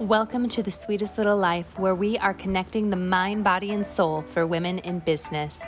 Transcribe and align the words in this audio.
Welcome 0.00 0.50
to 0.50 0.62
the 0.62 0.70
sweetest 0.70 1.16
little 1.16 1.38
life 1.38 1.78
where 1.78 1.94
we 1.94 2.18
are 2.18 2.34
connecting 2.34 2.90
the 2.90 2.96
mind, 2.96 3.44
body, 3.44 3.72
and 3.72 3.86
soul 3.86 4.26
for 4.28 4.46
women 4.46 4.78
in 4.80 4.98
business. 4.98 5.62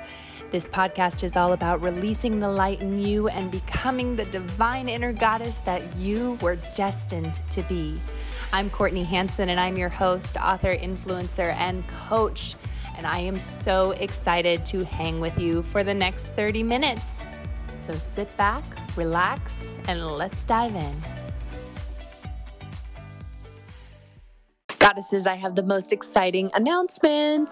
This 0.51 0.69
podcast 0.69 1.25
is 1.25 1.35
all 1.35 1.55
about 1.55 1.81
releasing 1.81 2.39
the 2.39 2.51
light 2.51 2.83
in 2.83 2.99
you 2.99 3.29
and 3.29 3.51
becoming 3.51 4.17
the 4.17 4.27
divine 4.27 4.87
inner 4.87 5.15
goddess 5.15 5.61
that 5.61 5.97
you 5.97 6.39
were 6.43 6.57
destined 6.75 7.41
to 7.49 7.63
be. 7.63 7.99
I'm 8.53 8.69
Courtney 8.69 9.03
Hanson, 9.03 9.49
and 9.49 9.59
I'm 9.59 9.79
your 9.79 9.89
host, 9.89 10.37
author, 10.37 10.77
influencer, 10.77 11.55
and 11.55 11.89
coach. 11.89 12.55
And 12.99 13.07
I 13.07 13.21
am 13.21 13.39
so 13.39 13.93
excited 13.93 14.67
to 14.67 14.85
hang 14.85 15.21
with 15.21 15.39
you 15.39 15.63
for 15.63 15.83
the 15.83 15.95
next 15.95 16.27
30 16.33 16.63
minutes. 16.65 17.25
So 17.79 17.95
sit 17.95 18.37
back, 18.37 18.63
relax, 18.95 19.73
and 19.89 20.07
let's 20.07 20.45
dive 20.45 20.75
in. 20.75 21.18
Goddesses, 24.89 25.27
I 25.27 25.35
have 25.35 25.55
the 25.55 25.63
most 25.63 25.93
exciting 25.93 26.51
announcement. 26.55 27.51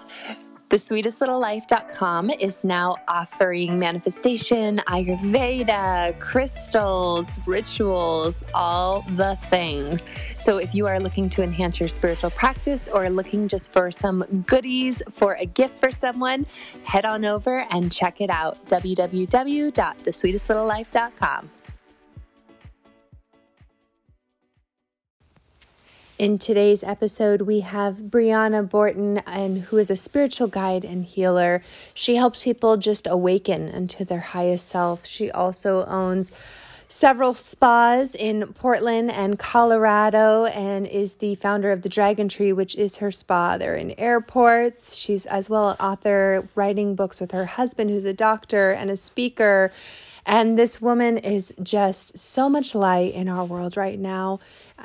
The 0.70 0.76
TheSweetestLittleLife.com 0.76 2.30
is 2.30 2.64
now 2.64 2.96
offering 3.08 3.78
manifestation, 3.78 4.78
Ayurveda, 4.88 6.18
crystals, 6.18 7.38
rituals, 7.44 8.42
all 8.54 9.02
the 9.16 9.38
things. 9.50 10.02
So 10.38 10.56
if 10.56 10.74
you 10.74 10.86
are 10.86 10.98
looking 10.98 11.28
to 11.28 11.42
enhance 11.42 11.78
your 11.78 11.90
spiritual 11.90 12.30
practice 12.30 12.84
or 12.90 13.10
looking 13.10 13.48
just 13.48 13.70
for 13.70 13.90
some 13.90 14.24
goodies 14.46 15.02
for 15.12 15.34
a 15.34 15.44
gift 15.44 15.78
for 15.78 15.90
someone, 15.90 16.46
head 16.84 17.04
on 17.04 17.26
over 17.26 17.66
and 17.70 17.92
check 17.92 18.22
it 18.22 18.30
out 18.30 18.66
www.thesweetestlittlelife.com. 18.68 21.50
In 26.18 26.38
today's 26.38 26.82
episode, 26.82 27.42
we 27.42 27.60
have 27.60 27.96
Briana 27.96 28.66
Borten, 28.66 29.22
and 29.26 29.58
who 29.64 29.76
is 29.76 29.90
a 29.90 29.96
spiritual 29.96 30.46
guide 30.46 30.82
and 30.82 31.04
healer. 31.04 31.62
She 31.92 32.16
helps 32.16 32.42
people 32.42 32.78
just 32.78 33.06
awaken 33.06 33.68
into 33.68 34.02
their 34.02 34.20
highest 34.20 34.66
self. 34.66 35.04
She 35.04 35.30
also 35.30 35.84
owns 35.84 36.32
several 36.88 37.34
spas 37.34 38.14
in 38.14 38.54
Portland 38.54 39.10
and 39.10 39.38
Colorado 39.38 40.46
and 40.46 40.86
is 40.86 41.14
the 41.14 41.34
founder 41.34 41.70
of 41.70 41.82
the 41.82 41.90
Dragon 41.90 42.30
Tree, 42.30 42.52
which 42.52 42.76
is 42.76 42.96
her 42.96 43.12
spa. 43.12 43.58
They're 43.58 43.76
in 43.76 43.90
airports. 43.98 44.96
She's 44.96 45.26
as 45.26 45.50
well 45.50 45.68
an 45.68 45.76
author, 45.80 46.48
writing 46.54 46.94
books 46.94 47.20
with 47.20 47.32
her 47.32 47.44
husband, 47.44 47.90
who's 47.90 48.06
a 48.06 48.14
doctor 48.14 48.70
and 48.70 48.88
a 48.88 48.96
speaker. 48.96 49.70
And 50.26 50.58
this 50.58 50.82
woman 50.82 51.18
is 51.18 51.54
just 51.62 52.18
so 52.18 52.48
much 52.48 52.74
light 52.74 53.14
in 53.14 53.28
our 53.28 53.44
world 53.44 53.76
right 53.76 53.98
now. 53.98 54.40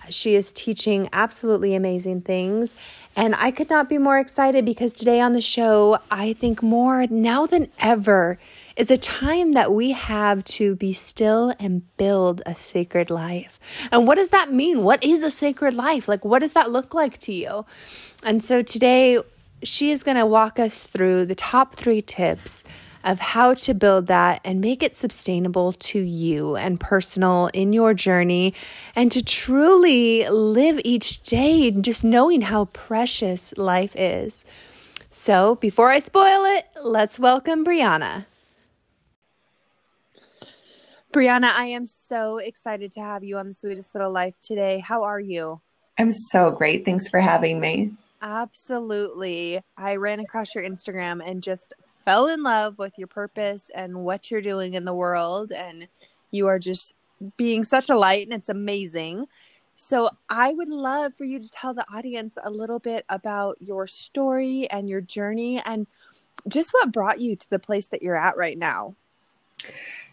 She 0.09 0.35
is 0.35 0.51
teaching 0.51 1.09
absolutely 1.11 1.73
amazing 1.73 2.21
things. 2.21 2.75
And 3.15 3.33
I 3.35 3.49
could 3.49 3.69
not 3.69 3.89
be 3.89 3.97
more 3.97 4.19
excited 4.19 4.63
because 4.63 4.93
today 4.93 5.19
on 5.19 5.33
the 5.33 5.41
show, 5.41 5.97
I 6.11 6.33
think 6.33 6.61
more 6.61 7.07
now 7.07 7.47
than 7.47 7.69
ever 7.79 8.37
is 8.75 8.91
a 8.91 8.97
time 8.97 9.53
that 9.53 9.73
we 9.73 9.91
have 9.91 10.45
to 10.45 10.75
be 10.75 10.93
still 10.93 11.55
and 11.59 11.83
build 11.97 12.43
a 12.45 12.53
sacred 12.53 13.09
life. 13.09 13.59
And 13.91 14.05
what 14.05 14.15
does 14.15 14.29
that 14.29 14.53
mean? 14.53 14.83
What 14.83 15.03
is 15.03 15.23
a 15.23 15.31
sacred 15.31 15.73
life? 15.73 16.07
Like, 16.07 16.23
what 16.23 16.39
does 16.39 16.53
that 16.53 16.69
look 16.71 16.93
like 16.93 17.17
to 17.21 17.33
you? 17.33 17.65
And 18.23 18.43
so 18.43 18.61
today, 18.61 19.17
she 19.63 19.91
is 19.91 20.03
going 20.03 20.17
to 20.17 20.25
walk 20.25 20.59
us 20.59 20.87
through 20.87 21.25
the 21.25 21.35
top 21.35 21.75
three 21.75 22.01
tips 22.01 22.63
of 23.03 23.19
how 23.19 23.53
to 23.53 23.73
build 23.73 24.07
that 24.07 24.41
and 24.43 24.61
make 24.61 24.83
it 24.83 24.95
sustainable 24.95 25.73
to 25.73 25.99
you 25.99 26.55
and 26.55 26.79
personal 26.79 27.49
in 27.53 27.73
your 27.73 27.93
journey 27.93 28.53
and 28.95 29.11
to 29.11 29.23
truly 29.23 30.27
live 30.29 30.79
each 30.83 31.21
day 31.23 31.71
just 31.71 32.03
knowing 32.03 32.41
how 32.41 32.65
precious 32.65 33.55
life 33.57 33.95
is. 33.95 34.45
So, 35.09 35.55
before 35.55 35.89
I 35.89 35.99
spoil 35.99 36.45
it, 36.45 36.67
let's 36.81 37.19
welcome 37.19 37.65
Briana. 37.65 38.25
Briana, 41.11 41.51
I 41.53 41.65
am 41.65 41.85
so 41.85 42.37
excited 42.37 42.93
to 42.93 43.01
have 43.01 43.21
you 43.21 43.37
on 43.37 43.49
the 43.49 43.53
Sweetest 43.53 43.93
Little 43.93 44.11
Life 44.11 44.35
today. 44.41 44.79
How 44.79 45.03
are 45.03 45.19
you? 45.19 45.59
I'm 45.97 46.11
so 46.11 46.51
great. 46.51 46.85
Thanks 46.85 47.09
for 47.09 47.19
having 47.19 47.59
me. 47.59 47.91
Absolutely. 48.21 49.59
I 49.77 49.97
ran 49.97 50.21
across 50.21 50.55
your 50.55 50.63
Instagram 50.63 51.21
and 51.25 51.43
just 51.43 51.73
fell 52.05 52.27
in 52.27 52.43
love 52.43 52.77
with 52.77 52.97
your 52.97 53.07
purpose 53.07 53.69
and 53.73 53.95
what 53.95 54.31
you're 54.31 54.41
doing 54.41 54.73
in 54.73 54.85
the 54.85 54.93
world 54.93 55.51
and 55.51 55.87
you 56.31 56.47
are 56.47 56.59
just 56.59 56.95
being 57.37 57.63
such 57.63 57.89
a 57.89 57.97
light 57.97 58.25
and 58.27 58.33
it's 58.33 58.49
amazing. 58.49 59.25
So 59.75 60.09
I 60.29 60.53
would 60.53 60.69
love 60.69 61.13
for 61.13 61.23
you 61.23 61.39
to 61.39 61.49
tell 61.49 61.73
the 61.73 61.85
audience 61.93 62.35
a 62.43 62.51
little 62.51 62.79
bit 62.79 63.05
about 63.09 63.57
your 63.59 63.87
story 63.87 64.69
and 64.69 64.89
your 64.89 65.01
journey 65.01 65.61
and 65.65 65.87
just 66.47 66.71
what 66.71 66.91
brought 66.91 67.19
you 67.19 67.35
to 67.35 67.49
the 67.49 67.59
place 67.59 67.87
that 67.87 68.01
you're 68.01 68.17
at 68.17 68.37
right 68.37 68.57
now. 68.57 68.95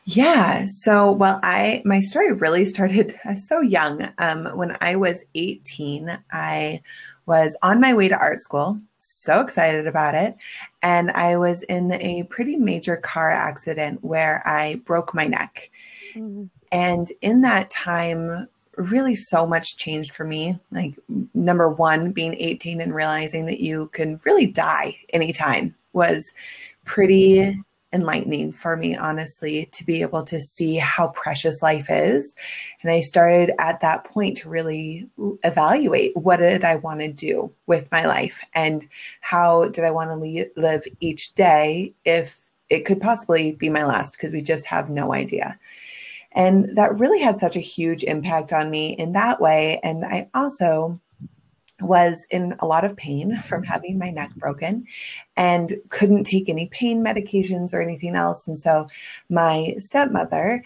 Yeah. 0.04 0.64
So, 0.66 1.12
well, 1.12 1.38
I 1.42 1.82
my 1.84 2.00
story 2.00 2.32
really 2.32 2.64
started 2.64 3.14
so 3.36 3.60
young. 3.60 4.08
Um, 4.18 4.46
when 4.56 4.76
I 4.80 4.96
was 4.96 5.24
18, 5.34 6.18
I 6.32 6.80
was 7.26 7.56
on 7.62 7.78
my 7.78 7.92
way 7.92 8.08
to 8.08 8.16
art 8.16 8.40
school, 8.40 8.80
so 8.96 9.42
excited 9.42 9.86
about 9.86 10.14
it, 10.14 10.34
and 10.82 11.10
I 11.10 11.36
was 11.36 11.62
in 11.64 11.92
a 11.92 12.22
pretty 12.30 12.56
major 12.56 12.96
car 12.96 13.30
accident 13.30 14.02
where 14.02 14.42
I 14.46 14.80
broke 14.86 15.12
my 15.12 15.26
neck. 15.26 15.70
Mm-hmm. 16.14 16.44
And 16.72 17.12
in 17.20 17.42
that 17.42 17.70
time, 17.70 18.48
really 18.78 19.14
so 19.14 19.46
much 19.46 19.76
changed 19.76 20.14
for 20.14 20.24
me. 20.24 20.58
Like 20.70 20.94
number 21.34 21.68
one, 21.68 22.12
being 22.12 22.34
18 22.34 22.80
and 22.80 22.94
realizing 22.94 23.44
that 23.46 23.60
you 23.60 23.88
can 23.88 24.20
really 24.24 24.46
die 24.46 24.96
anytime 25.12 25.74
was 25.92 26.32
pretty 26.84 27.60
enlightening 27.92 28.52
for 28.52 28.76
me, 28.76 28.96
honestly, 28.96 29.66
to 29.72 29.84
be 29.84 30.02
able 30.02 30.22
to 30.22 30.40
see 30.40 30.76
how 30.76 31.08
precious 31.08 31.62
life 31.62 31.86
is. 31.88 32.34
And 32.82 32.90
I 32.90 33.00
started 33.00 33.52
at 33.58 33.80
that 33.80 34.04
point 34.04 34.36
to 34.38 34.48
really 34.48 35.08
evaluate 35.44 36.16
what 36.16 36.38
did 36.38 36.64
I 36.64 36.76
want 36.76 37.00
to 37.00 37.12
do 37.12 37.52
with 37.66 37.90
my 37.90 38.06
life 38.06 38.44
and 38.54 38.86
how 39.20 39.68
did 39.68 39.84
I 39.84 39.90
want 39.90 40.10
to 40.10 40.50
live 40.56 40.84
each 41.00 41.34
day 41.34 41.94
if 42.04 42.38
it 42.68 42.84
could 42.84 43.00
possibly 43.00 43.52
be 43.52 43.70
my 43.70 43.84
last 43.84 44.12
because 44.12 44.32
we 44.32 44.42
just 44.42 44.66
have 44.66 44.90
no 44.90 45.14
idea. 45.14 45.58
And 46.32 46.76
that 46.76 46.98
really 46.98 47.20
had 47.20 47.40
such 47.40 47.56
a 47.56 47.60
huge 47.60 48.04
impact 48.04 48.52
on 48.52 48.70
me 48.70 48.90
in 48.92 49.12
that 49.12 49.40
way. 49.40 49.80
And 49.82 50.04
I 50.04 50.28
also 50.34 51.00
was 51.80 52.26
in 52.30 52.56
a 52.58 52.66
lot 52.66 52.84
of 52.84 52.96
pain 52.96 53.30
mm-hmm. 53.30 53.40
from 53.40 53.62
having 53.62 53.98
my 53.98 54.10
neck 54.10 54.34
broken 54.36 54.86
and 55.36 55.74
couldn't 55.88 56.24
take 56.24 56.48
any 56.48 56.66
pain 56.66 57.04
medications 57.04 57.72
or 57.72 57.80
anything 57.80 58.16
else. 58.16 58.46
And 58.48 58.58
so 58.58 58.88
my 59.28 59.74
stepmother 59.78 60.62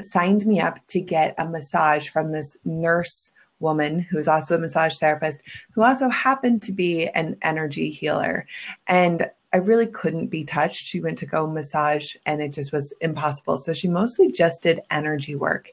signed 0.00 0.46
me 0.46 0.60
up 0.60 0.84
to 0.88 1.00
get 1.00 1.34
a 1.38 1.48
massage 1.48 2.08
from 2.08 2.32
this 2.32 2.56
nurse 2.64 3.32
woman 3.60 3.98
who's 3.98 4.28
also 4.28 4.54
a 4.54 4.58
massage 4.58 4.98
therapist 4.98 5.40
who 5.72 5.82
also 5.82 6.08
happened 6.10 6.60
to 6.62 6.72
be 6.72 7.08
an 7.08 7.36
energy 7.42 7.90
healer. 7.90 8.46
And 8.86 9.30
I 9.52 9.58
really 9.58 9.86
couldn't 9.86 10.26
be 10.26 10.44
touched. 10.44 10.84
She 10.84 11.00
went 11.00 11.16
to 11.18 11.26
go 11.26 11.46
massage 11.46 12.14
and 12.26 12.42
it 12.42 12.52
just 12.52 12.72
was 12.72 12.92
impossible. 13.00 13.58
So 13.58 13.72
she 13.72 13.88
mostly 13.88 14.30
just 14.30 14.62
did 14.62 14.82
energy 14.90 15.34
work. 15.34 15.70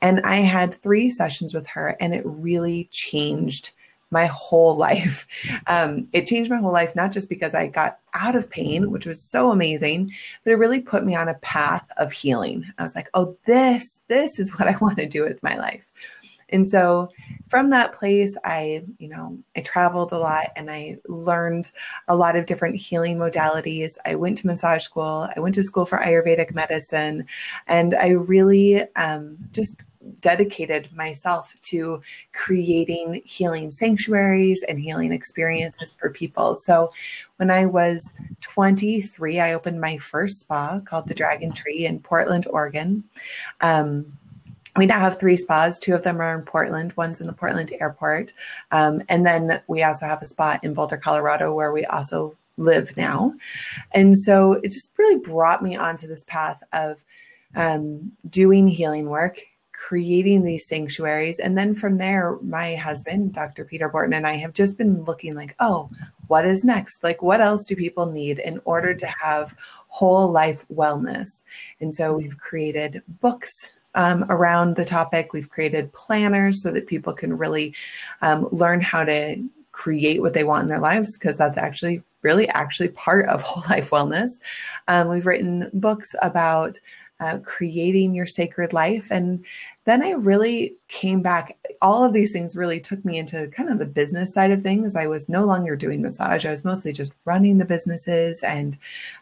And 0.00 0.20
I 0.20 0.36
had 0.36 0.74
three 0.74 1.10
sessions 1.10 1.52
with 1.52 1.66
her 1.68 1.96
and 2.00 2.14
it 2.14 2.22
really 2.24 2.88
changed 2.92 3.72
my 4.14 4.26
whole 4.26 4.76
life. 4.76 5.26
Um, 5.66 6.08
it 6.12 6.26
changed 6.26 6.50
my 6.50 6.56
whole 6.56 6.72
life, 6.72 6.94
not 6.94 7.12
just 7.12 7.28
because 7.28 7.54
I 7.54 7.66
got 7.66 7.98
out 8.14 8.36
of 8.36 8.48
pain, 8.48 8.90
which 8.90 9.06
was 9.06 9.28
so 9.30 9.50
amazing, 9.50 10.12
but 10.44 10.52
it 10.52 10.56
really 10.56 10.80
put 10.80 11.04
me 11.04 11.16
on 11.16 11.28
a 11.28 11.34
path 11.34 11.86
of 11.98 12.12
healing. 12.12 12.64
I 12.78 12.84
was 12.84 12.94
like, 12.94 13.10
oh, 13.12 13.36
this, 13.44 14.00
this 14.08 14.38
is 14.38 14.52
what 14.58 14.68
I 14.68 14.76
want 14.80 14.98
to 14.98 15.06
do 15.06 15.24
with 15.24 15.42
my 15.42 15.56
life. 15.56 15.86
And 16.50 16.68
so 16.68 17.08
from 17.48 17.70
that 17.70 17.92
place, 17.92 18.36
I, 18.44 18.84
you 18.98 19.08
know, 19.08 19.38
I 19.56 19.60
traveled 19.60 20.12
a 20.12 20.18
lot 20.18 20.50
and 20.54 20.70
I 20.70 20.98
learned 21.08 21.72
a 22.06 22.14
lot 22.14 22.36
of 22.36 22.46
different 22.46 22.76
healing 22.76 23.16
modalities. 23.16 23.92
I 24.04 24.14
went 24.14 24.38
to 24.38 24.46
massage 24.46 24.84
school, 24.84 25.28
I 25.34 25.40
went 25.40 25.56
to 25.56 25.64
school 25.64 25.86
for 25.86 25.98
Ayurvedic 25.98 26.54
medicine, 26.54 27.26
and 27.66 27.94
I 27.94 28.10
really 28.10 28.82
um, 28.94 29.38
just 29.50 29.82
dedicated 30.20 30.94
myself 30.94 31.54
to 31.62 32.00
creating 32.32 33.22
healing 33.24 33.70
sanctuaries 33.70 34.62
and 34.64 34.78
healing 34.78 35.12
experiences 35.12 35.96
for 35.98 36.10
people. 36.10 36.56
So 36.56 36.92
when 37.36 37.50
I 37.50 37.66
was 37.66 38.12
23, 38.40 39.40
I 39.40 39.54
opened 39.54 39.80
my 39.80 39.98
first 39.98 40.40
spa 40.40 40.80
called 40.80 41.08
the 41.08 41.14
Dragon 41.14 41.52
Tree 41.52 41.86
in 41.86 42.00
Portland, 42.00 42.46
Oregon. 42.50 43.04
Um, 43.60 44.18
we 44.76 44.86
now 44.86 44.98
have 44.98 45.20
three 45.20 45.36
spas. 45.36 45.78
Two 45.78 45.94
of 45.94 46.02
them 46.02 46.20
are 46.20 46.36
in 46.36 46.44
Portland. 46.44 46.92
One's 46.96 47.20
in 47.20 47.26
the 47.26 47.32
Portland 47.32 47.72
airport. 47.80 48.32
Um, 48.72 49.02
and 49.08 49.24
then 49.24 49.60
we 49.68 49.84
also 49.84 50.06
have 50.06 50.20
a 50.20 50.26
spot 50.26 50.64
in 50.64 50.74
Boulder, 50.74 50.96
Colorado, 50.96 51.54
where 51.54 51.72
we 51.72 51.84
also 51.84 52.34
live 52.56 52.96
now. 52.96 53.34
And 53.92 54.18
so 54.18 54.54
it 54.54 54.70
just 54.70 54.92
really 54.98 55.18
brought 55.18 55.62
me 55.62 55.76
onto 55.76 56.06
this 56.06 56.24
path 56.24 56.62
of 56.72 57.04
um, 57.54 58.12
doing 58.28 58.66
healing 58.66 59.08
work, 59.08 59.40
creating 59.74 60.42
these 60.42 60.66
sanctuaries. 60.66 61.38
And 61.38 61.58
then 61.58 61.74
from 61.74 61.98
there, 61.98 62.38
my 62.42 62.76
husband, 62.76 63.34
Dr. 63.34 63.64
Peter 63.64 63.90
Borten, 63.90 64.14
and 64.14 64.26
I 64.26 64.34
have 64.34 64.54
just 64.54 64.78
been 64.78 65.04
looking 65.04 65.34
like, 65.34 65.54
oh, 65.60 65.90
what 66.28 66.46
is 66.46 66.64
next? 66.64 67.02
Like, 67.02 67.22
what 67.22 67.40
else 67.40 67.66
do 67.66 67.76
people 67.76 68.06
need 68.06 68.38
in 68.38 68.60
order 68.64 68.94
to 68.94 69.06
have 69.06 69.54
whole 69.88 70.30
life 70.30 70.64
wellness? 70.72 71.42
And 71.80 71.94
so 71.94 72.14
we've 72.14 72.38
created 72.38 73.02
books 73.20 73.72
um, 73.94 74.24
around 74.28 74.76
the 74.76 74.84
topic. 74.84 75.32
We've 75.32 75.50
created 75.50 75.92
planners 75.92 76.62
so 76.62 76.70
that 76.70 76.86
people 76.86 77.12
can 77.12 77.36
really 77.36 77.74
um, 78.22 78.48
learn 78.52 78.80
how 78.80 79.04
to 79.04 79.42
create 79.72 80.22
what 80.22 80.34
they 80.34 80.44
want 80.44 80.62
in 80.62 80.68
their 80.68 80.78
lives 80.78 81.18
because 81.18 81.36
that's 81.36 81.58
actually 81.58 82.00
really 82.22 82.48
actually 82.50 82.88
part 82.88 83.28
of 83.28 83.42
whole 83.44 83.64
life 83.68 83.90
wellness. 83.90 84.30
Um, 84.88 85.08
we've 85.08 85.26
written 85.26 85.70
books 85.74 86.14
about 86.22 86.78
uh, 87.20 87.38
creating 87.44 88.14
your 88.14 88.26
sacred 88.26 88.72
life. 88.72 89.08
And 89.10 89.44
then 89.84 90.02
I 90.02 90.10
really 90.10 90.74
came 90.88 91.22
back. 91.22 91.56
All 91.80 92.04
of 92.04 92.12
these 92.12 92.32
things 92.32 92.56
really 92.56 92.80
took 92.80 93.04
me 93.04 93.18
into 93.18 93.48
kind 93.48 93.70
of 93.70 93.78
the 93.78 93.86
business 93.86 94.32
side 94.32 94.50
of 94.50 94.62
things. 94.62 94.96
I 94.96 95.06
was 95.06 95.28
no 95.28 95.44
longer 95.44 95.76
doing 95.76 96.02
massage, 96.02 96.44
I 96.44 96.50
was 96.50 96.64
mostly 96.64 96.92
just 96.92 97.12
running 97.24 97.58
the 97.58 97.64
businesses 97.64 98.42
and 98.42 98.76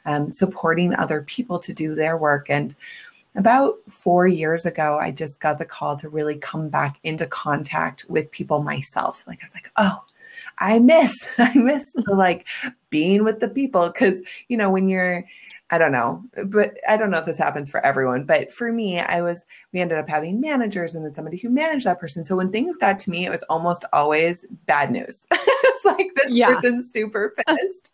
um, 0.06 0.32
supporting 0.32 0.94
other 0.94 1.22
people 1.22 1.58
to 1.60 1.72
do 1.72 1.94
their 1.94 2.16
work. 2.16 2.46
And 2.48 2.74
about 3.34 3.76
four 3.88 4.26
years 4.26 4.66
ago, 4.66 4.98
I 5.00 5.10
just 5.10 5.40
got 5.40 5.58
the 5.58 5.64
call 5.64 5.96
to 5.96 6.08
really 6.08 6.36
come 6.36 6.68
back 6.68 6.98
into 7.02 7.26
contact 7.26 8.04
with 8.08 8.30
people 8.30 8.62
myself. 8.62 9.24
Like, 9.26 9.42
I 9.42 9.46
was 9.46 9.54
like, 9.54 9.70
oh, 9.76 10.04
I 10.58 10.78
miss, 10.78 11.28
I 11.38 11.54
miss 11.54 11.92
the 11.92 12.14
like 12.14 12.46
being 12.90 13.24
with 13.24 13.40
the 13.40 13.48
people. 13.48 13.90
Cause, 13.92 14.20
you 14.48 14.56
know, 14.56 14.70
when 14.70 14.88
you're, 14.88 15.24
I 15.72 15.78
don't 15.78 15.90
know, 15.90 16.22
but 16.48 16.76
I 16.86 16.98
don't 16.98 17.10
know 17.10 17.19
if 17.19 17.24
this 17.24 17.38
happens 17.38 17.70
for 17.70 17.84
everyone. 17.84 18.24
But 18.24 18.52
for 18.52 18.70
me, 18.70 19.00
I 19.00 19.22
was, 19.22 19.46
we 19.72 19.80
ended 19.80 19.96
up 19.96 20.06
having 20.06 20.38
managers 20.38 20.94
and 20.94 21.02
then 21.02 21.14
somebody 21.14 21.38
who 21.38 21.48
managed 21.48 21.86
that 21.86 21.98
person. 21.98 22.24
So 22.24 22.36
when 22.36 22.52
things 22.52 22.76
got 22.76 22.98
to 22.98 23.10
me, 23.10 23.24
it 23.24 23.30
was 23.30 23.42
almost 23.44 23.86
always 23.94 24.46
bad 24.66 24.92
news. 24.92 25.26
it's 25.32 25.84
like 25.86 26.10
this 26.14 26.30
yeah. 26.30 26.48
person's 26.48 26.92
super 26.92 27.34
pissed. 27.48 27.88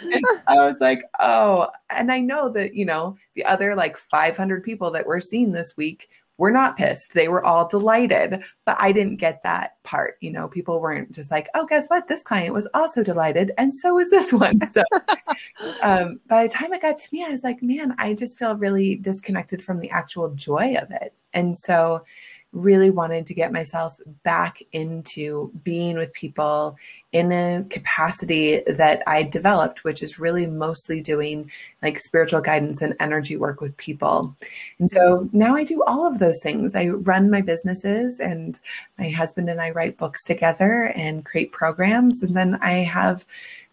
and 0.00 0.24
I 0.46 0.54
was 0.64 0.76
like, 0.80 1.02
oh, 1.18 1.66
and 1.90 2.12
I 2.12 2.20
know 2.20 2.48
that, 2.50 2.74
you 2.74 2.84
know, 2.84 3.16
the 3.34 3.44
other 3.46 3.74
like 3.74 3.98
500 3.98 4.62
people 4.62 4.92
that 4.92 5.04
we're 5.04 5.18
seeing 5.18 5.50
this 5.50 5.76
week 5.76 6.08
were 6.36 6.50
not 6.50 6.76
pissed. 6.76 7.14
They 7.14 7.28
were 7.28 7.44
all 7.44 7.68
delighted, 7.68 8.42
but 8.64 8.76
I 8.80 8.92
didn't 8.92 9.16
get 9.16 9.42
that 9.44 9.82
part. 9.84 10.16
You 10.20 10.32
know, 10.32 10.48
people 10.48 10.80
weren't 10.80 11.12
just 11.12 11.30
like, 11.30 11.48
oh, 11.54 11.66
guess 11.66 11.86
what? 11.88 12.08
This 12.08 12.22
client 12.22 12.54
was 12.54 12.68
also 12.74 13.04
delighted. 13.04 13.52
And 13.56 13.72
so 13.72 13.98
is 13.98 14.10
this 14.10 14.32
one. 14.32 14.60
So 14.74 14.82
um, 15.82 16.18
by 16.28 16.44
the 16.44 16.48
time 16.48 16.72
it 16.72 16.82
got 16.82 16.98
to 16.98 17.08
me, 17.12 17.24
I 17.24 17.30
was 17.30 17.44
like, 17.44 17.62
man, 17.62 17.94
I 17.98 18.14
just 18.14 18.38
feel 18.38 18.56
really 18.56 18.96
disconnected 18.96 19.62
from 19.62 19.78
the 19.78 19.90
actual 19.90 20.30
joy 20.30 20.74
of 20.80 20.90
it. 20.90 21.14
And 21.32 21.56
so 21.56 22.04
really 22.54 22.90
wanted 22.90 23.26
to 23.26 23.34
get 23.34 23.52
myself 23.52 23.98
back 24.22 24.62
into 24.72 25.50
being 25.62 25.96
with 25.96 26.12
people 26.12 26.76
in 27.12 27.30
a 27.30 27.64
capacity 27.70 28.62
that 28.66 29.02
I 29.06 29.22
developed, 29.24 29.84
which 29.84 30.02
is 30.02 30.18
really 30.18 30.46
mostly 30.46 31.00
doing 31.00 31.50
like 31.82 31.98
spiritual 31.98 32.40
guidance 32.40 32.80
and 32.80 32.96
energy 32.98 33.36
work 33.36 33.60
with 33.60 33.76
people. 33.76 34.34
And 34.78 34.90
so 34.90 35.28
now 35.32 35.54
I 35.54 35.64
do 35.64 35.82
all 35.86 36.06
of 36.06 36.18
those 36.18 36.40
things. 36.42 36.74
I 36.74 36.88
run 36.88 37.30
my 37.30 37.40
businesses, 37.40 38.18
and 38.20 38.58
my 38.98 39.10
husband 39.10 39.50
and 39.50 39.60
I 39.60 39.70
write 39.70 39.98
books 39.98 40.24
together 40.24 40.92
and 40.96 41.24
create 41.24 41.52
programs. 41.52 42.22
And 42.22 42.36
then 42.36 42.56
I 42.62 42.78
have 42.78 43.24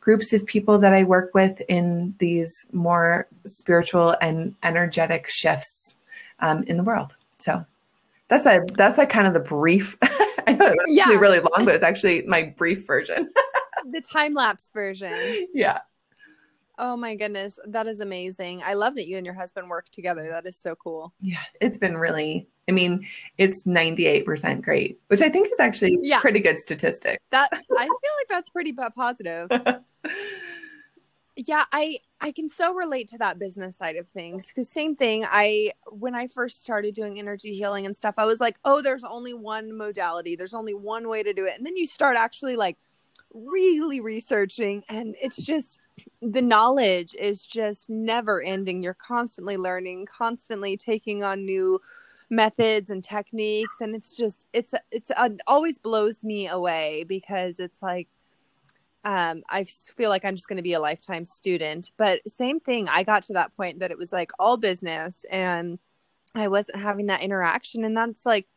groups 0.02 0.34
of 0.34 0.46
people 0.46 0.80
that 0.80 0.94
I 0.94 1.04
work 1.04 1.34
with 1.34 1.62
in 1.70 2.16
these 2.18 2.66
more 2.72 3.28
spiritual 3.46 4.16
and 4.22 4.56
energetic 4.64 5.28
shifts 5.30 5.96
um, 6.40 6.64
in 6.64 6.78
the 6.78 6.84
world. 6.84 7.16
So 7.38 7.66
that's 8.32 8.46
a 8.46 8.66
that's 8.76 8.98
like 8.98 9.10
kind 9.10 9.28
of 9.28 9.34
the 9.34 9.42
brief. 9.42 9.98
I 10.48 10.54
know 10.54 10.66
it 10.66 10.78
was 10.78 10.88
yeah. 10.88 11.10
really 11.18 11.40
long, 11.40 11.66
but 11.66 11.76
it's 11.76 11.84
actually 11.84 12.24
my 12.24 12.54
brief 12.58 12.88
version. 12.88 13.30
the 13.92 14.02
time 14.02 14.34
lapse 14.34 14.72
version. 14.74 15.48
Yeah. 15.54 15.80
Oh 16.80 16.96
my 16.96 17.14
goodness, 17.14 17.60
that 17.68 17.88
is 17.88 18.00
amazing. 18.00 18.64
I 18.64 18.74
love 18.76 18.96
that 18.96 19.06
you 19.06 19.18
and 19.18 19.26
your 19.26 19.36
husband 19.36 19.70
work 19.70 19.90
together. 19.90 20.28
That 20.30 20.48
is 20.48 20.56
so 20.56 20.76
cool. 20.76 21.14
Yeah, 21.20 21.44
it's 21.60 21.78
been 21.78 21.98
really 21.98 22.48
I 22.70 22.72
mean, 22.72 23.06
it's 23.38 23.66
98% 23.66 24.62
great, 24.62 24.98
which 25.08 25.22
I 25.22 25.28
think 25.28 25.50
is 25.52 25.60
actually 25.60 25.98
yeah. 26.02 26.20
pretty 26.20 26.40
good 26.40 26.58
statistic. 26.58 27.20
That 27.32 27.50
I 27.54 27.58
feel 27.86 27.90
like 27.90 28.30
that's 28.30 28.50
pretty 28.50 28.72
positive. 28.74 29.50
yeah 31.38 31.64
i 31.72 31.98
i 32.22 32.32
can 32.32 32.48
so 32.48 32.74
relate 32.74 33.08
to 33.08 33.18
that 33.18 33.40
business 33.40 33.76
side 33.76 33.96
of 33.96 34.08
things 34.10 34.48
because 34.48 34.70
same 34.70 34.96
thing 34.96 35.26
i 35.30 35.72
when 35.88 36.16
i 36.16 36.28
first 36.28 36.62
started 36.64 36.96
doing 36.96 37.20
energy 37.20 37.54
healing 37.54 37.86
and 37.86 37.96
stuff 37.98 38.16
i 38.18 38.26
was 38.26 38.40
like 38.40 38.58
oh 38.66 38.82
there's 38.82 39.04
only 39.04 39.34
one 39.34 39.76
modality 39.76 40.36
there's 40.36 40.54
only 40.54 40.74
one 40.74 41.08
way 41.08 41.22
to 41.24 41.34
do 41.34 41.46
it 41.46 41.58
and 41.58 41.66
then 41.66 41.76
you 41.76 41.86
start 41.86 42.16
actually 42.16 42.56
like 42.56 42.78
really 43.34 44.02
researching 44.02 44.84
and 44.90 45.16
it's 45.22 45.38
just 45.38 45.80
the 46.22 46.42
knowledge 46.42 47.16
is 47.20 47.46
just 47.46 47.90
never 47.90 48.42
ending 48.42 48.84
you're 48.84 48.94
constantly 48.94 49.58
learning 49.58 50.06
constantly 50.06 50.76
taking 50.76 51.24
on 51.24 51.46
new 51.46 51.80
methods 52.30 52.90
and 52.90 53.04
techniques 53.04 53.78
and 53.82 53.96
it's 53.96 54.16
just 54.16 54.48
it's 54.54 54.74
it's 54.92 55.12
uh, 55.18 55.30
always 55.48 55.78
blows 55.78 56.24
me 56.24 56.48
away 56.48 57.04
because 57.08 57.60
it's 57.60 57.82
like 57.82 58.08
um, 59.04 59.44
I 59.50 59.64
feel 59.64 60.10
like 60.10 60.26
I'm 60.26 60.36
just 60.36 60.48
going 60.48 60.58
to 60.58 60.64
be 60.64 60.74
a 60.74 60.80
lifetime 60.80 61.26
student. 61.26 61.92
But 61.98 62.22
same 62.30 62.60
thing, 62.60 62.88
I 62.90 63.04
got 63.04 63.24
to 63.24 63.34
that 63.34 63.56
point 63.56 63.80
that 63.80 63.92
it 63.92 63.98
was 63.98 64.14
like 64.14 64.32
all 64.38 64.58
business 64.58 65.26
and 65.30 65.80
I 66.36 66.48
wasn't 66.48 66.82
having 66.82 67.08
that 67.08 67.22
interaction. 67.22 67.84
And 67.84 67.98
that's 67.98 68.26
like, 68.26 68.48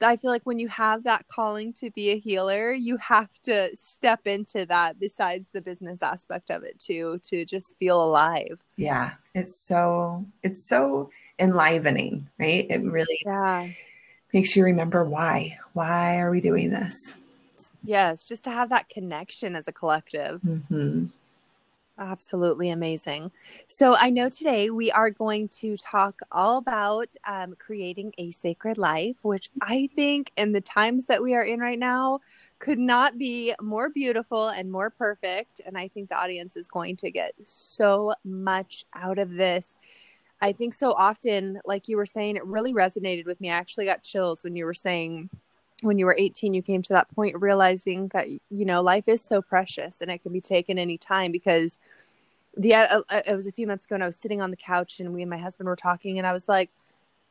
I 0.00 0.16
feel 0.16 0.30
like 0.30 0.44
when 0.44 0.58
you 0.58 0.68
have 0.68 1.04
that 1.04 1.26
calling 1.28 1.72
to 1.74 1.90
be 1.92 2.10
a 2.10 2.18
healer, 2.18 2.72
you 2.72 2.96
have 2.98 3.30
to 3.44 3.70
step 3.74 4.26
into 4.26 4.66
that 4.66 4.98
besides 4.98 5.48
the 5.52 5.62
business 5.62 6.02
aspect 6.02 6.50
of 6.50 6.64
it 6.64 6.78
too, 6.80 7.20
to 7.30 7.44
just 7.44 7.76
feel 7.78 8.02
alive. 8.02 8.58
Yeah. 8.76 9.12
It's 9.34 9.66
so, 9.66 10.26
it's 10.42 10.68
so 10.68 11.10
enlivening, 11.38 12.28
right? 12.38 12.66
It 12.68 12.82
really 12.82 13.22
yeah. 13.24 13.68
makes 14.32 14.56
you 14.56 14.64
remember 14.64 15.04
why. 15.04 15.56
Why 15.72 16.18
are 16.18 16.30
we 16.30 16.40
doing 16.40 16.70
this? 16.70 17.14
Yes, 17.84 18.26
just 18.26 18.44
to 18.44 18.50
have 18.50 18.70
that 18.70 18.88
connection 18.88 19.56
as 19.56 19.68
a 19.68 19.72
collective. 19.72 20.40
Mm-hmm. 20.42 21.06
Absolutely 21.96 22.70
amazing. 22.70 23.30
So, 23.68 23.94
I 23.94 24.10
know 24.10 24.28
today 24.28 24.70
we 24.70 24.90
are 24.90 25.10
going 25.10 25.48
to 25.60 25.76
talk 25.76 26.18
all 26.32 26.58
about 26.58 27.14
um, 27.24 27.54
creating 27.56 28.12
a 28.18 28.32
sacred 28.32 28.78
life, 28.78 29.18
which 29.22 29.48
I 29.62 29.88
think 29.94 30.32
in 30.36 30.50
the 30.50 30.60
times 30.60 31.04
that 31.04 31.22
we 31.22 31.34
are 31.34 31.44
in 31.44 31.60
right 31.60 31.78
now 31.78 32.18
could 32.58 32.80
not 32.80 33.16
be 33.16 33.54
more 33.60 33.90
beautiful 33.90 34.48
and 34.48 34.72
more 34.72 34.90
perfect. 34.90 35.60
And 35.64 35.78
I 35.78 35.86
think 35.86 36.08
the 36.08 36.18
audience 36.18 36.56
is 36.56 36.66
going 36.66 36.96
to 36.96 37.12
get 37.12 37.32
so 37.44 38.14
much 38.24 38.86
out 38.94 39.18
of 39.20 39.30
this. 39.34 39.76
I 40.40 40.52
think 40.52 40.74
so 40.74 40.92
often, 40.92 41.60
like 41.64 41.88
you 41.88 41.96
were 41.96 42.06
saying, 42.06 42.36
it 42.36 42.44
really 42.44 42.74
resonated 42.74 43.26
with 43.26 43.40
me. 43.40 43.50
I 43.50 43.54
actually 43.54 43.86
got 43.86 44.02
chills 44.02 44.42
when 44.42 44.56
you 44.56 44.64
were 44.64 44.74
saying 44.74 45.30
when 45.84 45.98
you 45.98 46.06
were 46.06 46.16
18 46.18 46.54
you 46.54 46.62
came 46.62 46.82
to 46.82 46.92
that 46.92 47.08
point 47.14 47.40
realizing 47.40 48.08
that 48.08 48.28
you 48.28 48.64
know 48.64 48.82
life 48.82 49.08
is 49.08 49.22
so 49.22 49.42
precious 49.42 50.00
and 50.00 50.10
it 50.10 50.22
can 50.22 50.32
be 50.32 50.40
taken 50.40 50.78
any 50.78 50.98
time 50.98 51.32
because 51.32 51.78
the 52.56 52.74
uh, 52.74 53.02
uh, 53.08 53.22
it 53.26 53.34
was 53.34 53.46
a 53.46 53.52
few 53.52 53.66
months 53.66 53.84
ago 53.84 53.94
and 53.94 54.02
I 54.02 54.06
was 54.06 54.16
sitting 54.16 54.40
on 54.40 54.50
the 54.50 54.56
couch 54.56 55.00
and 55.00 55.12
we 55.12 55.22
and 55.22 55.30
my 55.30 55.38
husband 55.38 55.68
were 55.68 55.76
talking 55.76 56.18
and 56.18 56.26
I 56.26 56.32
was 56.32 56.48
like 56.48 56.70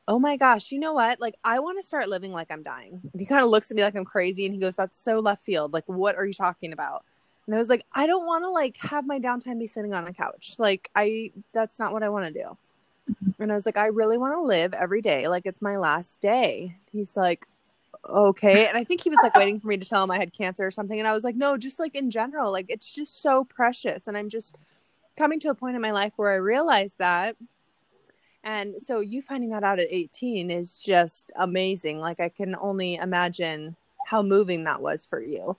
oh 0.07 0.19
my 0.19 0.35
gosh 0.35 0.71
you 0.71 0.79
know 0.79 0.93
what? 0.93 1.19
Like 1.21 1.35
I 1.43 1.59
want 1.59 1.79
to 1.79 1.87
start 1.87 2.09
living 2.09 2.33
like 2.33 2.51
I'm 2.51 2.61
dying. 2.63 2.99
And 3.11 3.19
he 3.19 3.25
kind 3.25 3.43
of 3.43 3.49
looks 3.49 3.71
at 3.71 3.77
me 3.77 3.83
like 3.83 3.95
I'm 3.95 4.05
crazy 4.05 4.45
and 4.45 4.53
he 4.53 4.59
goes 4.59 4.75
that's 4.75 5.01
so 5.01 5.19
left 5.19 5.43
field. 5.43 5.73
Like 5.73 5.85
what 5.87 6.15
are 6.15 6.25
you 6.25 6.33
talking 6.33 6.73
about? 6.73 7.05
And 7.45 7.55
I 7.55 7.57
was 7.57 7.69
like 7.69 7.85
I 7.93 8.05
don't 8.05 8.25
want 8.25 8.43
to 8.43 8.49
like 8.49 8.77
have 8.77 9.05
my 9.05 9.19
downtime 9.19 9.59
be 9.59 9.67
sitting 9.67 9.93
on 9.93 10.07
a 10.07 10.13
couch. 10.13 10.55
Like 10.59 10.89
I 10.95 11.31
that's 11.53 11.79
not 11.79 11.93
what 11.93 12.03
I 12.03 12.09
want 12.09 12.25
to 12.25 12.33
do 12.33 12.57
and 13.39 13.51
I 13.51 13.55
was 13.55 13.65
like 13.65 13.77
I 13.77 13.87
really 13.87 14.17
want 14.17 14.33
to 14.33 14.41
live 14.41 14.73
every 14.73 15.01
day. 15.01 15.27
Like 15.27 15.45
it's 15.45 15.61
my 15.61 15.77
last 15.77 16.21
day. 16.21 16.77
He's 16.91 17.15
like 17.15 17.47
okay. 18.07 18.67
And 18.67 18.77
I 18.77 18.83
think 18.83 19.01
he 19.01 19.09
was 19.09 19.19
like 19.21 19.35
waiting 19.35 19.59
for 19.61 19.67
me 19.67 19.77
to 19.77 19.87
tell 19.87 20.03
him 20.03 20.11
I 20.11 20.17
had 20.17 20.33
cancer 20.33 20.65
or 20.65 20.71
something. 20.71 20.97
And 20.97 21.07
I 21.07 21.13
was 21.13 21.23
like, 21.23 21.35
no, 21.35 21.57
just 21.57 21.79
like 21.79 21.95
in 21.95 22.11
general, 22.11 22.51
like 22.51 22.67
it's 22.69 22.89
just 22.89 23.21
so 23.21 23.43
precious. 23.43 24.07
And 24.07 24.17
I'm 24.17 24.29
just 24.29 24.57
coming 25.17 25.39
to 25.41 25.49
a 25.49 25.55
point 25.55 25.75
in 25.75 25.81
my 25.81 25.91
life 25.91 26.13
where 26.15 26.31
I 26.31 26.35
realize 26.35 26.93
that. 26.95 27.35
And 28.43 28.75
so 28.85 28.99
you 28.99 29.21
finding 29.21 29.51
that 29.51 29.63
out 29.63 29.79
at 29.79 29.87
18 29.89 30.51
is 30.51 30.77
just 30.77 31.31
amazing. 31.37 31.99
Like 31.99 32.19
I 32.19 32.29
can 32.29 32.55
only 32.59 32.95
imagine 32.95 33.75
how 34.05 34.21
moving 34.21 34.65
that 34.65 34.81
was 34.81 35.05
for 35.05 35.21
you. 35.21 35.55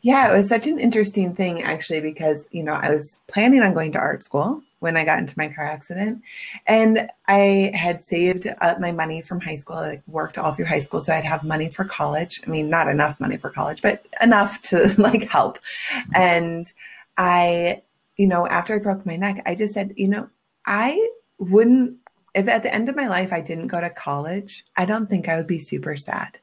Yeah, 0.00 0.32
it 0.32 0.36
was 0.36 0.48
such 0.48 0.66
an 0.66 0.78
interesting 0.78 1.34
thing 1.34 1.62
actually 1.62 2.00
because, 2.00 2.48
you 2.50 2.64
know, 2.64 2.74
I 2.74 2.90
was 2.90 3.22
planning 3.28 3.62
on 3.62 3.74
going 3.74 3.92
to 3.92 3.98
art 3.98 4.24
school 4.24 4.62
when 4.82 4.96
I 4.96 5.04
got 5.04 5.20
into 5.20 5.38
my 5.38 5.46
car 5.46 5.64
accident. 5.64 6.22
And 6.66 7.08
I 7.28 7.70
had 7.72 8.02
saved 8.02 8.48
up 8.60 8.80
my 8.80 8.90
money 8.90 9.22
from 9.22 9.40
high 9.40 9.54
school. 9.54 9.76
I 9.76 9.88
like, 9.90 10.02
worked 10.08 10.38
all 10.38 10.50
through 10.52 10.64
high 10.64 10.80
school. 10.80 11.00
So 11.00 11.12
I'd 11.12 11.24
have 11.24 11.44
money 11.44 11.70
for 11.70 11.84
college. 11.84 12.40
I 12.44 12.50
mean, 12.50 12.68
not 12.68 12.88
enough 12.88 13.20
money 13.20 13.36
for 13.36 13.48
college, 13.48 13.80
but 13.80 14.08
enough 14.20 14.60
to 14.62 14.92
like 14.98 15.28
help. 15.30 15.58
Mm-hmm. 15.58 16.10
And 16.16 16.72
I, 17.16 17.82
you 18.16 18.26
know, 18.26 18.48
after 18.48 18.74
I 18.74 18.78
broke 18.78 19.06
my 19.06 19.14
neck, 19.14 19.40
I 19.46 19.54
just 19.54 19.72
said, 19.72 19.94
you 19.96 20.08
know, 20.08 20.28
I 20.66 21.08
wouldn't 21.38 21.98
if 22.34 22.48
at 22.48 22.62
the 22.62 22.74
end 22.74 22.88
of 22.88 22.96
my 22.96 23.08
life 23.08 23.32
I 23.32 23.40
didn't 23.40 23.66
go 23.68 23.80
to 23.80 23.90
college, 23.90 24.64
I 24.76 24.84
don't 24.84 25.08
think 25.08 25.28
I 25.28 25.36
would 25.36 25.46
be 25.46 25.58
super 25.58 25.96
sad. 25.96 26.38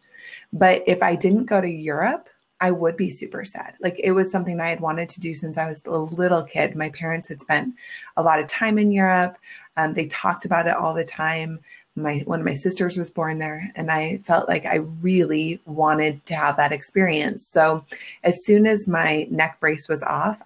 But 0.54 0.84
if 0.88 1.04
I 1.04 1.16
didn't 1.16 1.46
go 1.46 1.60
to 1.60 1.70
Europe, 1.70 2.30
I 2.62 2.72
would 2.72 2.98
be 2.98 3.10
super 3.10 3.46
sad. 3.46 3.76
Like 3.80 4.00
it 4.04 4.12
was 4.12 4.32
something 4.32 4.60
I 4.60 4.70
had 4.70 4.82
wanted 4.82 5.10
to 5.10 5.20
do 5.20 5.34
since 5.34 5.58
I 5.58 5.68
was 5.68 5.82
a 5.86 5.98
little 5.98 6.44
kid. 6.44 6.76
My 6.76 6.90
parents 6.90 7.28
had 7.28 7.40
spent 7.40 7.76
a 8.18 8.24
lot 8.24 8.40
of 8.40 8.48
time 8.48 8.78
in 8.78 8.92
Europe. 8.92 9.38
Um, 9.78 9.94
they 9.94 10.08
talked 10.08 10.46
about 10.46 10.68
it 10.68 10.76
all 10.76 10.94
the 10.94 11.06
time. 11.06 11.60
My 11.96 12.20
one 12.26 12.40
of 12.40 12.46
my 12.46 12.54
sisters 12.54 12.98
was 12.98 13.10
born 13.10 13.40
there, 13.40 13.70
and 13.76 13.92
I 13.92 14.18
felt 14.20 14.48
like 14.48 14.66
I 14.66 14.78
really 15.02 15.62
wanted 15.66 16.26
to 16.28 16.36
have 16.36 16.58
that 16.58 16.72
experience. 16.72 17.50
So 17.50 17.84
as 18.24 18.46
soon 18.46 18.68
as 18.68 18.88
my 18.88 19.28
neck 19.30 19.60
brace 19.60 19.88
was 19.90 20.04
off, 20.04 20.42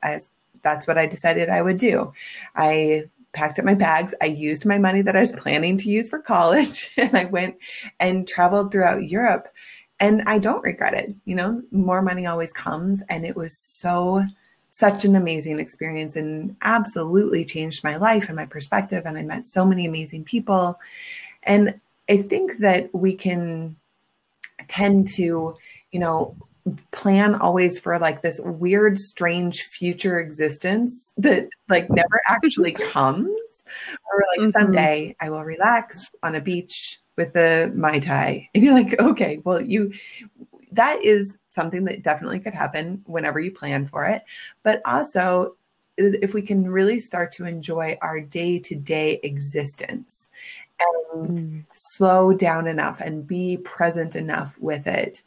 that's 0.62 0.88
what 0.88 0.98
I 0.98 1.06
decided 1.06 1.50
I 1.50 1.62
would 1.62 1.78
do. 1.78 2.14
I 2.56 3.04
packed 3.34 3.60
up 3.60 3.66
my 3.66 3.74
bags. 3.74 4.16
I 4.22 4.26
used 4.26 4.66
my 4.66 4.78
money 4.78 5.02
that 5.02 5.16
I 5.16 5.20
was 5.20 5.32
planning 5.44 5.78
to 5.80 5.90
use 5.90 6.10
for 6.10 6.20
college, 6.20 6.92
and 6.98 7.16
I 7.16 7.26
went 7.26 7.58
and 8.00 8.28
traveled 8.28 8.72
throughout 8.72 9.04
Europe 9.04 9.48
and 10.04 10.22
I 10.24 10.38
don't 10.38 10.64
regret 10.64 10.94
it. 10.94 11.16
You 11.24 11.36
know, 11.36 11.64
more 11.72 12.02
money 12.02 12.26
always 12.26 12.52
comes. 12.52 13.02
And 13.10 13.26
it 13.26 13.38
was 13.38 13.58
so, 13.58 14.22
such 14.70 15.06
an 15.06 15.16
amazing 15.16 15.60
experience 15.60 16.18
and 16.18 16.58
absolutely 16.62 17.46
changed 17.46 17.86
my 17.86 17.96
life 17.96 18.28
and 18.28 18.36
my 18.36 18.46
perspective. 18.46 19.04
And 19.06 19.18
I 19.18 19.24
met 19.24 19.48
so 19.48 19.66
many 19.66 19.86
amazing 19.86 20.26
people. 20.26 20.78
And 21.44 21.80
I 22.10 22.18
think 22.18 22.58
that 22.58 22.94
we 22.94 23.14
can 23.14 23.78
tend 24.68 25.08
to, 25.16 25.56
you 25.92 26.00
know, 26.00 26.36
plan 26.92 27.36
always 27.36 27.80
for 27.80 27.98
like 27.98 28.22
this 28.22 28.42
weird 28.44 29.00
strange 29.00 29.62
future 29.64 30.20
existence 30.20 31.14
that 31.18 31.48
like 31.70 31.90
never 31.90 32.22
actually 32.28 32.74
comes 32.74 33.64
or 34.12 34.24
like 34.32 34.40
mm-hmm. 34.40 34.50
someday 34.52 35.14
i 35.20 35.30
will 35.30 35.44
relax 35.44 36.16
on 36.24 36.36
a 36.36 36.40
beach 36.40 37.02
with 37.16 37.34
the 37.34 37.72
Mai 37.76 38.00
Tai. 38.00 38.50
And 38.54 38.64
you're 38.64 38.74
like, 38.74 39.00
okay, 39.00 39.40
well, 39.44 39.62
you, 39.62 39.94
that 40.72 41.04
is 41.04 41.38
something 41.50 41.86
that 41.86 42.04
definitely 42.04 42.40
could 42.40 42.54
happen 42.54 43.04
whenever 43.06 43.40
you 43.40 43.52
plan 43.52 43.86
for 43.86 44.06
it. 44.06 44.24
But 44.64 44.82
also, 44.86 45.56
if 45.98 46.34
we 46.34 46.42
can 46.42 46.70
really 46.70 47.00
start 47.00 47.32
to 47.34 47.46
enjoy 47.46 47.98
our 48.02 48.20
day 48.20 48.60
to 48.60 48.76
day 48.76 49.20
existence 49.24 50.30
and 51.14 51.38
mm. 51.38 51.64
slow 51.74 52.34
down 52.34 52.68
enough 52.68 53.00
and 53.00 53.28
be 53.28 53.58
present 53.58 54.16
enough 54.16 54.58
with 54.60 54.88
it, 54.88 55.22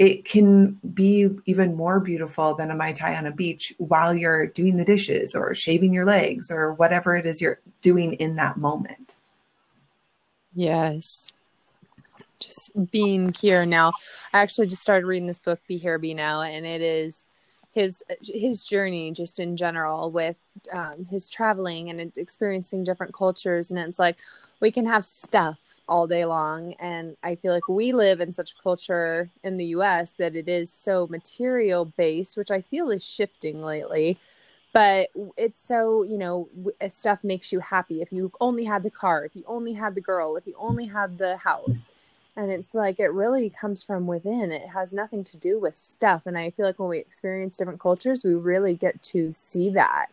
it 0.00 0.24
can 0.24 0.78
be 0.94 1.28
even 1.44 1.76
more 1.76 2.00
beautiful 2.00 2.54
than 2.54 2.70
a 2.70 2.74
Mai 2.74 2.92
Tai 2.92 3.16
on 3.16 3.26
a 3.26 3.32
beach 3.32 3.74
while 3.78 4.14
you're 4.14 4.46
doing 4.46 4.76
the 4.76 4.84
dishes 4.84 5.34
or 5.34 5.54
shaving 5.54 5.92
your 5.92 6.06
legs 6.06 6.50
or 6.50 6.72
whatever 6.74 7.16
it 7.16 7.26
is 7.26 7.40
you're 7.40 7.60
doing 7.82 8.14
in 8.14 8.36
that 8.36 8.56
moment. 8.56 9.19
Yes. 10.54 11.32
Just 12.38 12.90
being 12.90 13.34
here 13.40 13.66
now. 13.66 13.92
I 14.32 14.40
actually 14.40 14.66
just 14.66 14.82
started 14.82 15.06
reading 15.06 15.26
this 15.26 15.38
book, 15.38 15.60
Be 15.68 15.76
Here, 15.76 15.98
Be 15.98 16.14
Now, 16.14 16.42
and 16.42 16.66
it 16.66 16.80
is 16.80 17.26
his 17.72 18.02
his 18.22 18.64
journey 18.64 19.12
just 19.12 19.38
in 19.38 19.56
general 19.56 20.10
with 20.10 20.36
um, 20.72 21.06
his 21.08 21.30
traveling 21.30 21.88
and 21.88 22.00
experiencing 22.16 22.82
different 22.82 23.12
cultures 23.12 23.70
and 23.70 23.78
it's 23.78 23.98
like 23.98 24.18
we 24.58 24.70
can 24.70 24.84
have 24.84 25.04
stuff 25.04 25.78
all 25.88 26.06
day 26.06 26.24
long 26.24 26.74
and 26.80 27.16
i 27.22 27.34
feel 27.36 27.52
like 27.52 27.68
we 27.68 27.92
live 27.92 28.20
in 28.20 28.32
such 28.32 28.52
a 28.52 28.62
culture 28.62 29.30
in 29.44 29.56
the 29.56 29.66
us 29.66 30.12
that 30.12 30.34
it 30.34 30.48
is 30.48 30.72
so 30.72 31.06
material 31.06 31.84
based 31.84 32.36
which 32.36 32.50
i 32.50 32.60
feel 32.60 32.90
is 32.90 33.04
shifting 33.04 33.62
lately 33.62 34.18
but 34.72 35.08
it's 35.36 35.60
so 35.60 36.02
you 36.02 36.18
know 36.18 36.48
stuff 36.90 37.18
makes 37.22 37.52
you 37.52 37.60
happy 37.60 38.02
if 38.02 38.12
you 38.12 38.30
only 38.40 38.64
had 38.64 38.82
the 38.82 38.90
car 38.90 39.24
if 39.24 39.34
you 39.34 39.42
only 39.46 39.72
had 39.72 39.94
the 39.94 40.00
girl 40.00 40.36
if 40.36 40.46
you 40.46 40.54
only 40.58 40.86
had 40.86 41.18
the 41.18 41.36
house 41.38 41.86
and 42.36 42.50
it's 42.50 42.74
like 42.74 43.00
it 43.00 43.12
really 43.12 43.50
comes 43.50 43.82
from 43.82 44.06
within 44.06 44.52
it 44.52 44.68
has 44.68 44.92
nothing 44.92 45.24
to 45.24 45.36
do 45.36 45.58
with 45.58 45.74
stuff 45.74 46.22
and 46.26 46.38
i 46.38 46.50
feel 46.50 46.66
like 46.66 46.78
when 46.78 46.88
we 46.88 46.98
experience 46.98 47.56
different 47.56 47.80
cultures 47.80 48.22
we 48.24 48.34
really 48.34 48.74
get 48.74 49.00
to 49.02 49.32
see 49.32 49.70
that 49.70 50.06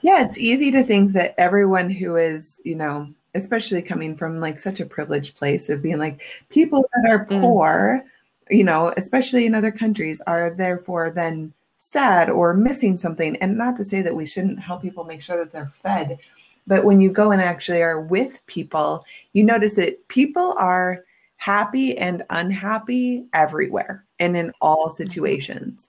yeah 0.00 0.24
it's 0.24 0.38
easy 0.38 0.70
to 0.70 0.82
think 0.82 1.12
that 1.12 1.34
everyone 1.38 1.90
who 1.90 2.16
is 2.16 2.60
you 2.64 2.74
know 2.74 3.08
especially 3.34 3.80
coming 3.82 4.14
from 4.14 4.40
like 4.40 4.58
such 4.58 4.80
a 4.80 4.86
privileged 4.86 5.36
place 5.36 5.68
of 5.68 5.82
being 5.82 5.98
like 5.98 6.22
people 6.48 6.84
that 6.94 7.10
are 7.10 7.26
mm. 7.26 7.40
poor 7.40 8.04
mm. 8.50 8.56
you 8.56 8.64
know 8.64 8.92
especially 8.96 9.44
in 9.44 9.54
other 9.54 9.70
countries 9.70 10.20
are 10.26 10.50
therefore 10.50 11.10
then 11.10 11.52
sad 11.84 12.30
or 12.30 12.54
missing 12.54 12.96
something. 12.96 13.36
And 13.38 13.58
not 13.58 13.74
to 13.76 13.82
say 13.82 14.02
that 14.02 14.14
we 14.14 14.24
shouldn't 14.24 14.60
help 14.60 14.82
people 14.82 15.02
make 15.02 15.20
sure 15.20 15.36
that 15.38 15.50
they're 15.50 15.72
fed, 15.74 16.16
but 16.64 16.84
when 16.84 17.00
you 17.00 17.10
go 17.10 17.32
and 17.32 17.42
actually 17.42 17.82
are 17.82 18.00
with 18.00 18.40
people, 18.46 19.04
you 19.32 19.42
notice 19.42 19.74
that 19.74 20.06
people 20.06 20.54
are 20.58 21.04
happy 21.38 21.98
and 21.98 22.22
unhappy 22.30 23.24
everywhere 23.32 24.04
and 24.20 24.36
in 24.36 24.52
all 24.60 24.90
situations. 24.90 25.88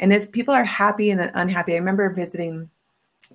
And 0.00 0.12
if 0.12 0.32
people 0.32 0.52
are 0.52 0.64
happy 0.64 1.12
and 1.12 1.30
unhappy, 1.34 1.74
I 1.74 1.78
remember 1.78 2.10
visiting 2.10 2.68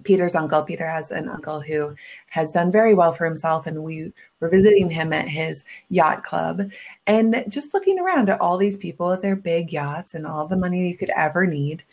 Peter's 0.03 0.35
uncle. 0.35 0.63
Peter 0.63 0.87
has 0.87 1.11
an 1.11 1.29
uncle 1.29 1.61
who 1.61 1.95
has 2.27 2.51
done 2.51 2.71
very 2.71 2.93
well 2.93 3.13
for 3.13 3.25
himself, 3.25 3.67
and 3.67 3.83
we 3.83 4.11
were 4.39 4.49
visiting 4.49 4.89
him 4.89 5.13
at 5.13 5.27
his 5.27 5.63
yacht 5.89 6.23
club 6.23 6.71
and 7.07 7.43
just 7.49 7.73
looking 7.73 7.99
around 7.99 8.29
at 8.29 8.41
all 8.41 8.57
these 8.57 8.77
people 8.77 9.09
with 9.09 9.21
their 9.21 9.35
big 9.35 9.71
yachts 9.71 10.13
and 10.13 10.25
all 10.25 10.47
the 10.47 10.57
money 10.57 10.89
you 10.89 10.97
could 10.97 11.11
ever 11.15 11.45
need. 11.45 11.83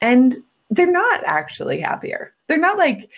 And 0.00 0.36
they're 0.70 0.90
not 0.90 1.22
actually 1.24 1.80
happier. 1.80 2.34
They're 2.46 2.58
not 2.58 2.78
like 2.78 3.10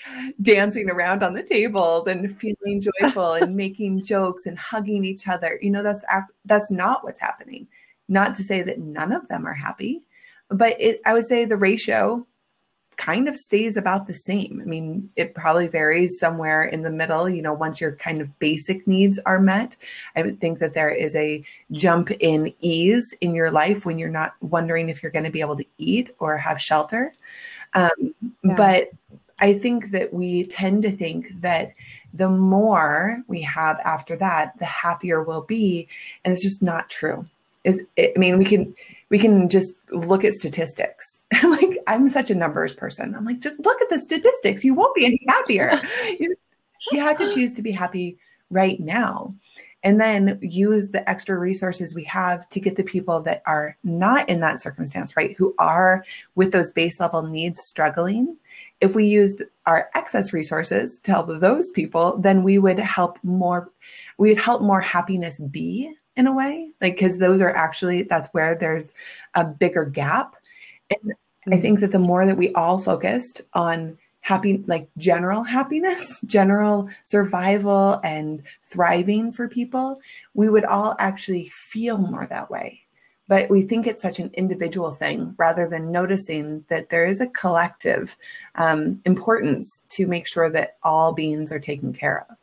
dancing 0.42 0.90
around 0.90 1.22
on 1.22 1.34
the 1.34 1.42
tables 1.42 2.06
and 2.06 2.30
feeling 2.30 2.80
joyful 3.00 3.34
and 3.34 3.56
making 3.56 4.02
jokes 4.04 4.46
and 4.46 4.58
hugging 4.58 5.04
each 5.04 5.28
other. 5.28 5.58
You 5.60 5.70
know, 5.70 5.82
that's 5.82 6.04
that's 6.44 6.70
not 6.70 7.04
what's 7.04 7.20
happening. 7.20 7.66
Not 8.08 8.34
to 8.36 8.42
say 8.42 8.62
that 8.62 8.78
none 8.78 9.12
of 9.12 9.28
them 9.28 9.46
are 9.46 9.54
happy, 9.54 10.02
but 10.48 10.80
it, 10.80 11.00
I 11.06 11.12
would 11.12 11.26
say 11.26 11.44
the 11.44 11.56
ratio 11.56 12.26
kind 13.00 13.28
of 13.28 13.36
stays 13.36 13.78
about 13.78 14.06
the 14.06 14.12
same. 14.12 14.60
I 14.62 14.66
mean, 14.66 15.08
it 15.16 15.34
probably 15.34 15.68
varies 15.68 16.18
somewhere 16.18 16.64
in 16.64 16.82
the 16.82 16.90
middle, 16.90 17.30
you 17.30 17.40
know, 17.40 17.54
once 17.54 17.80
your 17.80 17.92
kind 17.92 18.20
of 18.20 18.38
basic 18.38 18.86
needs 18.86 19.18
are 19.20 19.40
met. 19.40 19.74
I 20.16 20.22
would 20.22 20.38
think 20.38 20.58
that 20.58 20.74
there 20.74 20.90
is 20.90 21.16
a 21.16 21.42
jump 21.72 22.10
in 22.20 22.52
ease 22.60 23.16
in 23.22 23.34
your 23.34 23.50
life 23.50 23.86
when 23.86 23.98
you're 23.98 24.10
not 24.10 24.34
wondering 24.42 24.90
if 24.90 25.02
you're 25.02 25.12
going 25.12 25.24
to 25.24 25.30
be 25.30 25.40
able 25.40 25.56
to 25.56 25.64
eat 25.78 26.10
or 26.18 26.36
have 26.36 26.60
shelter. 26.60 27.14
Um, 27.72 28.14
yeah. 28.20 28.54
But 28.54 28.90
I 29.40 29.54
think 29.54 29.92
that 29.92 30.12
we 30.12 30.44
tend 30.44 30.82
to 30.82 30.90
think 30.90 31.28
that 31.40 31.72
the 32.12 32.28
more 32.28 33.22
we 33.28 33.40
have 33.40 33.80
after 33.82 34.14
that, 34.16 34.58
the 34.58 34.66
happier 34.66 35.22
we'll 35.22 35.44
be. 35.44 35.88
And 36.22 36.34
it's 36.34 36.42
just 36.42 36.60
not 36.62 36.90
true. 36.90 37.24
Is 37.64 37.82
I 37.98 38.12
mean, 38.16 38.38
we 38.38 38.44
can 38.44 38.74
we 39.10 39.18
can 39.18 39.48
just 39.48 39.74
look 39.90 40.24
at 40.24 40.32
statistics. 40.32 41.26
like 41.42 41.78
I'm 41.86 42.08
such 42.08 42.30
a 42.30 42.34
numbers 42.34 42.74
person. 42.74 43.14
I'm 43.14 43.24
like, 43.24 43.40
just 43.40 43.58
look 43.60 43.80
at 43.82 43.88
the 43.88 43.98
statistics. 43.98 44.64
You 44.64 44.74
won't 44.74 44.94
be 44.94 45.04
any 45.04 45.20
happier. 45.28 45.80
you, 46.18 46.34
you 46.92 47.00
have 47.00 47.18
to 47.18 47.34
choose 47.34 47.52
to 47.54 47.62
be 47.62 47.72
happy 47.72 48.18
right 48.50 48.80
now. 48.80 49.34
And 49.82 49.98
then 49.98 50.38
use 50.42 50.90
the 50.90 51.08
extra 51.08 51.38
resources 51.38 51.94
we 51.94 52.04
have 52.04 52.46
to 52.50 52.60
get 52.60 52.76
the 52.76 52.84
people 52.84 53.22
that 53.22 53.42
are 53.46 53.78
not 53.82 54.28
in 54.28 54.40
that 54.40 54.60
circumstance, 54.60 55.16
right? 55.16 55.34
Who 55.38 55.54
are 55.58 56.04
with 56.34 56.52
those 56.52 56.70
base 56.70 57.00
level 57.00 57.22
needs 57.22 57.62
struggling. 57.62 58.36
If 58.82 58.94
we 58.94 59.06
used 59.06 59.42
our 59.64 59.88
excess 59.94 60.34
resources 60.34 60.98
to 61.00 61.12
help 61.12 61.28
those 61.28 61.70
people, 61.70 62.18
then 62.18 62.42
we 62.42 62.58
would 62.58 62.78
help 62.78 63.18
more, 63.22 63.70
we 64.18 64.28
would 64.28 64.38
help 64.38 64.60
more 64.60 64.82
happiness 64.82 65.40
be 65.50 65.96
in 66.20 66.26
a 66.26 66.34
way, 66.34 66.70
like, 66.80 66.94
because 66.94 67.18
those 67.18 67.40
are 67.40 67.54
actually, 67.56 68.04
that's 68.04 68.28
where 68.28 68.54
there's 68.54 68.92
a 69.34 69.44
bigger 69.44 69.86
gap. 69.86 70.36
And 70.90 71.14
I 71.46 71.50
mm-hmm. 71.50 71.60
think 71.60 71.80
that 71.80 71.92
the 71.92 71.98
more 71.98 72.26
that 72.26 72.36
we 72.36 72.52
all 72.52 72.78
focused 72.78 73.40
on 73.54 73.98
happy, 74.20 74.62
like 74.66 74.88
general 74.98 75.42
happiness, 75.42 76.20
general 76.26 76.88
survival 77.04 78.00
and 78.04 78.42
thriving 78.62 79.32
for 79.32 79.48
people, 79.48 80.00
we 80.34 80.48
would 80.48 80.64
all 80.64 80.94
actually 80.98 81.48
feel 81.48 81.98
more 81.98 82.26
that 82.26 82.50
way. 82.50 82.82
But 83.26 83.48
we 83.48 83.62
think 83.62 83.86
it's 83.86 84.02
such 84.02 84.18
an 84.18 84.30
individual 84.34 84.90
thing 84.90 85.34
rather 85.38 85.68
than 85.68 85.92
noticing 85.92 86.64
that 86.68 86.90
there 86.90 87.06
is 87.06 87.20
a 87.20 87.28
collective 87.28 88.16
um, 88.56 89.00
importance 89.06 89.82
to 89.90 90.06
make 90.06 90.26
sure 90.26 90.50
that 90.50 90.76
all 90.82 91.12
beings 91.12 91.52
are 91.52 91.60
taken 91.60 91.92
care 91.92 92.26
of. 92.28 92.36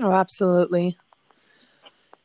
Oh, 0.00 0.12
absolutely. 0.12 0.96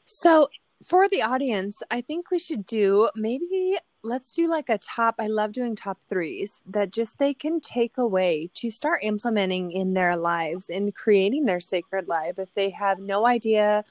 So, 0.05 0.49
for 0.83 1.07
the 1.09 1.21
audience, 1.21 1.81
I 1.89 2.01
think 2.01 2.29
we 2.31 2.39
should 2.39 2.65
do 2.65 3.09
maybe 3.15 3.77
let's 4.03 4.31
do 4.31 4.47
like 4.47 4.69
a 4.69 4.77
top. 4.77 5.15
I 5.19 5.27
love 5.27 5.51
doing 5.51 5.75
top 5.75 5.99
threes 6.07 6.61
that 6.67 6.91
just 6.91 7.17
they 7.17 7.33
can 7.33 7.59
take 7.59 7.97
away 7.97 8.51
to 8.55 8.69
start 8.69 8.99
implementing 9.03 9.71
in 9.71 9.93
their 9.93 10.15
lives 10.15 10.69
and 10.69 10.93
creating 10.93 11.45
their 11.45 11.59
sacred 11.59 12.07
life 12.07 12.37
if 12.37 12.53
they 12.53 12.69
have 12.71 12.99
no 12.99 13.25
idea 13.25 13.83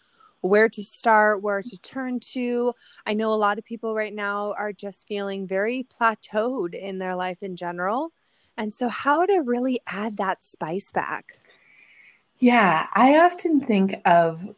where 0.42 0.68
to 0.68 0.85
start, 0.85 1.42
where 1.42 1.62
to 1.62 1.78
turn 1.78 2.21
to. 2.21 2.75
I 3.06 3.14
know 3.14 3.33
a 3.33 3.35
lot 3.35 3.59
of 3.59 3.64
people 3.64 3.94
right 3.94 4.14
now 4.14 4.54
are 4.59 4.73
just 4.73 5.09
feeling 5.09 5.47
very 5.49 5.87
plateaued 5.99 6.75
in 6.75 6.99
their 6.99 7.16
life 7.16 7.42
in 7.42 7.56
general. 7.56 8.12
And 8.56 8.73
so, 8.73 8.88
how 8.88 9.26
to 9.26 9.42
really 9.44 9.80
add 9.87 10.18
that 10.18 10.44
spice 10.44 10.92
back? 10.92 11.33
Yeah, 12.38 12.87
I 12.94 13.18
often 13.18 13.61
think 13.61 13.97
of, 14.04 14.54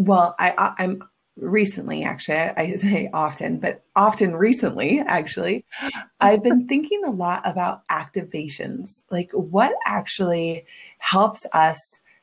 well, 0.00 0.34
I, 0.38 0.74
I'm 0.78 1.02
recently 1.36 2.02
actually 2.04 2.36
i 2.36 2.74
say 2.74 3.08
often 3.14 3.58
but 3.58 3.82
often 3.96 4.36
recently 4.36 5.00
actually 5.00 5.64
i've 6.20 6.42
been 6.42 6.66
thinking 6.68 7.00
a 7.06 7.10
lot 7.10 7.40
about 7.46 7.86
activations 7.88 9.04
like 9.10 9.30
what 9.32 9.72
actually 9.86 10.66
helps 10.98 11.46
us 11.54 11.78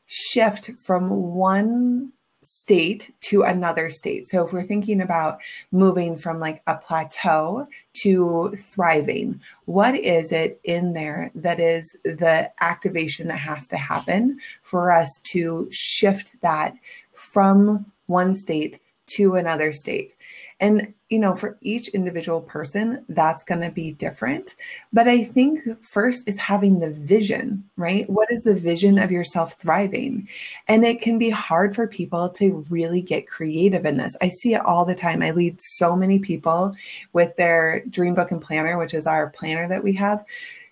shift 0.05 0.69
from 0.85 1.09
one 1.09 2.11
state 2.47 3.13
to 3.19 3.43
another 3.43 3.89
state. 3.89 4.25
So 4.25 4.45
if 4.45 4.53
we're 4.53 4.63
thinking 4.63 5.01
about 5.01 5.39
moving 5.71 6.15
from 6.15 6.39
like 6.39 6.61
a 6.65 6.77
plateau 6.77 7.67
to 8.03 8.55
thriving, 8.55 9.41
what 9.65 9.95
is 9.95 10.31
it 10.31 10.59
in 10.63 10.93
there 10.93 11.29
that 11.35 11.59
is 11.59 11.95
the 12.05 12.49
activation 12.61 13.27
that 13.27 13.39
has 13.39 13.67
to 13.67 13.77
happen 13.77 14.39
for 14.63 14.91
us 14.91 15.09
to 15.31 15.67
shift 15.71 16.39
that 16.41 16.73
from 17.17 17.85
one 18.05 18.35
state 18.35 18.79
to 19.07 19.35
another 19.35 19.71
state? 19.71 20.15
And, 20.59 20.93
you 21.09 21.19
know, 21.19 21.35
for 21.35 21.57
each 21.61 21.87
individual 21.89 22.41
person, 22.41 23.05
that's 23.09 23.43
going 23.43 23.61
to 23.61 23.69
be 23.69 23.91
different. 23.91 24.55
But 24.91 25.07
I 25.07 25.23
think 25.23 25.61
first 25.83 26.27
is 26.27 26.39
having 26.39 26.79
the 26.79 26.89
vision, 26.89 27.63
right? 27.77 28.09
What 28.09 28.31
is 28.31 28.41
the 28.41 28.55
vision 28.55 28.97
of 28.97 29.11
yourself 29.11 29.53
thriving? 29.53 30.27
And 30.67 30.83
it 30.83 30.99
can 30.99 31.19
be 31.19 31.29
hard 31.29 31.75
for 31.75 31.87
people 31.87 32.29
to 32.31 32.63
really 32.71 33.01
get 33.01 33.27
creative 33.27 33.85
in 33.85 33.97
this. 33.97 34.17
I 34.19 34.29
see 34.29 34.55
it 34.55 34.65
all 34.65 34.83
the 34.83 34.95
time. 34.95 35.21
I 35.21 35.31
lead 35.31 35.59
so 35.61 35.95
many 35.95 36.17
people 36.17 36.75
with 37.13 37.35
their 37.37 37.85
dream 37.85 38.15
book 38.15 38.31
and 38.31 38.41
planner, 38.41 38.77
which 38.77 38.95
is 38.95 39.05
our 39.05 39.29
planner 39.29 39.67
that 39.69 39.83
we 39.83 39.93
have, 39.93 40.25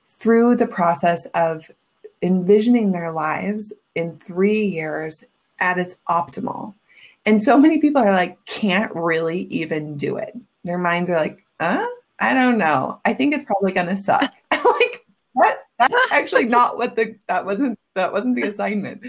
through 0.08 0.56
the 0.56 0.68
process 0.68 1.26
of 1.36 1.70
envisioning 2.24 2.92
their 2.92 3.12
lives 3.12 3.72
in 3.94 4.18
three 4.18 4.66
years 4.66 5.24
at 5.60 5.78
its 5.78 5.96
optimal 6.10 6.76
and 7.26 7.42
so 7.42 7.58
many 7.58 7.80
people 7.80 8.02
are 8.02 8.12
like, 8.12 8.44
can't 8.46 8.94
really 8.94 9.42
even 9.44 9.98
do 9.98 10.18
it. 10.18 10.38
Their 10.64 10.78
minds 10.78 11.10
are 11.10 11.16
like, 11.16 11.44
uh, 11.60 11.86
I 12.20 12.34
don't 12.34 12.58
know. 12.58 13.02
I 13.04 13.14
think 13.14 13.34
it's 13.34 13.44
probably 13.44 13.72
gonna 13.72 13.98
suck. 13.98 14.32
I'm 14.52 14.64
like, 14.64 15.06
what? 15.34 15.60
That's 15.80 16.12
actually 16.12 16.46
not 16.46 16.78
what 16.78 16.96
the 16.96 17.16
that 17.28 17.46
wasn't 17.46 17.80
that 17.96 18.14
wasn't 18.14 18.36
the 18.36 18.44
assignment. 18.44 19.06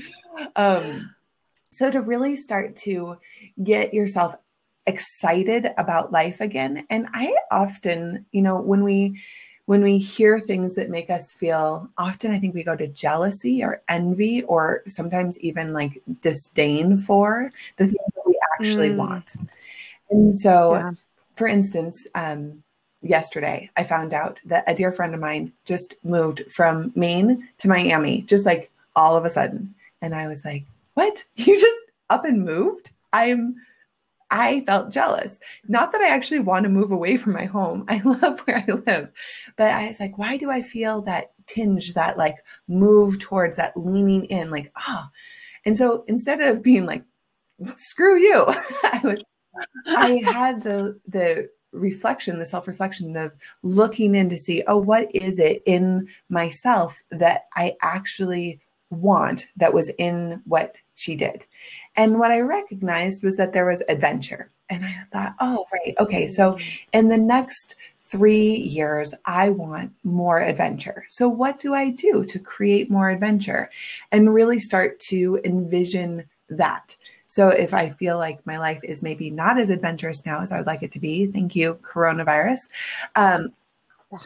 Um, 0.56 1.14
so 1.70 1.90
to 1.90 2.00
really 2.00 2.36
start 2.36 2.74
to 2.76 3.18
get 3.62 3.92
yourself 3.92 4.34
excited 4.86 5.68
about 5.78 6.12
life 6.12 6.40
again, 6.40 6.86
and 6.90 7.06
I 7.12 7.36
often, 7.50 8.26
you 8.32 8.42
know, 8.42 8.60
when 8.60 8.82
we 8.82 9.20
when 9.66 9.82
we 9.82 9.99
hear 9.99 10.38
things 10.38 10.75
that 10.76 10.90
make 10.90 11.11
us 11.11 11.35
feel 11.35 11.88
often 11.99 12.30
i 12.30 12.38
think 12.38 12.54
we 12.54 12.64
go 12.64 12.75
to 12.75 12.87
jealousy 12.88 13.62
or 13.62 13.82
envy 13.88 14.42
or 14.44 14.82
sometimes 14.87 15.38
even 15.40 15.73
like 15.73 16.02
disdain 16.23 16.96
for 16.96 17.50
the 17.76 17.85
things 17.85 17.96
that 18.14 18.26
we 18.26 18.38
actually 18.54 18.90
mm. 18.90 18.96
want 18.96 19.37
and 20.11 20.37
so 20.37 20.75
yeah. 20.75 20.90
for 21.35 21.46
instance 21.46 22.06
um, 22.14 22.62
yesterday 23.02 23.68
i 23.76 23.85
found 23.85 24.14
out 24.14 24.38
that 24.44 24.64
a 24.66 24.75
dear 24.75 24.92
friend 24.92 25.14
of 25.14 25.20
mine 25.20 25.52
just 25.64 25.94
moved 26.02 26.42
from 26.50 26.92
maine 26.94 27.46
to 27.58 27.68
miami 27.68 28.23
just 28.23 28.46
like 28.46 28.70
all 28.94 29.16
of 29.16 29.25
a 29.25 29.30
sudden 29.30 29.75
and 30.00 30.14
i 30.14 30.26
was 30.26 30.44
like 30.44 30.64
what 30.94 31.25
you 31.37 31.58
just 31.58 31.80
up 32.08 32.25
and 32.25 32.44
moved 32.44 32.90
i'm 33.12 33.56
I 34.30 34.62
felt 34.66 34.92
jealous. 34.92 35.38
Not 35.68 35.92
that 35.92 36.00
I 36.00 36.09
actually 36.09 36.40
want 36.40 36.64
to 36.64 36.68
move 36.68 36.92
away 36.92 37.16
from 37.16 37.33
my 37.33 37.45
home. 37.45 37.85
I 37.88 38.00
love 38.02 38.40
where 38.40 38.64
I 38.66 38.73
live. 38.73 39.11
But 39.56 39.73
I 39.73 39.87
was 39.87 40.00
like, 40.00 40.18
why 40.18 40.37
do 40.37 40.50
I 40.50 40.62
feel 40.62 41.02
that 41.02 41.33
tinge, 41.47 41.95
that 41.95 42.18
like 42.18 42.37
move 42.68 43.18
towards 43.18 43.56
that 43.56 43.76
leaning 43.76 44.25
in, 44.26 44.50
like, 44.50 44.73
ah. 44.76 45.09
Oh. 45.09 45.12
And 45.64 45.76
so 45.76 46.04
instead 46.06 46.40
of 46.40 46.62
being 46.62 46.87
like, 46.87 47.04
screw 47.76 48.18
you, 48.18 48.45
I 48.49 49.00
was, 49.02 49.25
I 49.87 50.21
had 50.25 50.62
the, 50.62 50.99
the, 51.06 51.49
reflection 51.73 52.38
the 52.38 52.47
self-reflection 52.47 53.16
of 53.16 53.33
looking 53.62 54.14
in 54.14 54.30
to 54.30 54.37
see 54.37 54.62
oh 54.66 54.78
what 54.78 55.14
is 55.14 55.38
it 55.38 55.62
in 55.66 56.09
myself 56.30 57.02
that 57.10 57.43
i 57.54 57.75
actually 57.82 58.60
want 58.90 59.46
that 59.56 59.75
was 59.75 59.92
in 59.99 60.42
what 60.46 60.76
she 60.94 61.14
did. 61.14 61.44
And 61.96 62.18
what 62.18 62.30
I 62.30 62.40
recognized 62.40 63.22
was 63.22 63.36
that 63.36 63.52
there 63.52 63.66
was 63.66 63.82
adventure. 63.88 64.50
And 64.68 64.84
I 64.84 64.92
thought, 65.12 65.34
oh, 65.40 65.64
right. 65.72 65.94
Okay. 66.00 66.26
So 66.26 66.58
in 66.92 67.08
the 67.08 67.18
next 67.18 67.76
three 68.00 68.54
years, 68.54 69.14
I 69.25 69.50
want 69.50 69.92
more 70.04 70.40
adventure. 70.40 71.04
So 71.08 71.28
what 71.28 71.58
do 71.58 71.75
I 71.75 71.90
do 71.90 72.25
to 72.25 72.38
create 72.38 72.90
more 72.90 73.10
adventure 73.10 73.70
and 74.12 74.32
really 74.32 74.58
start 74.58 74.99
to 75.00 75.40
envision 75.44 76.25
that? 76.49 76.96
So 77.28 77.49
if 77.49 77.75
I 77.75 77.90
feel 77.90 78.18
like 78.18 78.46
my 78.46 78.58
life 78.58 78.80
is 78.82 79.02
maybe 79.02 79.30
not 79.30 79.58
as 79.58 79.70
adventurous 79.70 80.25
now 80.25 80.40
as 80.40 80.52
I 80.52 80.58
would 80.58 80.66
like 80.66 80.82
it 80.82 80.92
to 80.92 81.00
be, 81.00 81.26
thank 81.26 81.56
you, 81.56 81.75
coronavirus. 81.82 82.60
Um, 83.16 83.52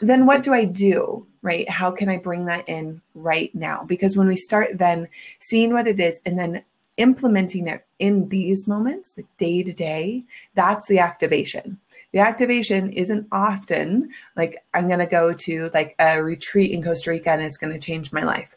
then 0.00 0.26
what 0.26 0.42
do 0.42 0.52
I 0.52 0.64
do? 0.64 1.26
Right? 1.42 1.68
How 1.68 1.90
can 1.90 2.08
I 2.08 2.18
bring 2.18 2.44
that 2.46 2.68
in 2.68 3.00
right 3.14 3.54
now? 3.54 3.84
Because 3.84 4.16
when 4.16 4.28
we 4.28 4.36
start 4.36 4.78
then 4.78 5.08
seeing 5.38 5.72
what 5.72 5.88
it 5.88 5.98
is 5.98 6.20
and 6.26 6.38
then 6.38 6.62
implementing 6.96 7.66
it 7.66 7.86
in 7.98 8.28
these 8.28 8.68
moments, 8.68 9.14
the 9.14 9.24
day 9.38 9.62
to 9.62 9.72
day, 9.72 10.24
that's 10.54 10.86
the 10.86 10.98
activation. 10.98 11.78
The 12.12 12.18
activation 12.18 12.90
isn't 12.90 13.26
often 13.32 14.10
like 14.36 14.62
I'm 14.74 14.86
going 14.86 15.00
to 15.00 15.06
go 15.06 15.32
to 15.32 15.70
like 15.72 15.94
a 15.98 16.22
retreat 16.22 16.72
in 16.72 16.82
Costa 16.82 17.10
Rica 17.10 17.30
and 17.30 17.42
it's 17.42 17.56
going 17.56 17.72
to 17.72 17.78
change 17.78 18.12
my 18.12 18.22
life. 18.22 18.56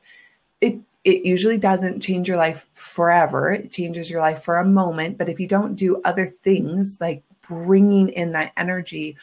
It 0.59 0.79
it 1.03 1.25
usually 1.25 1.57
doesn't 1.57 1.99
change 1.99 2.27
your 2.27 2.37
life 2.37 2.65
forever. 2.73 3.51
It 3.51 3.71
changes 3.71 4.09
your 4.09 4.21
life 4.21 4.41
for 4.41 4.57
a 4.57 4.65
moment, 4.65 5.17
but 5.17 5.27
if 5.27 5.39
you 5.39 5.47
don't 5.47 5.75
do 5.75 6.01
other 6.05 6.25
things 6.25 6.97
like 7.01 7.23
bringing 7.41 8.09
in 8.09 8.31
that 8.31 8.53
energy 8.55 9.17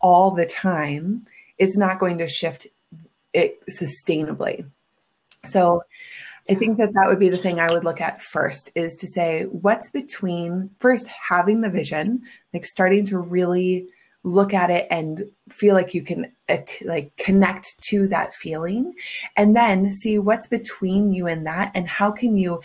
all 0.00 0.30
the 0.30 0.46
time, 0.46 1.26
it's 1.58 1.76
not 1.76 1.98
going 1.98 2.18
to 2.18 2.28
shift 2.28 2.66
it 3.32 3.60
sustainably. 3.68 4.64
So 5.44 5.82
I 6.50 6.54
think 6.54 6.78
that 6.78 6.92
that 6.92 7.08
would 7.08 7.18
be 7.18 7.30
the 7.30 7.38
thing 7.38 7.58
I 7.58 7.72
would 7.72 7.84
look 7.84 8.00
at 8.00 8.20
first 8.20 8.70
is 8.74 8.94
to 8.96 9.06
say 9.06 9.44
what's 9.44 9.90
between 9.90 10.70
first 10.78 11.06
having 11.08 11.62
the 11.62 11.70
vision, 11.70 12.22
like 12.52 12.66
starting 12.66 13.06
to 13.06 13.18
really 13.18 13.88
look 14.24 14.54
at 14.54 14.70
it 14.70 14.86
and 14.90 15.24
feel 15.50 15.74
like 15.74 15.94
you 15.94 16.02
can 16.02 16.32
like 16.84 17.12
connect 17.16 17.80
to 17.82 18.08
that 18.08 18.34
feeling 18.34 18.94
and 19.36 19.54
then 19.54 19.92
see 19.92 20.18
what's 20.18 20.46
between 20.46 21.12
you 21.12 21.26
and 21.26 21.46
that 21.46 21.70
and 21.74 21.88
how 21.88 22.10
can 22.10 22.36
you 22.36 22.60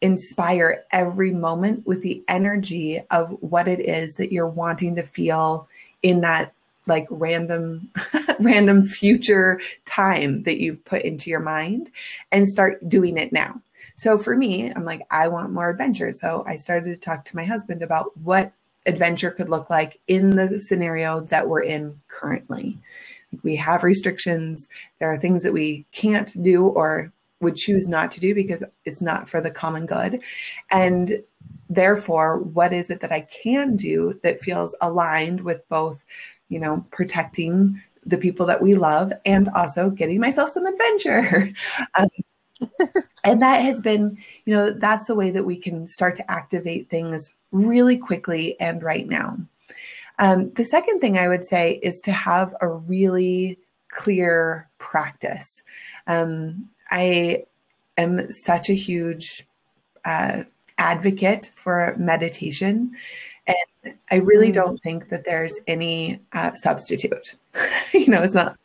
inspire 0.00 0.84
every 0.92 1.32
moment 1.32 1.84
with 1.86 2.02
the 2.02 2.22
energy 2.28 3.00
of 3.10 3.30
what 3.40 3.66
it 3.66 3.80
is 3.80 4.14
that 4.14 4.32
you're 4.32 4.48
wanting 4.48 4.94
to 4.94 5.02
feel 5.02 5.68
in 6.02 6.20
that 6.20 6.52
like 6.86 7.06
random 7.10 7.90
random 8.40 8.82
future 8.82 9.60
time 9.84 10.42
that 10.44 10.60
you've 10.60 10.84
put 10.84 11.02
into 11.02 11.30
your 11.30 11.40
mind 11.40 11.90
and 12.32 12.48
start 12.48 12.88
doing 12.88 13.16
it 13.16 13.32
now. 13.32 13.60
So 13.96 14.18
for 14.18 14.36
me, 14.36 14.72
I'm 14.72 14.84
like 14.84 15.02
I 15.10 15.28
want 15.28 15.52
more 15.52 15.70
adventure. 15.70 16.12
So 16.12 16.44
I 16.46 16.56
started 16.56 16.92
to 16.92 17.00
talk 17.00 17.24
to 17.26 17.36
my 17.36 17.44
husband 17.44 17.82
about 17.82 18.16
what 18.18 18.52
adventure 18.86 19.30
could 19.30 19.48
look 19.48 19.68
like 19.68 19.98
in 20.06 20.36
the 20.36 20.60
scenario 20.60 21.20
that 21.20 21.48
we're 21.48 21.62
in 21.62 22.00
currently. 22.08 22.78
We 23.42 23.56
have 23.56 23.82
restrictions. 23.82 24.68
There 24.98 25.10
are 25.10 25.18
things 25.18 25.42
that 25.42 25.52
we 25.52 25.84
can't 25.92 26.32
do 26.42 26.66
or 26.66 27.12
would 27.40 27.56
choose 27.56 27.88
not 27.88 28.10
to 28.12 28.20
do 28.20 28.34
because 28.34 28.64
it's 28.84 29.02
not 29.02 29.28
for 29.28 29.40
the 29.40 29.50
common 29.50 29.86
good. 29.86 30.20
And 30.70 31.22
therefore, 31.68 32.38
what 32.40 32.72
is 32.72 32.88
it 32.90 33.00
that 33.00 33.12
I 33.12 33.22
can 33.22 33.76
do 33.76 34.18
that 34.22 34.40
feels 34.40 34.74
aligned 34.80 35.42
with 35.42 35.68
both 35.68 36.04
you 36.48 36.58
know, 36.58 36.84
protecting 36.90 37.80
the 38.04 38.18
people 38.18 38.46
that 38.46 38.62
we 38.62 38.74
love 38.74 39.12
and 39.24 39.48
also 39.50 39.90
getting 39.90 40.20
myself 40.20 40.50
some 40.50 40.66
adventure. 40.66 41.50
um, 41.98 42.08
and 43.24 43.42
that 43.42 43.62
has 43.62 43.82
been, 43.82 44.16
you 44.44 44.54
know, 44.54 44.70
that's 44.70 45.06
the 45.06 45.14
way 45.14 45.30
that 45.30 45.44
we 45.44 45.56
can 45.56 45.88
start 45.88 46.14
to 46.16 46.30
activate 46.30 46.88
things 46.88 47.30
really 47.50 47.96
quickly 47.96 48.58
and 48.60 48.82
right 48.82 49.06
now. 49.06 49.36
Um, 50.18 50.50
the 50.54 50.64
second 50.64 50.98
thing 50.98 51.18
I 51.18 51.28
would 51.28 51.44
say 51.44 51.78
is 51.82 52.00
to 52.04 52.12
have 52.12 52.54
a 52.60 52.68
really 52.68 53.58
clear 53.88 54.68
practice. 54.78 55.62
Um, 56.06 56.70
I 56.90 57.44
am 57.98 58.30
such 58.30 58.70
a 58.70 58.74
huge 58.74 59.46
uh, 60.04 60.44
advocate 60.78 61.50
for 61.54 61.94
meditation 61.98 62.92
I 64.10 64.16
really 64.16 64.50
mm. 64.50 64.54
don't 64.54 64.82
think 64.82 65.08
that 65.08 65.24
there's 65.24 65.58
any 65.66 66.20
uh, 66.32 66.52
substitute. 66.52 67.36
you 67.92 68.08
know, 68.08 68.22
it's 68.22 68.34
not. 68.34 68.56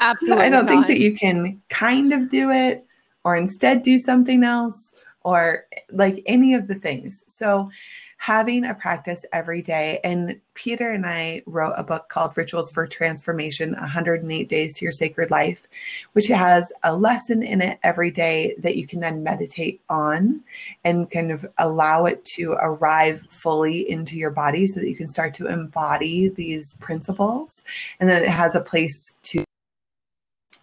Absolutely. 0.00 0.44
I 0.44 0.48
don't 0.48 0.66
not. 0.66 0.70
think 0.70 0.86
that 0.86 1.00
you 1.00 1.14
can 1.14 1.60
kind 1.68 2.12
of 2.12 2.30
do 2.30 2.50
it 2.50 2.84
or 3.24 3.36
instead 3.36 3.82
do 3.82 3.98
something 3.98 4.44
else 4.44 4.92
or 5.22 5.66
like 5.90 6.22
any 6.26 6.54
of 6.54 6.68
the 6.68 6.74
things. 6.74 7.24
So 7.26 7.70
having 8.18 8.64
a 8.64 8.74
practice 8.74 9.24
every 9.32 9.62
day. 9.62 10.00
And 10.02 10.38
Peter 10.54 10.90
and 10.90 11.06
I 11.06 11.40
wrote 11.46 11.74
a 11.76 11.84
book 11.84 12.08
called 12.08 12.36
Rituals 12.36 12.70
for 12.72 12.86
Transformation 12.86 13.72
108 13.74 14.48
Days 14.48 14.74
to 14.74 14.84
Your 14.84 14.92
Sacred 14.92 15.30
Life, 15.30 15.68
which 16.12 16.26
has 16.26 16.72
a 16.82 16.96
lesson 16.96 17.44
in 17.44 17.62
it 17.62 17.78
every 17.84 18.10
day 18.10 18.54
that 18.58 18.76
you 18.76 18.86
can 18.86 19.00
then 19.00 19.22
meditate 19.22 19.80
on 19.88 20.42
and 20.84 21.10
kind 21.10 21.30
of 21.30 21.46
allow 21.58 22.04
it 22.06 22.24
to 22.36 22.52
arrive 22.60 23.22
fully 23.30 23.88
into 23.88 24.16
your 24.16 24.30
body 24.30 24.66
so 24.66 24.80
that 24.80 24.88
you 24.88 24.96
can 24.96 25.08
start 25.08 25.32
to 25.34 25.46
embody 25.46 26.28
these 26.28 26.74
principles. 26.80 27.62
And 28.00 28.10
then 28.10 28.22
it 28.22 28.28
has 28.28 28.56
a 28.56 28.60
place 28.60 29.14
to 29.22 29.44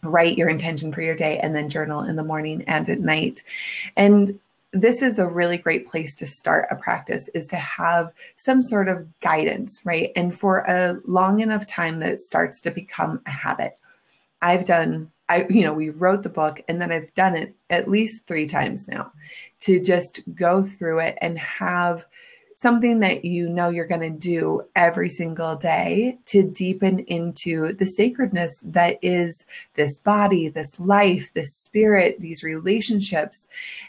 write 0.04 0.38
your 0.38 0.50
intention 0.50 0.92
for 0.92 1.02
your 1.02 1.16
day 1.16 1.40
and 1.40 1.56
then 1.56 1.70
journal 1.70 2.02
in 2.02 2.16
the 2.16 2.24
morning 2.24 2.64
and 2.68 2.88
at 2.90 3.00
night. 3.00 3.44
And 3.96 4.40
this 4.76 5.02
is 5.02 5.20
a 5.20 5.28
really 5.28 5.58
great 5.58 5.88
place 5.88 6.14
to 6.16 6.26
start 6.26 6.68
a 6.70 6.76
practice 6.76 7.30
is 7.30 7.48
to 7.48 7.56
have 7.56 8.12
some 8.36 8.62
sort 8.62 8.90
of 8.90 9.08
guidance, 9.22 9.82
right? 9.86 10.12
And 10.16 10.38
for 10.38 10.60
a 10.68 11.00
long 11.06 11.40
enough 11.40 11.66
time 11.66 12.00
that 12.00 12.14
it 12.14 12.20
starts 12.20 12.60
to 12.62 12.72
become 12.72 13.22
a 13.26 13.32
habit. 13.32 13.78
I've 14.42 14.66
done 14.66 15.12
I 15.28 15.48
you 15.50 15.64
know, 15.64 15.74
we 15.74 15.90
wrote 15.90 16.22
the 16.22 16.30
book 16.30 16.62
and 16.68 16.80
then 16.80 16.92
I've 16.92 17.12
done 17.16 17.36
it 17.36 17.56
at 17.70 17.90
least 17.90 18.28
3 18.28 18.46
times 18.46 18.88
now 18.88 19.12
to 19.62 19.80
just 19.80 20.22
go 20.36 20.62
through 20.62 21.00
it 21.00 21.18
and 21.22 21.40
have 21.40 22.06
something 22.56 23.00
that 23.00 23.24
you 23.24 23.48
know 23.50 23.70
you're 23.70 23.86
going 23.86 24.02
to 24.02 24.10
do 24.10 24.62
every 24.76 25.10
single 25.10 25.56
day 25.56 26.18
to 26.26 26.50
deepen 26.50 27.00
into 27.00 27.74
the 27.74 27.86
sacredness 27.86 28.60
that 28.64 28.98
is 29.02 29.46
this 29.76 29.98
body, 29.98 30.50
this 30.50 30.80
life, 30.80 31.32
this 31.34 31.54
spirit, 31.54 32.20
these 32.20 32.44
relationships, 32.44 33.48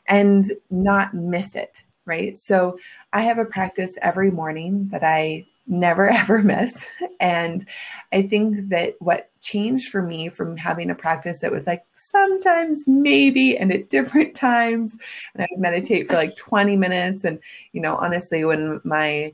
and 0.08 0.44
not 0.70 1.14
miss 1.14 1.54
it. 1.54 1.84
Right. 2.04 2.38
So 2.38 2.78
I 3.12 3.22
have 3.22 3.38
a 3.38 3.44
practice 3.44 3.96
every 4.00 4.30
morning 4.30 4.88
that 4.88 5.02
I 5.02 5.46
never 5.66 6.08
ever 6.10 6.42
miss. 6.42 6.88
And 7.20 7.66
I 8.12 8.22
think 8.22 8.68
that 8.70 8.94
what 9.00 9.30
changed 9.40 9.90
for 9.90 10.02
me 10.02 10.28
from 10.28 10.56
having 10.56 10.90
a 10.90 10.94
practice 10.94 11.40
that 11.40 11.52
was 11.52 11.66
like 11.66 11.84
sometimes 11.94 12.84
maybe 12.86 13.56
and 13.56 13.72
at 13.72 13.90
different 13.90 14.34
times, 14.34 14.96
and 15.34 15.42
I 15.42 15.46
would 15.50 15.60
meditate 15.60 16.08
for 16.08 16.14
like 16.14 16.36
20 16.36 16.76
minutes. 16.76 17.24
And, 17.24 17.38
you 17.72 17.80
know, 17.80 17.96
honestly, 17.96 18.44
when 18.44 18.80
my 18.84 19.32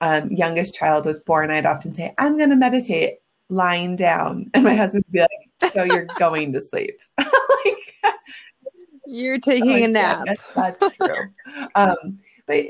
um, 0.00 0.30
youngest 0.30 0.74
child 0.74 1.04
was 1.04 1.20
born, 1.20 1.50
I'd 1.50 1.66
often 1.66 1.92
say, 1.94 2.14
I'm 2.18 2.36
going 2.36 2.50
to 2.50 2.56
meditate 2.56 3.18
lying 3.48 3.96
down. 3.96 4.50
And 4.54 4.64
my 4.64 4.74
husband 4.74 5.04
would 5.08 5.12
be 5.12 5.20
like, 5.20 5.72
So 5.72 5.84
you're 5.84 6.06
going 6.18 6.52
to 6.52 6.60
sleep. 6.60 7.00
like, 7.18 8.14
you're 9.06 9.38
taking 9.38 9.70
like, 9.70 9.84
a 9.84 9.88
nap. 9.88 10.24
Yeah, 10.26 10.34
that's 10.54 10.96
true. 10.96 11.28
Um, 11.74 12.20
but 12.48 12.64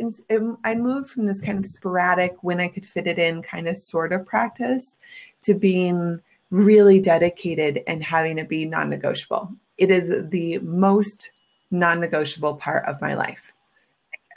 I 0.64 0.74
moved 0.74 1.08
from 1.08 1.26
this 1.26 1.40
kind 1.40 1.58
of 1.58 1.64
sporadic, 1.66 2.42
when 2.42 2.60
I 2.60 2.66
could 2.66 2.84
fit 2.84 3.06
it 3.06 3.18
in 3.18 3.42
kind 3.42 3.68
of 3.68 3.76
sort 3.76 4.12
of 4.12 4.26
practice 4.26 4.96
to 5.42 5.54
being 5.54 6.20
really 6.50 7.00
dedicated 7.00 7.82
and 7.86 8.02
having 8.02 8.38
it 8.38 8.48
be 8.48 8.64
non 8.64 8.90
negotiable. 8.90 9.52
It 9.78 9.92
is 9.92 10.28
the 10.30 10.58
most 10.58 11.30
non 11.70 12.00
negotiable 12.00 12.56
part 12.56 12.84
of 12.86 13.00
my 13.00 13.14
life. 13.14 13.52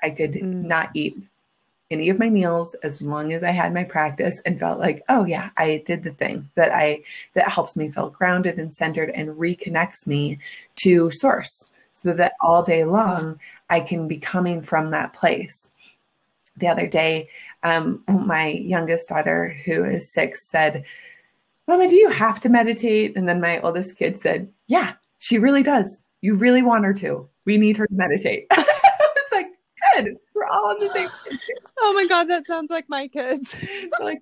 I 0.03 0.11
could 0.11 0.33
mm. 0.33 0.63
not 0.63 0.91
eat 0.93 1.17
any 1.89 2.09
of 2.09 2.19
my 2.19 2.29
meals 2.29 2.75
as 2.83 3.01
long 3.01 3.33
as 3.33 3.43
I 3.43 3.49
had 3.49 3.73
my 3.73 3.83
practice 3.83 4.39
and 4.45 4.59
felt 4.59 4.79
like, 4.79 5.03
oh 5.09 5.25
yeah, 5.25 5.49
I 5.57 5.81
did 5.85 6.03
the 6.03 6.13
thing 6.13 6.49
that 6.53 6.71
I 6.71 7.01
that 7.33 7.49
helps 7.49 7.75
me 7.75 7.89
feel 7.89 8.11
grounded 8.11 8.59
and 8.59 8.71
centered 8.71 9.09
and 9.09 9.29
reconnects 9.29 10.05
me 10.05 10.37
to 10.83 11.09
source 11.11 11.70
so 12.01 12.13
that 12.13 12.33
all 12.41 12.63
day 12.63 12.83
long 12.83 13.39
I 13.69 13.79
can 13.79 14.07
be 14.07 14.17
coming 14.17 14.61
from 14.61 14.91
that 14.91 15.13
place. 15.13 15.69
The 16.57 16.67
other 16.67 16.87
day, 16.87 17.29
um, 17.63 18.03
my 18.07 18.47
youngest 18.47 19.09
daughter, 19.09 19.55
who 19.65 19.83
is 19.85 20.11
six, 20.11 20.49
said, 20.49 20.83
Mama, 21.67 21.87
do 21.87 21.95
you 21.95 22.09
have 22.09 22.39
to 22.41 22.49
meditate? 22.49 23.15
And 23.15 23.29
then 23.29 23.39
my 23.39 23.59
oldest 23.61 23.97
kid 23.97 24.19
said, 24.19 24.51
Yeah, 24.67 24.93
she 25.19 25.37
really 25.37 25.63
does. 25.63 26.01
You 26.21 26.35
really 26.35 26.61
want 26.61 26.85
her 26.85 26.93
to. 26.95 27.29
We 27.45 27.57
need 27.57 27.77
her 27.77 27.87
to 27.87 27.93
meditate. 27.93 28.47
I 28.51 28.57
was 29.15 29.29
like, 29.31 29.47
Good. 29.95 30.17
We're 30.33 30.47
all 30.47 30.71
on 30.71 30.79
the 30.79 30.89
same 30.89 31.07
page. 31.07 31.39
Oh 31.79 31.93
my 31.93 32.05
God, 32.07 32.25
that 32.25 32.45
sounds 32.47 32.71
like 32.71 32.85
my 32.89 33.07
kids. 33.07 33.55
like, 33.99 34.21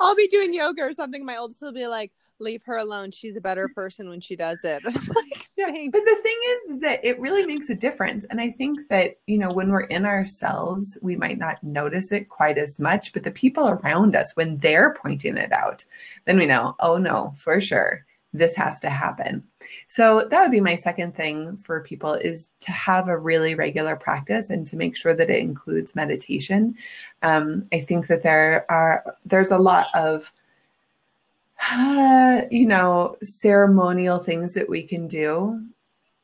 I'll 0.00 0.16
be 0.16 0.26
doing 0.26 0.52
yoga 0.52 0.82
or 0.82 0.92
something. 0.92 1.24
My 1.24 1.36
oldest 1.36 1.62
will 1.62 1.72
be 1.72 1.86
like, 1.86 2.12
leave 2.40 2.62
her 2.64 2.76
alone. 2.76 3.10
She's 3.10 3.36
a 3.36 3.40
better 3.40 3.68
person 3.68 4.08
when 4.08 4.20
she 4.20 4.34
does 4.36 4.58
it. 4.64 4.82
but 5.66 6.00
the 6.04 6.20
thing 6.22 6.40
is 6.70 6.80
that 6.80 7.04
it 7.04 7.20
really 7.20 7.46
makes 7.46 7.70
a 7.70 7.74
difference. 7.74 8.24
And 8.26 8.40
I 8.40 8.50
think 8.50 8.88
that, 8.88 9.18
you 9.26 9.38
know, 9.38 9.52
when 9.52 9.70
we're 9.70 9.82
in 9.82 10.06
ourselves, 10.06 10.98
we 11.02 11.16
might 11.16 11.38
not 11.38 11.62
notice 11.62 12.12
it 12.12 12.28
quite 12.28 12.58
as 12.58 12.78
much, 12.78 13.12
but 13.12 13.24
the 13.24 13.30
people 13.30 13.68
around 13.68 14.16
us, 14.16 14.36
when 14.36 14.58
they're 14.58 14.94
pointing 14.94 15.36
it 15.36 15.52
out, 15.52 15.84
then 16.24 16.38
we 16.38 16.46
know, 16.46 16.74
oh 16.80 16.98
no, 16.98 17.32
for 17.36 17.60
sure, 17.60 18.04
this 18.32 18.54
has 18.54 18.78
to 18.80 18.88
happen. 18.88 19.42
So 19.88 20.26
that 20.30 20.42
would 20.42 20.52
be 20.52 20.60
my 20.60 20.76
second 20.76 21.16
thing 21.16 21.56
for 21.56 21.80
people 21.80 22.14
is 22.14 22.50
to 22.60 22.70
have 22.70 23.08
a 23.08 23.18
really 23.18 23.54
regular 23.54 23.96
practice 23.96 24.50
and 24.50 24.66
to 24.68 24.76
make 24.76 24.96
sure 24.96 25.14
that 25.14 25.30
it 25.30 25.40
includes 25.40 25.96
meditation. 25.96 26.76
Um, 27.22 27.64
I 27.72 27.80
think 27.80 28.06
that 28.06 28.22
there 28.22 28.70
are, 28.70 29.16
there's 29.24 29.50
a 29.50 29.58
lot 29.58 29.86
of, 29.94 30.32
uh, 31.70 32.42
you 32.50 32.66
know, 32.66 33.16
ceremonial 33.22 34.18
things 34.18 34.54
that 34.54 34.68
we 34.68 34.82
can 34.82 35.06
do. 35.08 35.62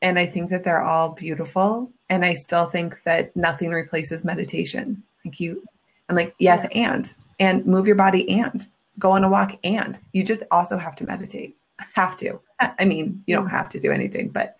And 0.01 0.19
I 0.19 0.25
think 0.25 0.49
that 0.49 0.63
they're 0.63 0.83
all 0.83 1.13
beautiful. 1.13 1.91
And 2.09 2.23
I 2.23 2.35
still 2.35 2.65
think 2.65 3.03
that 3.03 3.35
nothing 3.35 3.71
replaces 3.71 4.23
meditation. 4.23 5.03
Like 5.25 5.39
you, 5.39 5.63
I'm 6.09 6.15
like, 6.15 6.35
yes, 6.39 6.67
and, 6.73 7.13
and 7.39 7.65
move 7.65 7.87
your 7.87 7.95
body 7.95 8.29
and 8.39 8.67
go 8.99 9.11
on 9.11 9.23
a 9.23 9.29
walk 9.29 9.57
and 9.63 9.99
you 10.13 10.23
just 10.23 10.43
also 10.51 10.77
have 10.77 10.95
to 10.97 11.05
meditate. 11.05 11.57
Have 11.93 12.17
to. 12.17 12.39
I 12.59 12.85
mean, 12.85 13.23
you 13.27 13.35
don't 13.35 13.49
have 13.49 13.69
to 13.69 13.79
do 13.79 13.91
anything, 13.91 14.29
but 14.29 14.57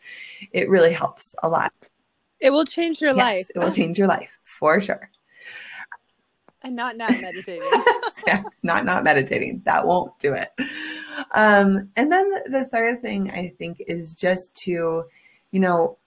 it 0.52 0.70
really 0.70 0.94
helps 0.94 1.34
a 1.42 1.50
lot. 1.50 1.72
It 2.40 2.52
will 2.52 2.66
change 2.66 3.02
your 3.02 3.16
yes, 3.16 3.18
life. 3.18 3.48
It 3.56 3.60
will 3.60 3.72
change 3.72 3.98
your 3.98 4.08
life 4.08 4.38
for 4.44 4.80
sure. 4.80 5.10
And 6.68 6.76
not 6.76 6.98
not 6.98 7.22
meditating. 7.22 7.70
not 8.62 8.84
not 8.84 9.06
meditating. 9.06 9.62
That 9.64 9.88
won't 9.88 10.20
do 10.20 10.34
it. 10.34 10.50
Um, 11.32 11.90
and 11.96 12.12
then 12.12 12.30
the 12.52 12.68
third 12.70 13.02
thing 13.02 13.32
I 13.32 13.54
think 13.58 13.78
is 13.88 14.14
just 14.14 14.54
to, 14.66 15.06
you 15.52 15.60
know, 15.62 15.98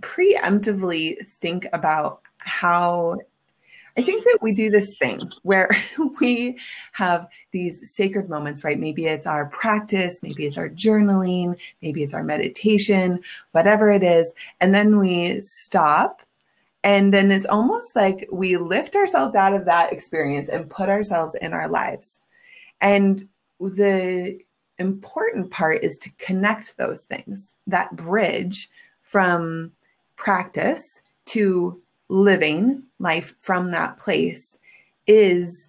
preemptively 0.00 1.24
think 1.24 1.68
about 1.72 2.22
how 2.38 3.18
I 3.96 4.02
think 4.02 4.24
that 4.24 4.38
we 4.42 4.50
do 4.50 4.70
this 4.70 4.96
thing 4.98 5.30
where 5.44 5.70
we 6.20 6.58
have 6.94 7.28
these 7.52 7.94
sacred 7.94 8.28
moments, 8.28 8.64
right? 8.64 8.78
Maybe 8.78 9.06
it's 9.06 9.26
our 9.26 9.46
practice, 9.46 10.20
maybe 10.20 10.46
it's 10.46 10.58
our 10.58 10.68
journaling, 10.68 11.56
maybe 11.80 12.02
it's 12.02 12.14
our 12.14 12.24
meditation, 12.24 13.20
whatever 13.52 13.88
it 13.92 14.02
is. 14.02 14.32
And 14.60 14.74
then 14.74 14.98
we 14.98 15.40
stop 15.42 16.22
and 16.88 17.12
then 17.12 17.30
it's 17.30 17.44
almost 17.44 17.94
like 17.94 18.26
we 18.32 18.56
lift 18.56 18.96
ourselves 18.96 19.34
out 19.34 19.52
of 19.52 19.66
that 19.66 19.92
experience 19.92 20.48
and 20.48 20.70
put 20.70 20.88
ourselves 20.88 21.34
in 21.34 21.52
our 21.52 21.68
lives. 21.68 22.18
And 22.80 23.28
the 23.60 24.40
important 24.78 25.50
part 25.50 25.84
is 25.84 25.98
to 25.98 26.10
connect 26.16 26.78
those 26.78 27.02
things, 27.02 27.54
that 27.66 27.94
bridge 27.94 28.70
from 29.02 29.70
practice 30.16 31.02
to 31.26 31.78
living 32.08 32.84
life 32.98 33.34
from 33.38 33.70
that 33.72 33.98
place 33.98 34.56
is 35.06 35.68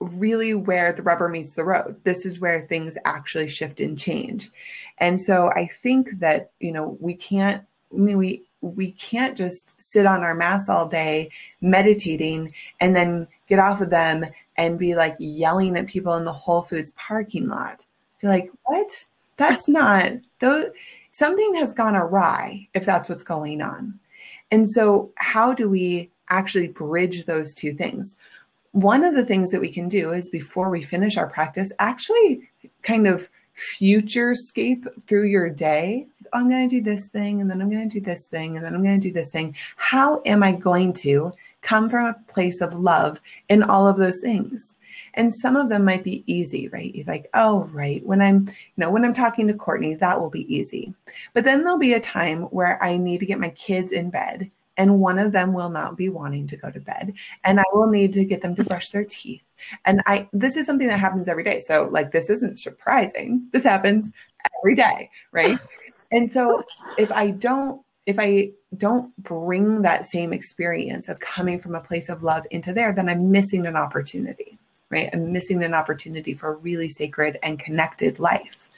really 0.00 0.54
where 0.54 0.94
the 0.94 1.02
rubber 1.02 1.28
meets 1.28 1.56
the 1.56 1.64
road. 1.64 2.00
This 2.04 2.24
is 2.24 2.40
where 2.40 2.60
things 2.60 2.96
actually 3.04 3.48
shift 3.48 3.80
and 3.80 3.98
change. 3.98 4.48
And 4.96 5.20
so 5.20 5.50
I 5.50 5.66
think 5.66 6.08
that, 6.20 6.52
you 6.58 6.72
know, 6.72 6.96
we 7.00 7.12
can't, 7.12 7.62
I 7.92 7.96
mean, 7.98 8.16
we, 8.16 8.45
we 8.60 8.92
can't 8.92 9.36
just 9.36 9.80
sit 9.80 10.06
on 10.06 10.22
our 10.22 10.34
mats 10.34 10.68
all 10.68 10.88
day 10.88 11.30
meditating 11.60 12.52
and 12.80 12.96
then 12.96 13.28
get 13.48 13.58
off 13.58 13.80
of 13.80 13.90
them 13.90 14.24
and 14.56 14.78
be 14.78 14.94
like 14.94 15.16
yelling 15.18 15.76
at 15.76 15.86
people 15.86 16.14
in 16.14 16.24
the 16.24 16.32
Whole 16.32 16.62
Foods 16.62 16.92
parking 16.92 17.48
lot. 17.48 17.84
Be 18.20 18.28
like, 18.28 18.50
what? 18.64 19.04
That's 19.36 19.68
not 19.68 20.12
though 20.38 20.70
something 21.10 21.54
has 21.54 21.72
gone 21.72 21.96
awry 21.96 22.68
if 22.74 22.84
that's 22.84 23.08
what's 23.08 23.24
going 23.24 23.62
on. 23.62 23.98
And 24.50 24.68
so 24.68 25.10
how 25.16 25.54
do 25.54 25.68
we 25.68 26.10
actually 26.28 26.68
bridge 26.68 27.24
those 27.24 27.54
two 27.54 27.72
things? 27.72 28.16
One 28.72 29.02
of 29.02 29.14
the 29.14 29.24
things 29.24 29.50
that 29.50 29.60
we 29.60 29.72
can 29.72 29.88
do 29.88 30.12
is 30.12 30.28
before 30.28 30.68
we 30.68 30.82
finish 30.82 31.16
our 31.16 31.28
practice, 31.28 31.72
actually 31.78 32.48
kind 32.82 33.06
of 33.06 33.30
futurescape 33.56 34.86
through 35.04 35.26
your 35.26 35.48
day. 35.48 36.06
Oh, 36.32 36.40
I'm 36.40 36.48
going 36.48 36.68
to 36.68 36.76
do 36.76 36.82
this 36.82 37.08
thing, 37.08 37.40
and 37.40 37.50
then 37.50 37.60
I'm 37.60 37.70
going 37.70 37.88
to 37.88 38.00
do 38.00 38.04
this 38.04 38.28
thing, 38.28 38.56
and 38.56 38.64
then 38.64 38.74
I'm 38.74 38.82
going 38.82 39.00
to 39.00 39.08
do 39.08 39.14
this 39.14 39.30
thing. 39.32 39.54
How 39.76 40.22
am 40.26 40.42
I 40.42 40.52
going 40.52 40.92
to 40.94 41.32
come 41.62 41.88
from 41.88 42.06
a 42.06 42.16
place 42.28 42.60
of 42.60 42.74
love 42.74 43.20
in 43.48 43.62
all 43.62 43.88
of 43.88 43.96
those 43.96 44.20
things? 44.22 44.74
And 45.14 45.32
some 45.32 45.56
of 45.56 45.68
them 45.68 45.84
might 45.84 46.04
be 46.04 46.24
easy, 46.26 46.68
right? 46.68 46.94
You're 46.94 47.06
like, 47.06 47.28
oh, 47.34 47.64
right. 47.72 48.04
When 48.06 48.22
I'm, 48.22 48.46
you 48.48 48.54
know, 48.76 48.90
when 48.90 49.04
I'm 49.04 49.12
talking 49.12 49.46
to 49.46 49.54
Courtney, 49.54 49.94
that 49.94 50.20
will 50.20 50.30
be 50.30 50.54
easy. 50.54 50.94
But 51.32 51.44
then 51.44 51.62
there'll 51.64 51.78
be 51.78 51.94
a 51.94 52.00
time 52.00 52.42
where 52.44 52.82
I 52.82 52.96
need 52.96 53.20
to 53.20 53.26
get 53.26 53.40
my 53.40 53.50
kids 53.50 53.92
in 53.92 54.10
bed 54.10 54.50
and 54.76 55.00
one 55.00 55.18
of 55.18 55.32
them 55.32 55.52
will 55.52 55.70
not 55.70 55.96
be 55.96 56.08
wanting 56.08 56.46
to 56.46 56.56
go 56.56 56.70
to 56.70 56.80
bed 56.80 57.12
and 57.44 57.60
i 57.60 57.64
will 57.72 57.88
need 57.88 58.12
to 58.12 58.24
get 58.24 58.42
them 58.42 58.54
to 58.54 58.62
mm-hmm. 58.62 58.68
brush 58.68 58.90
their 58.90 59.04
teeth. 59.04 59.44
And 59.84 60.02
i 60.06 60.28
this 60.32 60.56
is 60.56 60.66
something 60.66 60.88
that 60.88 61.00
happens 61.00 61.28
every 61.28 61.44
day. 61.44 61.60
So 61.60 61.88
like 61.90 62.10
this 62.10 62.30
isn't 62.30 62.58
surprising. 62.58 63.48
This 63.52 63.64
happens 63.64 64.10
every 64.58 64.74
day 64.74 65.10
right? 65.32 65.58
And 66.12 66.30
so 66.30 66.62
if 66.98 67.10
i 67.10 67.30
don't 67.30 67.82
if 68.06 68.18
i 68.20 68.50
don't 68.76 69.16
bring 69.22 69.82
that 69.82 70.06
same 70.06 70.32
experience 70.32 71.08
of 71.08 71.18
coming 71.18 71.58
from 71.58 71.74
a 71.74 71.80
place 71.80 72.08
of 72.08 72.22
love 72.22 72.44
into 72.52 72.72
there 72.72 72.92
then 72.92 73.08
i'm 73.08 73.30
missing 73.30 73.66
an 73.66 73.76
opportunity 73.76 74.58
right 74.90 75.10
i'm 75.12 75.32
missing 75.32 75.62
an 75.62 75.74
opportunity 75.74 76.34
for 76.34 76.52
a 76.52 76.56
really 76.56 76.88
sacred 76.88 77.38
and 77.42 77.58
connected 77.58 78.18
life 78.18 78.70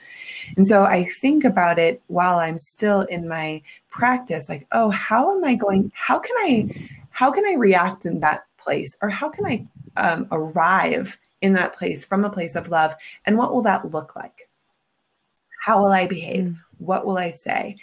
and 0.56 0.66
so 0.66 0.84
I 0.84 1.04
think 1.04 1.44
about 1.44 1.78
it 1.78 2.02
while 2.06 2.38
I'm 2.38 2.58
still 2.58 3.02
in 3.02 3.28
my 3.28 3.62
practice 3.90 4.48
like, 4.48 4.66
oh, 4.72 4.90
how 4.90 5.36
am 5.36 5.44
I 5.44 5.54
going? 5.54 5.92
How 5.94 6.18
can 6.18 6.36
I 6.38 6.88
how 7.10 7.30
can 7.30 7.44
I 7.46 7.54
react 7.54 8.06
in 8.06 8.20
that 8.20 8.44
place 8.58 8.96
or 9.02 9.08
how 9.08 9.28
can 9.28 9.46
I 9.46 9.66
um, 9.96 10.28
arrive 10.30 11.18
in 11.40 11.52
that 11.54 11.74
place 11.74 12.04
from 12.04 12.24
a 12.24 12.30
place 12.30 12.54
of 12.54 12.68
love 12.68 12.94
and 13.26 13.36
what 13.36 13.52
will 13.52 13.62
that 13.62 13.92
look 13.92 14.14
like? 14.14 14.48
How 15.60 15.78
will 15.78 15.92
I 15.92 16.06
behave? 16.06 16.44
Mm. 16.44 16.56
What 16.78 17.04
will 17.04 17.18
I 17.18 17.30
say? 17.30 17.76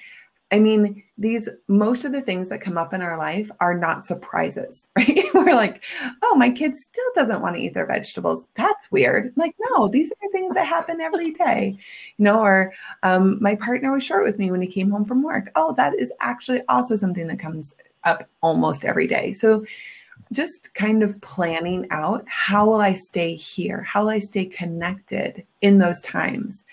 I 0.56 0.60
mean, 0.60 1.04
these 1.18 1.50
most 1.68 2.06
of 2.06 2.13
the 2.13 2.22
things 2.22 2.48
that 2.48 2.62
come 2.62 2.78
up 2.78 2.94
in 2.94 3.02
our 3.02 3.18
life 3.18 3.52
are 3.60 3.78
not 3.78 4.06
surprises, 4.06 4.88
right? 4.96 5.20
We're 5.34 5.54
like, 5.54 5.84
oh, 6.24 6.36
my 6.38 6.50
kid 6.50 6.78
still 6.78 7.12
doesn't 7.13 7.41
want 7.41 7.58
to 7.58 7.62
eat 7.62 7.74
their 7.74 7.86
vegetables. 7.86 8.48
That's 8.56 8.89
weird. 8.89 9.26
I'm 9.26 9.34
like, 9.36 9.54
no, 9.70 9.89
these 9.89 10.13
are 10.13 10.30
things 10.32 10.54
that 10.54 10.65
happen 10.65 11.02
every 11.02 11.32
day, 11.32 11.78
you 12.15 12.24
know. 12.24 12.39
Or 12.39 12.72
um, 13.04 13.38
my 13.41 13.56
partner 13.56 13.91
was 13.91 14.06
short 14.06 14.24
with 14.24 14.39
me 14.39 14.50
when 14.50 14.62
he 14.62 14.68
came 14.68 14.89
home 14.89 15.04
from 15.04 15.24
work. 15.24 15.52
Oh, 15.56 15.74
that 15.76 15.94
is 15.96 16.13
actually 16.22 16.62
also 16.70 16.96
something 16.96 17.28
that 17.28 17.39
comes 17.39 17.76
up 18.06 18.30
almost 18.39 18.86
every 18.86 19.08
day. 19.08 19.34
So 19.34 19.65
just 20.32 20.73
kind 20.73 21.04
of 21.04 21.19
planning 21.21 21.88
out 21.91 22.23
how 22.28 22.65
will 22.65 22.82
I 22.82 22.93
stay 22.93 23.36
here? 23.36 23.82
How 23.82 24.01
will 24.01 24.10
I 24.10 24.19
stay 24.19 24.45
connected 24.45 25.45
in 25.62 25.78
those 25.78 26.01
times? 26.01 26.63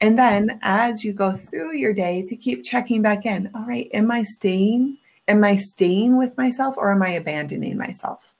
And 0.00 0.18
then 0.18 0.58
as 0.62 1.04
you 1.04 1.12
go 1.12 1.32
through 1.32 1.76
your 1.76 1.92
day 1.92 2.24
to 2.26 2.36
keep 2.36 2.64
checking 2.64 3.02
back 3.02 3.26
in, 3.26 3.50
all 3.54 3.64
right, 3.66 3.90
am 3.92 4.10
I 4.10 4.22
staying? 4.22 4.98
Am 5.28 5.44
I 5.44 5.56
staying 5.56 6.18
with 6.18 6.36
myself 6.38 6.76
or 6.76 6.92
am 6.92 7.02
I 7.02 7.10
abandoning 7.10 7.76
myself? 7.76 8.34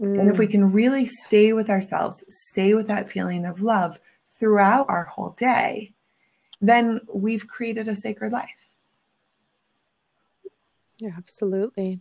Mm. 0.00 0.20
And 0.20 0.30
if 0.30 0.38
we 0.38 0.46
mm. 0.46 0.52
can 0.52 0.72
really 0.72 1.06
stay 1.06 1.52
with 1.52 1.70
ourselves, 1.70 2.24
stay 2.28 2.74
with 2.74 2.88
that 2.88 3.10
feeling 3.10 3.46
of 3.46 3.62
love 3.62 3.98
throughout 4.30 4.86
our 4.88 5.04
whole 5.04 5.30
day, 5.30 5.92
then 6.60 7.00
we've 7.12 7.46
created 7.46 7.88
a 7.88 7.96
sacred 7.96 8.32
life. 8.32 8.48
Yeah, 10.98 11.12
absolutely. 11.16 12.00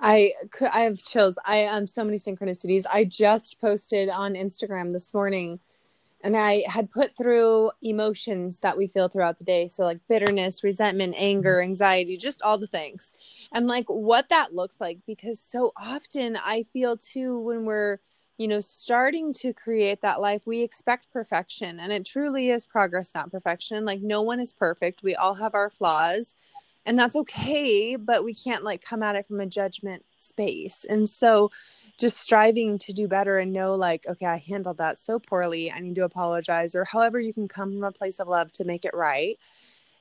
I 0.00 0.32
could 0.50 0.68
I 0.68 0.80
have 0.80 1.02
chills. 1.02 1.36
I 1.44 1.64
um 1.66 1.86
so 1.86 2.04
many 2.04 2.18
synchronicities. 2.18 2.84
I 2.90 3.04
just 3.04 3.60
posted 3.60 4.08
on 4.08 4.34
Instagram 4.34 4.92
this 4.92 5.14
morning 5.14 5.60
and 6.22 6.36
I 6.36 6.64
had 6.66 6.90
put 6.90 7.16
through 7.16 7.70
emotions 7.82 8.60
that 8.60 8.76
we 8.76 8.86
feel 8.86 9.08
throughout 9.08 9.38
the 9.38 9.44
day. 9.44 9.68
So 9.68 9.84
like 9.84 10.00
bitterness, 10.08 10.64
resentment, 10.64 11.14
anger, 11.16 11.56
mm-hmm. 11.56 11.70
anxiety, 11.70 12.16
just 12.16 12.42
all 12.42 12.58
the 12.58 12.66
things. 12.66 13.12
And 13.52 13.66
like 13.68 13.86
what 13.86 14.28
that 14.30 14.54
looks 14.54 14.80
like 14.80 14.98
because 15.06 15.40
so 15.40 15.72
often 15.76 16.36
I 16.36 16.66
feel 16.72 16.96
too 16.96 17.38
when 17.38 17.64
we're 17.64 17.98
you 18.38 18.48
know 18.48 18.60
starting 18.60 19.32
to 19.32 19.52
create 19.52 20.02
that 20.02 20.20
life 20.20 20.42
we 20.46 20.60
expect 20.60 21.10
perfection 21.10 21.80
and 21.80 21.90
it 21.90 22.04
truly 22.04 22.50
is 22.50 22.66
progress 22.66 23.12
not 23.14 23.30
perfection 23.30 23.86
like 23.86 24.02
no 24.02 24.20
one 24.20 24.40
is 24.40 24.52
perfect 24.52 25.02
we 25.02 25.14
all 25.14 25.32
have 25.32 25.54
our 25.54 25.70
flaws 25.70 26.36
and 26.86 26.98
that's 26.98 27.16
okay 27.16 27.96
but 27.96 28.24
we 28.24 28.32
can't 28.32 28.64
like 28.64 28.82
come 28.82 29.02
at 29.02 29.16
it 29.16 29.26
from 29.26 29.40
a 29.40 29.46
judgment 29.46 30.02
space. 30.16 30.86
And 30.88 31.08
so 31.08 31.50
just 31.98 32.18
striving 32.18 32.78
to 32.78 32.92
do 32.92 33.08
better 33.08 33.38
and 33.38 33.52
know 33.52 33.74
like 33.74 34.06
okay 34.06 34.26
i 34.26 34.38
handled 34.38 34.78
that 34.78 34.98
so 34.98 35.18
poorly 35.18 35.70
i 35.70 35.80
need 35.80 35.94
to 35.96 36.04
apologize 36.04 36.74
or 36.74 36.84
however 36.84 37.20
you 37.20 37.32
can 37.34 37.48
come 37.48 37.72
from 37.72 37.84
a 37.84 37.92
place 37.92 38.20
of 38.20 38.28
love 38.28 38.52
to 38.52 38.64
make 38.64 38.84
it 38.84 38.94
right. 38.94 39.38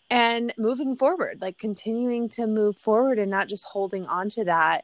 And 0.09 0.53
moving 0.57 0.95
forward 0.95 1.41
like 1.41 1.57
continuing 1.57 2.29
to 2.29 2.47
move 2.47 2.77
forward 2.77 3.19
and 3.19 3.31
not 3.31 3.49
just 3.49 3.65
holding 3.65 4.05
on 4.05 4.29
to 4.29 4.45
that. 4.45 4.81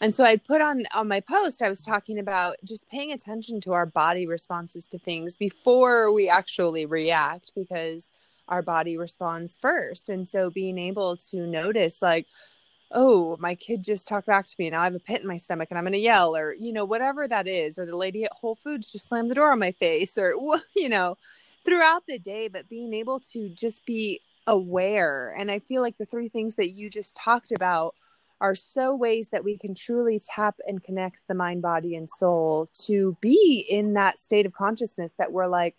And 0.00 0.14
so 0.14 0.24
i 0.24 0.36
put 0.36 0.60
on 0.60 0.82
on 0.94 1.08
my 1.08 1.20
post 1.20 1.62
i 1.62 1.68
was 1.70 1.82
talking 1.82 2.18
about 2.18 2.56
just 2.64 2.88
paying 2.90 3.12
attention 3.12 3.60
to 3.62 3.72
our 3.72 3.86
body 3.86 4.26
responses 4.26 4.86
to 4.88 4.98
things 4.98 5.36
before 5.36 6.12
we 6.12 6.28
actually 6.28 6.84
react 6.84 7.52
because 7.54 8.12
our 8.48 8.62
body 8.62 8.96
responds 8.96 9.56
first. 9.60 10.08
And 10.08 10.28
so 10.28 10.50
being 10.50 10.78
able 10.78 11.16
to 11.30 11.46
notice, 11.46 12.02
like, 12.02 12.26
oh, 12.92 13.36
my 13.40 13.54
kid 13.54 13.82
just 13.82 14.06
talked 14.06 14.26
back 14.26 14.46
to 14.46 14.54
me 14.58 14.68
and 14.68 14.76
I 14.76 14.84
have 14.84 14.94
a 14.94 15.00
pit 15.00 15.20
in 15.20 15.26
my 15.26 15.36
stomach 15.36 15.68
and 15.70 15.78
I'm 15.78 15.84
going 15.84 15.92
to 15.92 15.98
yell, 15.98 16.36
or, 16.36 16.54
you 16.54 16.72
know, 16.72 16.84
whatever 16.84 17.26
that 17.26 17.48
is, 17.48 17.78
or 17.78 17.86
the 17.86 17.96
lady 17.96 18.24
at 18.24 18.32
Whole 18.32 18.54
Foods 18.54 18.92
just 18.92 19.08
slammed 19.08 19.30
the 19.30 19.34
door 19.34 19.52
on 19.52 19.58
my 19.58 19.72
face, 19.72 20.16
or, 20.16 20.34
you 20.76 20.88
know, 20.88 21.16
throughout 21.64 22.04
the 22.06 22.18
day, 22.18 22.48
but 22.48 22.68
being 22.68 22.94
able 22.94 23.20
to 23.20 23.48
just 23.50 23.84
be 23.86 24.20
aware. 24.46 25.34
And 25.36 25.50
I 25.50 25.58
feel 25.58 25.82
like 25.82 25.98
the 25.98 26.06
three 26.06 26.28
things 26.28 26.54
that 26.54 26.70
you 26.70 26.88
just 26.88 27.16
talked 27.16 27.50
about 27.52 27.94
are 28.40 28.54
so 28.54 28.94
ways 28.94 29.28
that 29.30 29.44
we 29.44 29.56
can 29.56 29.74
truly 29.74 30.20
tap 30.20 30.56
and 30.66 30.82
connect 30.82 31.20
the 31.26 31.34
mind, 31.34 31.62
body, 31.62 31.96
and 31.96 32.08
soul 32.08 32.68
to 32.84 33.16
be 33.20 33.66
in 33.68 33.94
that 33.94 34.18
state 34.18 34.46
of 34.46 34.52
consciousness 34.52 35.12
that 35.18 35.32
we're 35.32 35.46
like, 35.46 35.74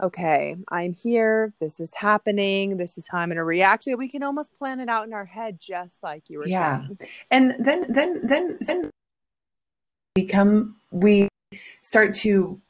okay, 0.00 0.56
I'm 0.70 0.94
here, 0.94 1.52
this 1.60 1.80
is 1.80 1.92
happening, 1.94 2.76
this 2.76 2.98
is 2.98 3.06
how 3.08 3.18
I'm 3.18 3.28
going 3.28 3.36
to 3.36 3.44
react 3.44 3.84
to 3.84 3.90
it. 3.90 3.98
We 3.98 4.08
can 4.08 4.22
almost 4.22 4.56
plan 4.58 4.80
it 4.80 4.88
out 4.88 5.06
in 5.06 5.12
our 5.12 5.24
head, 5.24 5.58
just 5.60 6.02
like 6.02 6.24
you 6.28 6.38
were 6.38 6.46
yeah. 6.46 6.78
saying. 6.78 6.98
And 7.30 7.54
then, 7.58 7.92
then, 7.92 8.26
then, 8.26 8.58
then 8.60 8.90
become, 10.14 10.76
we 10.90 11.28
start 11.82 12.14
to, 12.16 12.60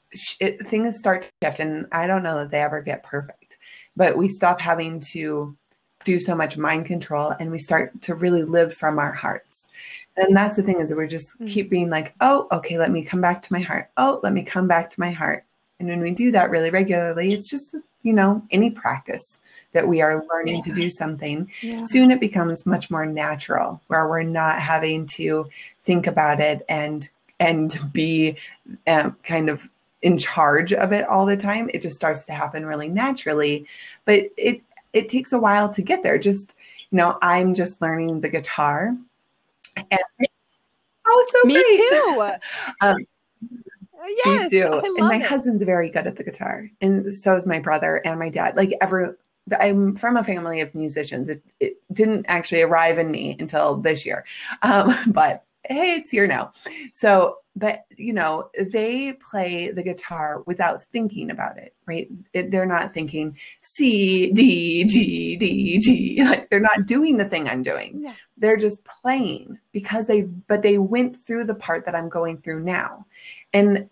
it, 0.41 0.65
things 0.65 0.99
start 0.99 1.23
to 1.23 1.31
shift. 1.43 1.61
And 1.61 1.87
I 1.93 2.07
don't 2.07 2.23
know 2.23 2.37
that 2.39 2.51
they 2.51 2.63
ever 2.63 2.81
get 2.81 3.03
perfect, 3.03 3.59
but 3.97 4.17
we 4.17 4.29
stop 4.29 4.61
having 4.61 5.01
to 5.13 5.57
do 6.05 6.21
so 6.21 6.35
much 6.35 6.57
mind 6.57 6.87
control 6.87 7.35
and 7.39 7.51
we 7.51 7.59
start 7.59 8.01
to 8.03 8.15
really 8.15 8.43
live 8.43 8.73
from 8.73 8.99
our 8.99 9.13
hearts. 9.13 9.69
And 10.17 10.37
that's 10.37 10.57
the 10.57 10.63
thing 10.63 10.81
is 10.81 10.89
that 10.89 10.97
we 10.97 11.07
just 11.07 11.35
mm-hmm. 11.35 11.47
keep 11.47 11.69
being 11.69 11.91
like, 11.91 12.15
oh, 12.21 12.47
okay, 12.53 12.79
let 12.79 12.91
me 12.91 13.05
come 13.05 13.21
back 13.21 13.43
to 13.43 13.53
my 13.53 13.61
heart. 13.61 13.91
Oh, 13.97 14.21
let 14.23 14.33
me 14.33 14.43
come 14.43 14.67
back 14.67 14.89
to 14.91 15.01
my 15.01 15.11
heart. 15.11 15.45
And 15.81 15.89
when 15.89 16.01
we 16.01 16.13
do 16.13 16.31
that 16.33 16.51
really 16.51 16.71
regularly, 16.71 17.33
it's 17.33 17.49
just, 17.49 17.75
you 18.03 18.13
know, 18.13 18.43
any 18.51 18.71
practice 18.71 19.39
that 19.73 19.87
we 19.87 20.01
are 20.01 20.25
learning 20.29 20.57
yeah. 20.57 20.61
to 20.63 20.73
do 20.73 20.91
something, 20.91 21.51
yeah. 21.63 21.83
soon 21.85 22.11
it 22.11 22.21
becomes 22.21 22.67
much 22.67 22.91
more 22.91 23.07
natural 23.07 23.81
where 23.87 24.09
we're 24.09 24.23
not 24.23 24.61
having 24.61 25.07
to 25.07 25.49
think 25.85 26.07
about 26.07 26.41
it 26.41 26.65
and 26.69 27.09
and 27.41 27.79
be 27.93 28.37
uh, 28.89 29.11
kind 29.23 29.49
of 29.49 29.69
in 30.03 30.19
charge 30.19 30.73
of 30.73 30.93
it 30.93 31.07
all 31.07 31.25
the 31.25 31.37
time. 31.37 31.71
It 31.73 31.83
just 31.83 31.97
starts 31.97 32.25
to 32.25 32.33
happen 32.33 32.67
really 32.67 32.89
naturally, 32.89 33.67
but 34.05 34.25
it 34.37 34.61
it 34.93 35.09
takes 35.09 35.33
a 35.33 35.39
while 35.39 35.69
to 35.73 35.83
get 35.83 36.03
there. 36.03 36.19
Just 36.19 36.55
you 36.91 36.97
know, 36.97 37.19
I'm 37.23 37.55
just 37.55 37.81
learning 37.81 38.21
the 38.21 38.31
guitar. 38.31 38.97
And, 39.77 40.01
oh, 41.07 41.27
so 41.31 41.47
Me 41.47 41.55
great. 41.55 41.89
too. 41.89 42.33
um, 42.87 43.07
Yes, 44.25 44.51
do. 44.51 44.65
and 44.67 44.97
my 44.99 45.17
it. 45.17 45.23
husband's 45.23 45.63
very 45.63 45.91
good 45.91 46.07
at 46.07 46.17
the 46.17 46.25
guitar, 46.25 46.69
and 46.81 47.13
so 47.13 47.37
is 47.37 47.47
my 47.47 47.59
brother 47.59 47.97
and 48.05 48.19
my 48.19 48.29
dad. 48.29 48.57
Like 48.57 48.73
ever, 48.81 49.19
I'm 49.59 49.97
from 49.97 50.17
a 50.17 50.25
family 50.25 50.61
of 50.61 50.75
musicians. 50.75 51.29
It, 51.29 51.43
it 51.61 51.75
didn't 51.93 52.27
actually 52.29 52.63
arrive 52.63 52.99
in 52.99 53.11
me 53.11 53.37
until 53.39 53.77
this 53.77 54.07
year, 54.07 54.25
um, 54.63 54.95
but 55.09 55.45
hey, 55.69 55.97
it's 55.97 56.11
here 56.11 56.27
now. 56.27 56.53
So, 56.93 57.39
but 57.55 57.85
you 57.97 58.13
know, 58.13 58.51
they 58.73 59.15
play 59.15 59.71
the 59.71 59.83
guitar 59.83 60.43
without 60.47 60.83
thinking 60.83 61.31
about 61.31 61.59
it, 61.59 61.75
right? 61.87 62.09
It, 62.33 62.51
they're 62.51 62.67
not 62.67 62.95
thinking 62.95 63.37
C, 63.63 64.31
D, 64.33 64.85
G, 64.85 65.37
D, 65.37 65.79
G. 65.79 66.23
Like 66.25 66.51
they're 66.51 66.61
not 66.61 66.87
doing 66.87 67.17
the 67.17 67.25
thing 67.25 67.49
I'm 67.49 67.63
doing. 67.63 68.01
Yeah. 68.03 68.15
They're 68.37 68.57
just 68.57 68.85
playing 68.85 69.59
because 69.73 70.07
they, 70.07 70.23
but 70.23 70.63
they 70.63 70.79
went 70.79 71.17
through 71.17 71.45
the 71.45 71.55
part 71.55 71.85
that 71.85 71.95
I'm 71.95 72.09
going 72.09 72.39
through 72.39 72.63
now. 72.63 73.07
And 73.53 73.89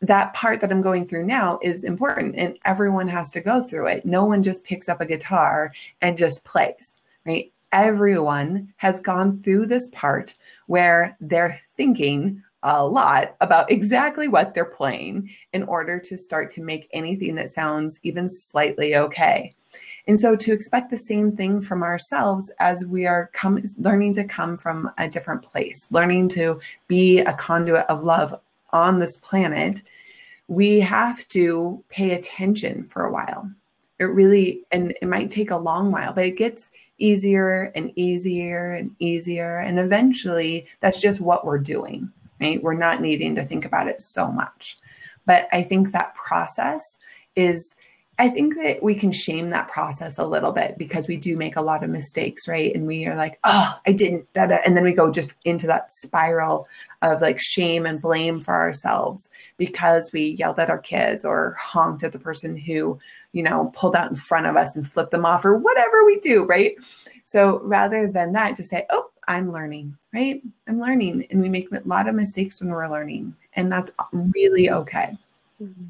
that 0.00 0.34
part 0.34 0.60
that 0.60 0.70
I'm 0.70 0.82
going 0.82 1.06
through 1.06 1.24
now 1.24 1.58
is 1.62 1.84
important 1.84 2.34
and 2.36 2.58
everyone 2.64 3.08
has 3.08 3.30
to 3.30 3.40
go 3.40 3.62
through 3.62 3.86
it. 3.86 4.04
No 4.04 4.24
one 4.24 4.42
just 4.42 4.64
picks 4.64 4.88
up 4.88 5.00
a 5.00 5.06
guitar 5.06 5.72
and 6.02 6.18
just 6.18 6.44
plays, 6.44 6.92
right? 7.24 7.52
Everyone 7.74 8.72
has 8.76 9.00
gone 9.00 9.42
through 9.42 9.66
this 9.66 9.88
part 9.92 10.36
where 10.68 11.16
they're 11.20 11.60
thinking 11.76 12.40
a 12.62 12.86
lot 12.86 13.34
about 13.40 13.68
exactly 13.70 14.28
what 14.28 14.54
they're 14.54 14.64
playing 14.64 15.28
in 15.52 15.64
order 15.64 15.98
to 15.98 16.16
start 16.16 16.52
to 16.52 16.62
make 16.62 16.88
anything 16.92 17.34
that 17.34 17.50
sounds 17.50 17.98
even 18.04 18.28
slightly 18.28 18.94
okay. 18.94 19.56
And 20.06 20.20
so 20.20 20.36
to 20.36 20.52
expect 20.52 20.90
the 20.92 20.98
same 20.98 21.36
thing 21.36 21.60
from 21.60 21.82
ourselves 21.82 22.48
as 22.60 22.84
we 22.84 23.06
are 23.06 23.28
come, 23.32 23.60
learning 23.76 24.14
to 24.14 24.24
come 24.24 24.56
from 24.56 24.88
a 24.96 25.08
different 25.08 25.42
place, 25.42 25.88
learning 25.90 26.28
to 26.28 26.60
be 26.86 27.18
a 27.18 27.34
conduit 27.34 27.86
of 27.86 28.04
love 28.04 28.40
on 28.72 29.00
this 29.00 29.16
planet, 29.16 29.82
we 30.46 30.78
have 30.78 31.26
to 31.30 31.82
pay 31.88 32.12
attention 32.12 32.84
for 32.84 33.04
a 33.04 33.12
while. 33.12 33.50
It 33.98 34.04
really, 34.04 34.62
and 34.70 34.94
it 35.02 35.08
might 35.08 35.30
take 35.30 35.50
a 35.50 35.56
long 35.56 35.90
while, 35.90 36.12
but 36.12 36.26
it 36.26 36.36
gets 36.36 36.70
easier 36.98 37.72
and 37.74 37.92
easier 37.96 38.72
and 38.72 38.94
easier. 38.98 39.58
And 39.58 39.78
eventually, 39.78 40.66
that's 40.80 41.00
just 41.00 41.20
what 41.20 41.44
we're 41.44 41.58
doing, 41.58 42.10
right? 42.40 42.62
We're 42.62 42.74
not 42.74 43.00
needing 43.00 43.34
to 43.34 43.44
think 43.44 43.64
about 43.64 43.88
it 43.88 44.00
so 44.00 44.30
much. 44.30 44.76
But 45.26 45.48
I 45.52 45.62
think 45.62 45.92
that 45.92 46.14
process 46.14 46.98
is 47.36 47.74
I 48.18 48.28
think 48.28 48.54
that 48.56 48.82
we 48.82 48.94
can 48.94 49.10
shame 49.10 49.50
that 49.50 49.68
process 49.68 50.18
a 50.18 50.26
little 50.26 50.52
bit 50.52 50.78
because 50.78 51.08
we 51.08 51.16
do 51.16 51.36
make 51.36 51.56
a 51.56 51.62
lot 51.62 51.82
of 51.82 51.90
mistakes, 51.90 52.46
right? 52.46 52.72
And 52.74 52.86
we 52.86 53.06
are 53.06 53.16
like, 53.16 53.40
oh, 53.42 53.76
I 53.86 53.92
didn't, 53.92 54.32
da, 54.32 54.46
da. 54.46 54.58
and 54.64 54.76
then 54.76 54.84
we 54.84 54.92
go 54.92 55.10
just 55.10 55.34
into 55.44 55.66
that 55.66 55.90
spiral 55.90 56.68
of 57.02 57.20
like 57.20 57.40
shame 57.40 57.86
and 57.86 58.00
blame 58.00 58.38
for 58.38 58.54
ourselves 58.54 59.28
because 59.56 60.10
we 60.12 60.36
yelled 60.38 60.60
at 60.60 60.70
our 60.70 60.78
kids 60.78 61.24
or 61.24 61.56
honked 61.58 62.04
at 62.04 62.12
the 62.12 62.18
person 62.18 62.56
who, 62.56 62.98
you 63.32 63.42
know, 63.42 63.72
pulled 63.74 63.96
out 63.96 64.10
in 64.10 64.16
front 64.16 64.46
of 64.46 64.56
us 64.56 64.76
and 64.76 64.88
flipped 64.88 65.10
them 65.10 65.26
off 65.26 65.44
or 65.44 65.56
whatever 65.56 66.04
we 66.04 66.20
do, 66.20 66.44
right? 66.44 66.76
So 67.24 67.60
rather 67.64 68.06
than 68.06 68.32
that, 68.32 68.56
just 68.56 68.70
say, 68.70 68.86
oh, 68.90 69.10
I'm 69.26 69.50
learning, 69.50 69.96
right? 70.12 70.40
I'm 70.68 70.80
learning. 70.80 71.26
And 71.30 71.40
we 71.40 71.48
make 71.48 71.72
a 71.72 71.82
lot 71.84 72.08
of 72.08 72.14
mistakes 72.14 72.60
when 72.60 72.70
we're 72.70 72.88
learning, 72.88 73.34
and 73.54 73.72
that's 73.72 73.90
really 74.12 74.70
okay. 74.70 75.16
Mm-hmm. 75.60 75.84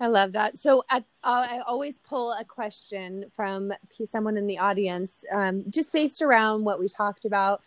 I 0.00 0.06
love 0.06 0.32
that. 0.32 0.58
So 0.58 0.84
I, 0.90 1.02
I 1.24 1.60
always 1.66 1.98
pull 1.98 2.32
a 2.32 2.44
question 2.44 3.24
from 3.34 3.72
someone 4.04 4.36
in 4.36 4.46
the 4.46 4.58
audience, 4.58 5.24
um, 5.32 5.64
just 5.70 5.92
based 5.92 6.22
around 6.22 6.64
what 6.64 6.78
we 6.78 6.88
talked 6.88 7.24
about. 7.24 7.62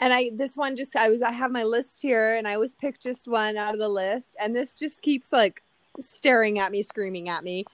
And 0.00 0.12
I, 0.12 0.30
this 0.34 0.56
one 0.56 0.74
just, 0.74 0.96
I 0.96 1.08
was, 1.10 1.22
I 1.22 1.30
have 1.30 1.52
my 1.52 1.62
list 1.62 2.02
here 2.02 2.34
and 2.34 2.48
I 2.48 2.54
always 2.54 2.74
pick 2.74 2.98
just 2.98 3.28
one 3.28 3.56
out 3.56 3.74
of 3.74 3.78
the 3.78 3.88
list. 3.88 4.34
And 4.40 4.56
this 4.56 4.74
just 4.74 5.02
keeps 5.02 5.32
like 5.32 5.62
staring 6.00 6.58
at 6.58 6.72
me, 6.72 6.82
screaming 6.82 7.28
at 7.28 7.44
me. 7.44 7.64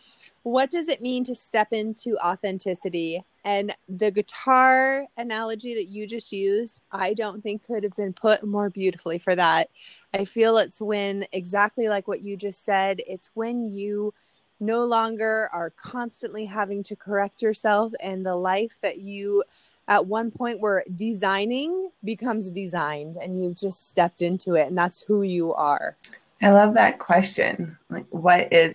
What 0.43 0.71
does 0.71 0.89
it 0.89 1.01
mean 1.01 1.25
to 1.25 1.35
step 1.35 1.73
into 1.73 2.19
authenticity? 2.19 3.23
And 3.45 3.75
the 3.89 4.11
guitar 4.11 5.07
analogy 5.17 5.75
that 5.75 5.89
you 5.89 6.07
just 6.07 6.33
used, 6.33 6.81
I 6.93 7.15
don't 7.15 7.43
think 7.43 7.67
could 7.67 7.83
have 7.83 7.97
been 7.97 8.13
put 8.13 8.45
more 8.45 8.71
beautifully 8.71 9.19
for 9.19 9.35
that. 9.35 9.71
I 10.17 10.25
feel 10.25 10.57
it's 10.57 10.81
when 10.81 11.27
exactly 11.33 11.89
like 11.89 12.09
what 12.09 12.23
you 12.23 12.37
just 12.37 12.65
said, 12.65 13.01
it's 13.07 13.31
when 13.35 13.73
you 13.73 14.15
no 14.59 14.87
longer 14.87 15.51
are 15.53 15.71
constantly 15.71 16.47
having 16.47 16.83
to 16.85 16.97
correct 16.97 17.43
yourself 17.43 17.93
and 18.01 18.25
the 18.25 18.37
life 18.37 18.79
that 18.81 18.99
you 18.99 19.45
at 19.89 20.07
one 20.07 20.31
point 20.31 20.61
were 20.61 20.83
designing 20.95 21.91
becomes 22.03 22.51
designed 22.51 23.17
and 23.17 23.43
you've 23.43 23.57
just 23.57 23.87
stepped 23.87 24.23
into 24.23 24.55
it 24.55 24.67
and 24.67 24.77
that's 24.77 25.03
who 25.03 25.23
you 25.23 25.53
are. 25.53 25.97
I 26.41 26.51
love 26.51 26.75
that 26.75 26.99
question. 26.99 27.77
Like 27.91 28.07
what 28.09 28.53
is 28.53 28.75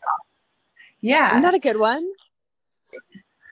Yeah. 1.01 1.31
Isn't 1.31 1.41
that 1.41 1.55
a 1.55 1.59
good 1.59 1.79
one? 1.79 2.07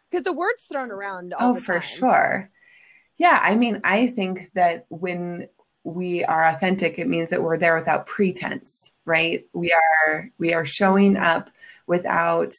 Because 0.09 0.23
the 0.23 0.33
word's 0.33 0.63
thrown 0.63 0.91
around 0.91 1.33
Oh, 1.39 1.55
for 1.55 1.81
sure. 1.81 2.49
Yeah, 3.17 3.39
I 3.41 3.55
mean, 3.55 3.81
I 3.83 4.07
think 4.07 4.51
that 4.53 4.85
when 4.89 5.49
we 5.93 6.23
are 6.25 6.45
authentic 6.45 6.99
it 6.99 7.07
means 7.07 7.29
that 7.29 7.41
we're 7.41 7.57
there 7.57 7.75
without 7.75 8.07
pretense 8.07 8.93
right? 9.09 9.43
We 9.53 9.73
are 9.73 10.29
we 10.37 10.53
are 10.53 10.65
showing 10.65 11.17
up 11.17 11.49
without 11.87 12.53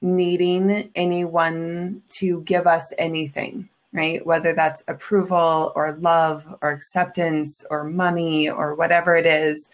needing 0.00 0.90
anyone 0.94 2.02
to 2.08 2.40
give 2.42 2.66
us 2.66 2.92
anything 2.98 3.68
right? 3.94 4.24
Whether 4.26 4.54
that's 4.54 4.82
approval 4.88 5.70
or 5.76 5.98
love 6.00 6.46
or 6.62 6.70
acceptance 6.70 7.62
or 7.68 7.84
money 7.84 8.48
or 8.48 8.74
whatever 8.74 9.14
it 9.16 9.26
is 9.26 9.68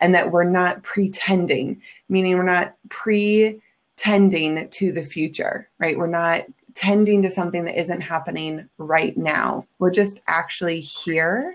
and 0.00 0.14
that 0.14 0.30
we're 0.30 0.44
not 0.44 0.82
pretending 0.82 1.82
meaning 2.08 2.36
we're 2.36 2.44
not 2.44 2.74
pretending 2.88 4.68
to 4.70 4.90
the 4.90 5.04
future 5.04 5.68
right? 5.78 5.98
We're 5.98 6.06
not 6.06 6.46
tending 6.72 7.20
to 7.22 7.30
something 7.30 7.64
that 7.64 7.78
isn't 7.78 8.00
happening 8.00 8.68
right 8.78 9.16
now. 9.18 9.66
We're 9.80 9.90
just 9.90 10.20
actually 10.28 10.80
here 10.80 11.54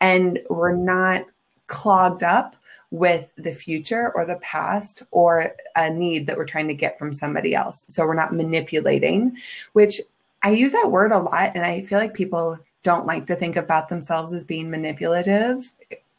and 0.00 0.38
we're 0.50 0.74
not 0.74 1.26
clogged 1.66 2.22
up 2.22 2.56
with 2.90 3.32
the 3.36 3.52
future 3.52 4.12
or 4.14 4.24
the 4.24 4.38
past 4.38 5.02
or 5.10 5.52
a 5.76 5.90
need 5.90 6.26
that 6.26 6.36
we're 6.36 6.44
trying 6.44 6.68
to 6.68 6.74
get 6.74 6.98
from 6.98 7.12
somebody 7.12 7.54
else. 7.54 7.84
So 7.88 8.06
we're 8.06 8.14
not 8.14 8.34
manipulating, 8.34 9.36
which 9.72 10.00
I 10.42 10.50
use 10.50 10.72
that 10.72 10.90
word 10.90 11.12
a 11.12 11.18
lot. 11.18 11.52
And 11.54 11.64
I 11.64 11.82
feel 11.82 11.98
like 11.98 12.14
people 12.14 12.58
don't 12.82 13.06
like 13.06 13.26
to 13.26 13.34
think 13.34 13.56
about 13.56 13.88
themselves 13.88 14.32
as 14.32 14.44
being 14.44 14.70
manipulative 14.70 15.72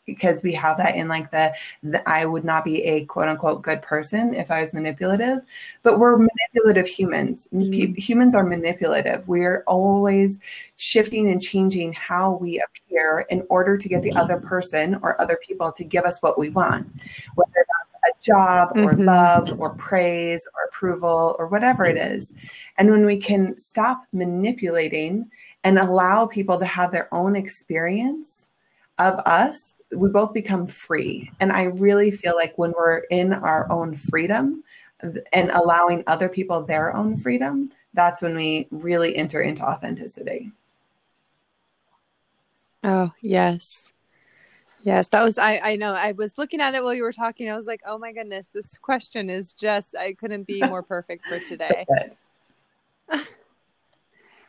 because 0.08 0.42
we 0.42 0.54
have 0.54 0.78
that 0.78 0.96
in 0.96 1.08
like 1.08 1.30
the, 1.30 1.54
the, 1.84 2.10
I 2.10 2.26
would 2.26 2.44
not 2.44 2.66
be 2.66 2.82
a 2.84 3.06
quote 3.06 3.28
unquote 3.28 3.62
good 3.62 3.84
person 3.84 4.34
if 4.34 4.50
I 4.50 4.62
was 4.62 4.74
manipulative, 4.74 5.40
but 5.84 6.00
we're 6.00 6.18
manipulative 6.18 6.88
humans. 6.88 7.48
Mm-hmm. 7.54 7.94
humans 7.94 8.34
are 8.34 8.44
manipulative. 8.44 9.28
We're 9.28 9.64
always 9.68 10.40
shifting 10.78 11.30
and 11.30 11.42
changing 11.42 11.94
how 11.94 12.38
we 12.38 12.60
appear 12.60 13.28
in 13.30 13.46
order 13.50 13.78
to 13.78 13.90
get 13.90 14.02
the 14.02 14.14
other 14.14 14.40
person 14.40 14.96
or 15.04 15.22
other 15.22 15.38
people 15.46 15.72
to 15.74 15.84
give 15.84 16.06
us 16.06 16.22
what 16.22 16.40
we 16.40 16.50
want, 16.50 16.88
whether 17.36 17.52
that's 17.54 18.18
a 18.18 18.24
job 18.24 18.70
or 18.76 18.94
mm-hmm. 18.94 19.04
love 19.04 19.60
or 19.60 19.76
praise 19.76 20.48
or 20.56 20.66
approval 20.70 21.36
or 21.38 21.48
whatever 21.48 21.86
it 21.86 21.98
is. 21.98 22.34
And 22.78 22.90
when 22.90 23.06
we 23.06 23.18
can 23.18 23.58
stop 23.58 24.06
manipulating 24.14 25.30
and 25.66 25.78
allow 25.78 26.26
people 26.26 26.58
to 26.60 26.66
have 26.66 26.92
their 26.92 27.14
own 27.14 27.36
experience 27.36 28.50
of 29.00 29.16
us 29.26 29.76
we 29.92 30.10
both 30.10 30.34
become 30.34 30.68
free. 30.68 31.32
And 31.40 31.52
I 31.52 31.64
really 31.64 32.12
feel 32.12 32.36
like 32.36 32.58
when 32.58 32.74
we're 32.78 33.00
in 33.10 33.34
our 33.34 33.72
own 33.72 33.96
freedom 33.96 34.64
and 35.34 35.52
allowing 35.52 36.04
other 36.08 36.30
people 36.30 36.64
their 36.64 36.96
own 36.96 37.18
freedom, 37.18 37.72
that's 37.94 38.22
when 38.22 38.36
we 38.36 38.68
really 38.72 39.16
enter 39.16 39.42
into 39.42 39.64
authenticity. 39.64 40.52
Oh, 42.84 43.12
yes. 43.22 43.92
Yes, 44.84 45.08
that 45.10 45.24
was 45.24 45.38
I 45.38 45.60
I 45.64 45.76
know. 45.76 45.94
I 45.94 46.14
was 46.14 46.38
looking 46.38 46.62
at 46.62 46.76
it 46.76 46.84
while 46.84 46.94
you 46.94 47.04
were 47.04 47.12
talking. 47.12 47.50
I 47.50 47.58
was 47.58 47.66
like, 47.66 47.82
"Oh 47.86 47.98
my 47.98 48.14
goodness, 48.14 48.48
this 48.48 48.78
question 48.78 49.30
is 49.30 49.54
just 49.54 49.96
I 49.96 50.14
couldn't 50.14 50.44
be 50.44 50.64
more 50.70 50.84
perfect 50.84 51.26
for 51.28 51.40
today." 51.40 51.86
so 53.12 53.20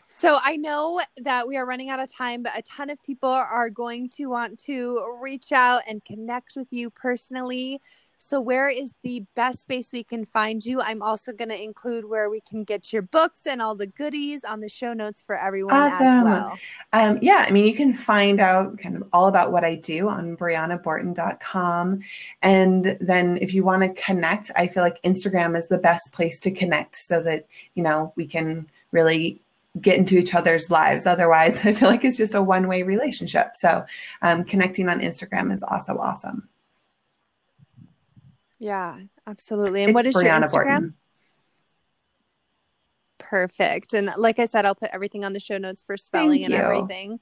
So 0.08 0.38
I 0.42 0.56
know 0.56 1.00
that 1.18 1.46
we 1.46 1.58
are 1.58 1.66
running 1.66 1.90
out 1.90 2.00
of 2.00 2.12
time, 2.12 2.42
but 2.42 2.58
a 2.58 2.62
ton 2.62 2.88
of 2.88 3.02
people 3.02 3.28
are 3.28 3.68
going 3.68 4.08
to 4.10 4.26
want 4.26 4.58
to 4.60 5.18
reach 5.20 5.52
out 5.52 5.82
and 5.86 6.02
connect 6.02 6.56
with 6.56 6.68
you 6.70 6.88
personally. 6.88 7.80
So, 8.20 8.40
where 8.40 8.68
is 8.68 8.94
the 9.04 9.22
best 9.36 9.62
space 9.62 9.92
we 9.92 10.02
can 10.02 10.24
find 10.24 10.64
you? 10.64 10.80
I'm 10.80 11.02
also 11.02 11.32
going 11.32 11.50
to 11.50 11.62
include 11.62 12.04
where 12.04 12.28
we 12.30 12.40
can 12.40 12.64
get 12.64 12.92
your 12.92 13.02
books 13.02 13.46
and 13.46 13.62
all 13.62 13.76
the 13.76 13.86
goodies 13.86 14.42
on 14.42 14.58
the 14.58 14.68
show 14.68 14.92
notes 14.92 15.22
for 15.24 15.36
everyone 15.36 15.74
awesome. 15.74 16.06
as 16.06 16.24
well. 16.24 16.58
Um, 16.92 17.18
yeah, 17.22 17.44
I 17.46 17.52
mean, 17.52 17.64
you 17.64 17.74
can 17.74 17.94
find 17.94 18.40
out 18.40 18.76
kind 18.78 18.96
of 18.96 19.04
all 19.12 19.28
about 19.28 19.52
what 19.52 19.62
I 19.62 19.76
do 19.76 20.08
on 20.08 20.36
brianaborten.com. 20.36 22.00
And 22.42 22.98
then 23.00 23.38
if 23.40 23.54
you 23.54 23.62
want 23.62 23.82
to 23.84 24.02
connect, 24.02 24.50
I 24.56 24.66
feel 24.66 24.82
like 24.82 25.00
Instagram 25.02 25.56
is 25.56 25.68
the 25.68 25.78
best 25.78 26.12
place 26.12 26.40
to 26.40 26.50
connect 26.50 26.96
so 26.96 27.22
that, 27.22 27.46
you 27.74 27.84
know, 27.84 28.12
we 28.16 28.26
can 28.26 28.68
really 28.90 29.40
get 29.80 29.98
into 29.98 30.16
each 30.16 30.34
other's 30.34 30.70
lives. 30.70 31.06
Otherwise, 31.06 31.60
I 31.66 31.72
feel 31.72 31.88
like 31.88 32.04
it's 32.04 32.16
just 32.16 32.34
a 32.34 32.42
one 32.42 32.68
way 32.68 32.82
relationship. 32.82 33.54
So, 33.54 33.84
um, 34.22 34.44
connecting 34.44 34.88
on 34.88 35.00
Instagram 35.00 35.52
is 35.52 35.62
also 35.62 35.96
awesome. 35.98 36.48
Yeah, 38.58 38.98
absolutely. 39.26 39.82
And 39.82 39.90
it's 39.90 39.94
what 39.94 40.06
is 40.06 40.14
Briana 40.14 40.52
your 40.52 40.64
Instagram? 40.64 40.80
Borten. 40.80 40.92
Perfect. 43.18 43.94
And 43.94 44.10
like 44.16 44.38
I 44.38 44.46
said, 44.46 44.64
I'll 44.64 44.74
put 44.74 44.90
everything 44.92 45.24
on 45.24 45.32
the 45.32 45.40
show 45.40 45.58
notes 45.58 45.82
for 45.82 45.96
spelling 45.96 46.44
and 46.44 46.54
everything. 46.54 47.20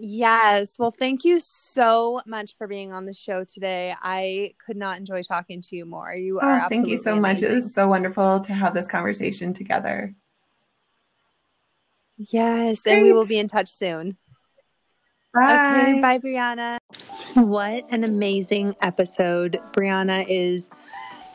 Yes. 0.00 0.78
Well, 0.78 0.92
thank 0.92 1.24
you 1.24 1.40
so 1.40 2.22
much 2.24 2.56
for 2.56 2.68
being 2.68 2.92
on 2.92 3.04
the 3.04 3.12
show 3.12 3.42
today. 3.42 3.96
I 4.00 4.54
could 4.64 4.76
not 4.76 4.96
enjoy 4.96 5.22
talking 5.22 5.60
to 5.62 5.76
you 5.76 5.84
more. 5.84 6.14
You 6.14 6.38
are 6.38 6.62
oh, 6.64 6.68
thank 6.68 6.86
you 6.86 6.96
so 6.96 7.14
amazing. 7.14 7.22
much. 7.22 7.50
It 7.50 7.54
was 7.56 7.74
so 7.74 7.88
wonderful 7.88 8.38
to 8.40 8.52
have 8.52 8.74
this 8.74 8.86
conversation 8.86 9.52
together. 9.52 10.14
Yes, 12.18 12.82
Great. 12.82 12.94
and 12.94 13.02
we 13.02 13.12
will 13.12 13.26
be 13.26 13.38
in 13.38 13.48
touch 13.48 13.70
soon. 13.70 14.16
Bye. 15.34 15.80
Okay, 15.80 16.00
bye, 16.00 16.18
Briana. 16.18 16.78
What 17.34 17.84
an 17.92 18.02
amazing 18.04 18.74
episode. 18.82 19.60
Briana 19.72 20.24
is 20.28 20.70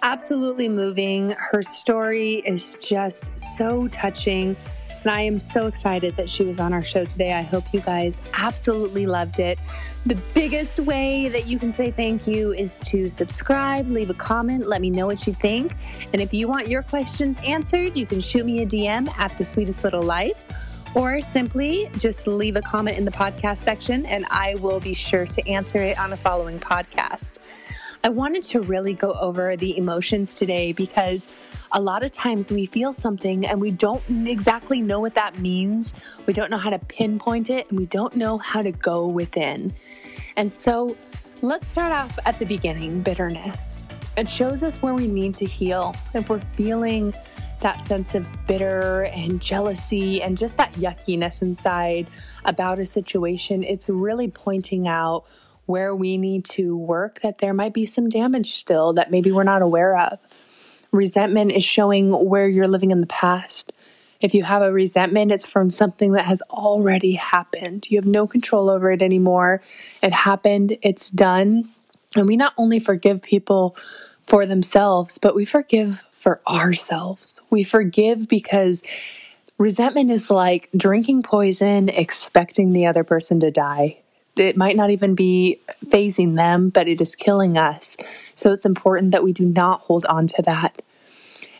absolutely 0.01 0.67
moving. 0.67 1.33
Her 1.51 1.63
story 1.63 2.35
is 2.45 2.75
just 2.81 3.37
so 3.39 3.87
touching. 3.87 4.55
And 5.03 5.11
I 5.11 5.21
am 5.21 5.39
so 5.39 5.67
excited 5.67 6.15
that 6.17 6.29
she 6.29 6.43
was 6.43 6.59
on 6.59 6.73
our 6.73 6.83
show 6.83 7.05
today. 7.05 7.33
I 7.33 7.41
hope 7.41 7.65
you 7.73 7.81
guys 7.81 8.21
absolutely 8.33 9.05
loved 9.05 9.39
it. 9.39 9.59
The 10.05 10.15
biggest 10.33 10.79
way 10.79 11.27
that 11.29 11.45
you 11.47 11.57
can 11.59 11.73
say 11.73 11.91
thank 11.91 12.25
you 12.27 12.53
is 12.53 12.79
to 12.81 13.07
subscribe, 13.07 13.87
leave 13.89 14.09
a 14.09 14.13
comment, 14.13 14.67
let 14.67 14.81
me 14.81 14.89
know 14.89 15.05
what 15.05 15.25
you 15.27 15.33
think. 15.33 15.75
And 16.11 16.21
if 16.21 16.33
you 16.33 16.47
want 16.47 16.67
your 16.67 16.83
questions 16.83 17.37
answered, 17.45 17.95
you 17.95 18.05
can 18.05 18.19
shoot 18.21 18.45
me 18.45 18.63
a 18.63 18.65
DM 18.65 19.07
at 19.17 19.37
The 19.37 19.43
Sweetest 19.45 19.83
Little 19.83 20.03
Life 20.03 20.41
or 20.95 21.21
simply 21.21 21.89
just 21.97 22.27
leave 22.27 22.55
a 22.55 22.61
comment 22.61 22.97
in 22.97 23.05
the 23.05 23.11
podcast 23.11 23.59
section 23.59 24.05
and 24.05 24.25
I 24.29 24.55
will 24.55 24.79
be 24.79 24.93
sure 24.93 25.25
to 25.25 25.49
answer 25.49 25.79
it 25.79 25.97
on 25.97 26.09
the 26.09 26.17
following 26.17 26.59
podcast. 26.59 27.37
I 28.03 28.09
wanted 28.09 28.43
to 28.43 28.59
really 28.59 28.93
go 28.93 29.13
over 29.13 29.55
the 29.55 29.77
emotions 29.77 30.33
today 30.33 30.73
because 30.73 31.27
a 31.71 31.81
lot 31.81 32.03
of 32.03 32.11
times 32.11 32.51
we 32.51 32.65
feel 32.65 32.93
something 32.93 33.45
and 33.45 33.61
we 33.61 33.71
don't 33.71 34.03
exactly 34.27 34.81
know 34.81 34.99
what 34.99 35.15
that 35.15 35.39
means. 35.39 35.93
We 36.25 36.33
don't 36.33 36.51
know 36.51 36.57
how 36.57 36.69
to 36.69 36.79
pinpoint 36.79 37.49
it 37.49 37.69
and 37.69 37.79
we 37.79 37.85
don't 37.85 38.15
know 38.15 38.37
how 38.37 38.61
to 38.61 38.71
go 38.71 39.07
within. 39.07 39.73
And 40.35 40.51
so 40.51 40.97
let's 41.41 41.67
start 41.67 41.91
off 41.91 42.19
at 42.25 42.37
the 42.39 42.45
beginning 42.45 43.01
bitterness. 43.01 43.77
It 44.17 44.29
shows 44.29 44.61
us 44.61 44.75
where 44.81 44.93
we 44.93 45.07
need 45.07 45.33
to 45.35 45.45
heal. 45.45 45.95
If 46.13 46.29
we're 46.29 46.39
feeling 46.39 47.13
that 47.63 47.85
sense 47.87 48.13
of 48.13 48.27
bitter 48.45 49.05
and 49.05 49.41
jealousy 49.41 50.21
and 50.21 50.37
just 50.37 50.57
that 50.57 50.71
yuckiness 50.73 51.41
inside 51.41 52.07
about 52.45 52.77
a 52.77 52.85
situation, 52.85 53.63
it's 53.63 53.89
really 53.89 54.27
pointing 54.27 54.87
out 54.87 55.25
where 55.65 55.95
we 55.95 56.17
need 56.17 56.43
to 56.43 56.77
work, 56.77 57.21
that 57.21 57.39
there 57.39 57.53
might 57.53 57.73
be 57.73 57.85
some 57.85 58.09
damage 58.09 58.53
still 58.53 58.93
that 58.93 59.09
maybe 59.09 59.31
we're 59.31 59.43
not 59.43 59.61
aware 59.61 59.97
of. 59.97 60.19
Resentment 60.91 61.51
is 61.51 61.63
showing 61.63 62.11
where 62.11 62.47
you're 62.47 62.67
living 62.67 62.91
in 62.91 63.01
the 63.01 63.07
past. 63.07 63.71
If 64.19 64.33
you 64.33 64.43
have 64.43 64.61
a 64.61 64.71
resentment, 64.71 65.31
it's 65.31 65.45
from 65.45 65.69
something 65.69 66.11
that 66.13 66.25
has 66.25 66.41
already 66.49 67.13
happened. 67.13 67.89
You 67.89 67.97
have 67.97 68.05
no 68.05 68.27
control 68.27 68.69
over 68.69 68.91
it 68.91 69.01
anymore. 69.01 69.61
It 70.01 70.13
happened, 70.13 70.77
it's 70.81 71.09
done. 71.09 71.69
And 72.15 72.27
we 72.27 72.37
not 72.37 72.53
only 72.57 72.79
forgive 72.79 73.21
people 73.21 73.75
for 74.27 74.45
themselves, 74.45 75.17
but 75.17 75.35
we 75.35 75.45
forgive 75.45 76.03
for 76.23 76.41
ourselves. 76.47 77.41
We 77.49 77.63
forgive 77.63 78.27
because 78.27 78.81
resentment 79.57 80.09
is 80.09 80.29
like 80.29 80.69
drinking 80.75 81.23
poison, 81.23 81.89
expecting 81.89 82.71
the 82.71 82.85
other 82.85 83.03
person 83.03 83.39
to 83.41 83.51
die 83.51 84.03
it 84.35 84.57
might 84.57 84.75
not 84.75 84.89
even 84.89 85.15
be 85.15 85.59
phasing 85.85 86.35
them, 86.35 86.69
but 86.69 86.87
it 86.87 86.99
is 87.01 87.15
killing 87.15 87.57
us. 87.57 87.97
So 88.35 88.51
it's 88.51 88.65
important 88.65 89.11
that 89.11 89.23
we 89.23 89.33
do 89.33 89.45
not 89.45 89.81
hold 89.81 90.05
on 90.05 90.27
to 90.27 90.41
that. 90.43 90.81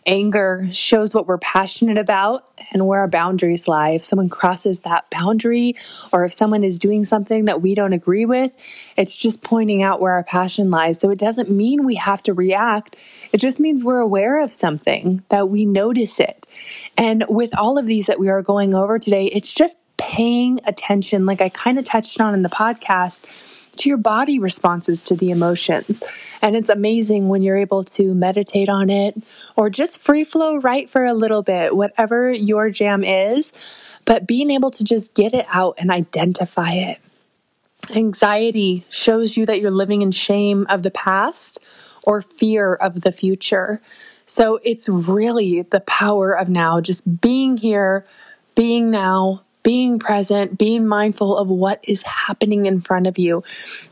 Anger 0.05 0.67
shows 0.71 1.13
what 1.13 1.27
we're 1.27 1.37
passionate 1.37 1.97
about 1.97 2.47
and 2.71 2.85
where 2.85 2.99
our 3.01 3.07
boundaries 3.07 3.67
lie. 3.67 3.91
If 3.91 4.03
someone 4.03 4.29
crosses 4.29 4.81
that 4.81 5.09
boundary 5.09 5.75
or 6.11 6.25
if 6.25 6.33
someone 6.33 6.63
is 6.63 6.79
doing 6.79 7.05
something 7.05 7.45
that 7.45 7.61
we 7.61 7.75
don't 7.75 7.93
agree 7.93 8.25
with, 8.25 8.51
it's 8.97 9.15
just 9.15 9.41
pointing 9.41 9.83
out 9.83 10.01
where 10.01 10.13
our 10.13 10.23
passion 10.23 10.69
lies. 10.71 10.99
So 10.99 11.09
it 11.09 11.19
doesn't 11.19 11.49
mean 11.49 11.85
we 11.85 11.95
have 11.95 12.21
to 12.23 12.33
react. 12.33 12.95
It 13.31 13.37
just 13.37 13.59
means 13.59 13.83
we're 13.83 13.99
aware 13.99 14.43
of 14.43 14.51
something, 14.51 15.23
that 15.29 15.49
we 15.49 15.65
notice 15.65 16.19
it. 16.19 16.45
And 16.97 17.25
with 17.29 17.55
all 17.57 17.77
of 17.77 17.85
these 17.85 18.07
that 18.07 18.19
we 18.19 18.29
are 18.29 18.41
going 18.41 18.73
over 18.73 18.99
today, 18.99 19.27
it's 19.27 19.51
just 19.51 19.77
paying 19.97 20.59
attention, 20.65 21.25
like 21.25 21.39
I 21.39 21.49
kind 21.49 21.79
of 21.79 21.85
touched 21.85 22.19
on 22.19 22.33
in 22.33 22.41
the 22.41 22.49
podcast, 22.49 23.25
to 23.77 23.89
your 23.89 23.97
body 23.97 24.39
responses 24.39 25.01
to 25.01 25.15
the 25.15 25.31
emotions. 25.31 26.01
And 26.41 26.55
it's 26.55 26.69
amazing 26.69 27.27
when 27.27 27.41
you're 27.41 27.57
able 27.57 27.83
to 27.83 28.13
meditate 28.13 28.69
on 28.69 28.89
it 28.89 29.15
or 29.55 29.69
just 29.69 29.97
free 29.97 30.23
flow 30.23 30.57
right 30.57 30.89
for 30.89 31.05
a 31.05 31.13
little 31.13 31.41
bit, 31.41 31.75
whatever 31.75 32.31
your 32.31 32.69
jam 32.69 33.03
is, 33.03 33.53
but 34.05 34.27
being 34.27 34.51
able 34.51 34.71
to 34.71 34.83
just 34.83 35.13
get 35.13 35.33
it 35.33 35.45
out 35.49 35.75
and 35.77 35.91
identify 35.91 36.73
it. 36.73 36.99
Anxiety 37.89 38.85
shows 38.89 39.35
you 39.35 39.45
that 39.45 39.59
you're 39.59 39.71
living 39.71 40.01
in 40.01 40.11
shame 40.11 40.65
of 40.69 40.83
the 40.83 40.91
past 40.91 41.59
or 42.03 42.21
fear 42.21 42.73
of 42.75 43.01
the 43.01 43.11
future. 43.11 43.81
So 44.25 44.59
it's 44.63 44.87
really 44.87 45.63
the 45.63 45.81
power 45.81 46.37
of 46.37 46.47
now, 46.47 46.79
just 46.79 47.21
being 47.21 47.57
here, 47.57 48.05
being 48.55 48.89
now, 48.89 49.43
being 49.63 49.97
present, 49.97 50.57
being 50.57 50.85
mindful 50.85 51.37
of 51.37 51.49
what 51.49 51.79
is 51.83 52.01
happening 52.03 52.65
in 52.65 52.81
front 52.81 53.07
of 53.07 53.17
you. 53.17 53.43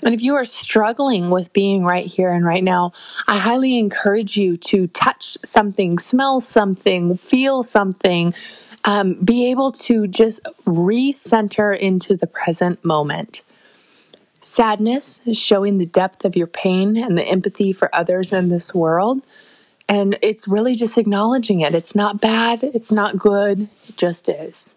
And 0.04 0.14
if 0.14 0.22
you 0.22 0.36
are 0.36 0.46
struggling 0.46 1.30
with 1.30 1.54
being 1.54 1.84
right 1.86 2.06
here 2.06 2.30
and 2.30 2.46
right 2.46 2.64
now, 2.64 2.92
I 3.28 3.38
highly 3.38 3.80
encourage 3.80 4.36
you 4.38 4.58
to 4.58 4.88
touch 4.88 5.38
something, 5.44 5.98
smell 5.98 6.42
something, 6.42 7.18
feel 7.18 7.64
something, 7.64 8.34
um, 8.84 9.14
be 9.16 9.50
able 9.50 9.72
to 9.72 10.08
just 10.08 10.42
recenter 10.66 11.78
into 11.78 12.18
the 12.18 12.28
present 12.28 12.84
moment. 12.84 13.42
Sadness 14.42 15.22
is 15.26 15.40
showing 15.40 15.78
the 15.78 15.86
depth 15.86 16.26
of 16.26 16.36
your 16.36 16.48
pain 16.48 16.98
and 16.98 17.18
the 17.18 17.26
empathy 17.26 17.74
for 17.74 17.94
others 17.94 18.34
in 18.34 18.50
this 18.50 18.74
world. 18.74 19.22
And 19.88 20.18
it's 20.22 20.48
really 20.48 20.74
just 20.74 20.98
acknowledging 20.98 21.62
it. 21.62 21.76
It's 21.76 21.96
not 21.96 22.20
bad, 22.20 22.64
it's 22.64 22.92
not 22.92 23.18
good, 23.18 23.70
it 23.88 23.98
just 23.98 24.28
is. 24.28 24.74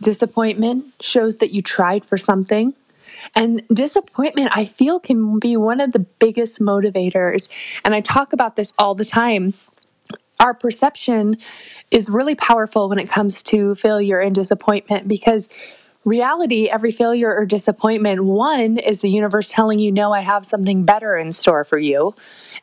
Disappointment 0.00 0.86
shows 1.00 1.38
that 1.38 1.50
you 1.50 1.62
tried 1.62 2.04
for 2.04 2.16
something. 2.16 2.74
And 3.34 3.62
disappointment, 3.72 4.56
I 4.56 4.64
feel, 4.64 5.00
can 5.00 5.38
be 5.38 5.56
one 5.56 5.80
of 5.80 5.92
the 5.92 5.98
biggest 5.98 6.60
motivators. 6.60 7.48
And 7.84 7.94
I 7.94 8.00
talk 8.00 8.32
about 8.32 8.56
this 8.56 8.72
all 8.78 8.94
the 8.94 9.04
time. 9.04 9.54
Our 10.40 10.54
perception 10.54 11.36
is 11.90 12.08
really 12.08 12.34
powerful 12.34 12.88
when 12.88 12.98
it 12.98 13.08
comes 13.08 13.42
to 13.44 13.74
failure 13.74 14.20
and 14.20 14.34
disappointment 14.34 15.08
because 15.08 15.48
reality, 16.04 16.68
every 16.68 16.92
failure 16.92 17.34
or 17.34 17.44
disappointment, 17.44 18.24
one 18.24 18.78
is 18.78 19.00
the 19.00 19.10
universe 19.10 19.48
telling 19.48 19.78
you, 19.78 19.90
no, 19.90 20.12
I 20.12 20.20
have 20.20 20.46
something 20.46 20.84
better 20.84 21.16
in 21.16 21.32
store 21.32 21.64
for 21.64 21.78
you. 21.78 22.14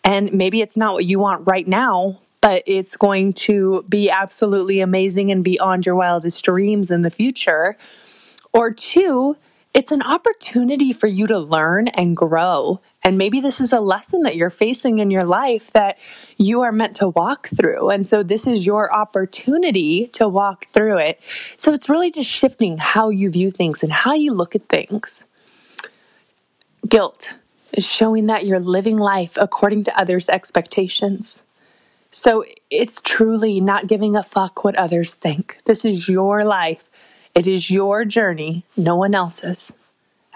And 0.03 0.31
maybe 0.33 0.61
it's 0.61 0.77
not 0.77 0.93
what 0.93 1.05
you 1.05 1.19
want 1.19 1.45
right 1.45 1.67
now, 1.67 2.19
but 2.45 2.61
it's 2.67 2.95
going 2.95 3.33
to 3.33 3.83
be 3.89 4.07
absolutely 4.07 4.79
amazing 4.79 5.31
and 5.31 5.43
beyond 5.43 5.83
your 5.83 5.95
wildest 5.95 6.45
dreams 6.45 6.91
in 6.91 7.01
the 7.01 7.09
future. 7.09 7.75
Or 8.53 8.71
two, 8.71 9.35
it's 9.73 9.91
an 9.91 10.03
opportunity 10.03 10.93
for 10.93 11.07
you 11.07 11.25
to 11.25 11.39
learn 11.39 11.87
and 11.87 12.15
grow. 12.15 12.81
And 13.03 13.17
maybe 13.17 13.39
this 13.39 13.59
is 13.59 13.73
a 13.73 13.79
lesson 13.79 14.21
that 14.21 14.35
you're 14.35 14.51
facing 14.51 14.99
in 14.99 15.09
your 15.09 15.23
life 15.23 15.73
that 15.73 15.97
you 16.37 16.61
are 16.61 16.71
meant 16.71 16.97
to 16.97 17.09
walk 17.09 17.47
through. 17.47 17.89
And 17.89 18.05
so 18.05 18.21
this 18.21 18.45
is 18.45 18.63
your 18.63 18.93
opportunity 18.93 20.05
to 20.13 20.29
walk 20.29 20.67
through 20.67 20.99
it. 20.99 21.19
So 21.57 21.73
it's 21.73 21.89
really 21.89 22.11
just 22.11 22.29
shifting 22.29 22.77
how 22.77 23.09
you 23.09 23.31
view 23.31 23.49
things 23.49 23.81
and 23.81 23.91
how 23.91 24.13
you 24.13 24.35
look 24.35 24.53
at 24.53 24.65
things. 24.65 25.23
Guilt 26.87 27.31
is 27.73 27.87
showing 27.87 28.27
that 28.27 28.45
you're 28.45 28.59
living 28.59 28.97
life 28.97 29.35
according 29.35 29.85
to 29.85 29.99
others' 29.99 30.29
expectations. 30.29 31.41
So 32.15 32.45
it's 32.69 33.01
truly 33.01 33.59
not 33.59 33.87
giving 33.87 34.15
a 34.15 34.23
fuck 34.23 34.63
what 34.63 34.75
others 34.75 35.13
think. 35.13 35.57
This 35.65 35.83
is 35.83 36.07
your 36.07 36.45
life. 36.45 36.89
It 37.35 37.45
is 37.45 37.69
your 37.69 38.05
journey, 38.05 38.63
no 38.77 38.95
one 38.95 39.13
else's. 39.13 39.73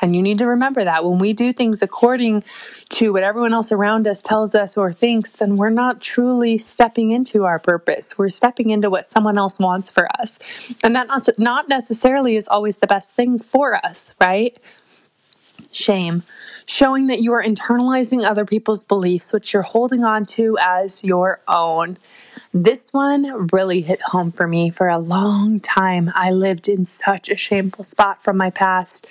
And 0.01 0.13
you 0.13 0.21
need 0.21 0.37
to 0.39 0.45
remember 0.45 0.83
that 0.83 1.05
when 1.05 1.19
we 1.19 1.31
do 1.31 1.53
things 1.53 1.81
according 1.81 2.43
to 2.89 3.13
what 3.13 3.23
everyone 3.23 3.53
else 3.53 3.71
around 3.71 4.07
us 4.07 4.21
tells 4.21 4.55
us 4.55 4.75
or 4.75 4.91
thinks, 4.91 5.31
then 5.31 5.55
we're 5.55 5.69
not 5.69 6.01
truly 6.01 6.57
stepping 6.57 7.11
into 7.11 7.45
our 7.45 7.59
purpose. 7.59 8.17
We're 8.17 8.29
stepping 8.29 8.71
into 8.71 8.89
what 8.89 9.05
someone 9.05 9.37
else 9.37 9.57
wants 9.57 9.89
for 9.89 10.07
us. 10.19 10.37
And 10.83 10.93
that 10.95 11.07
not 11.37 11.69
necessarily 11.69 12.35
is 12.35 12.47
always 12.49 12.77
the 12.77 12.87
best 12.87 13.13
thing 13.13 13.39
for 13.39 13.75
us, 13.75 14.13
right? 14.19 14.57
Shame 15.71 16.23
showing 16.69 17.07
that 17.07 17.21
you 17.21 17.33
are 17.33 17.43
internalizing 17.43 18.23
other 18.23 18.45
people's 18.45 18.83
beliefs, 18.83 19.33
which 19.33 19.53
you're 19.53 19.63
holding 19.63 20.03
on 20.03 20.25
to 20.25 20.57
as 20.61 21.03
your 21.03 21.41
own. 21.47 21.97
This 22.53 22.87
one 22.91 23.47
really 23.51 23.81
hit 23.81 24.01
home 24.01 24.31
for 24.31 24.47
me 24.47 24.69
for 24.69 24.87
a 24.87 24.99
long 24.99 25.59
time. 25.59 26.11
I 26.15 26.31
lived 26.31 26.67
in 26.67 26.85
such 26.85 27.29
a 27.29 27.35
shameful 27.35 27.83
spot 27.83 28.23
from 28.23 28.37
my 28.37 28.49
past 28.49 29.07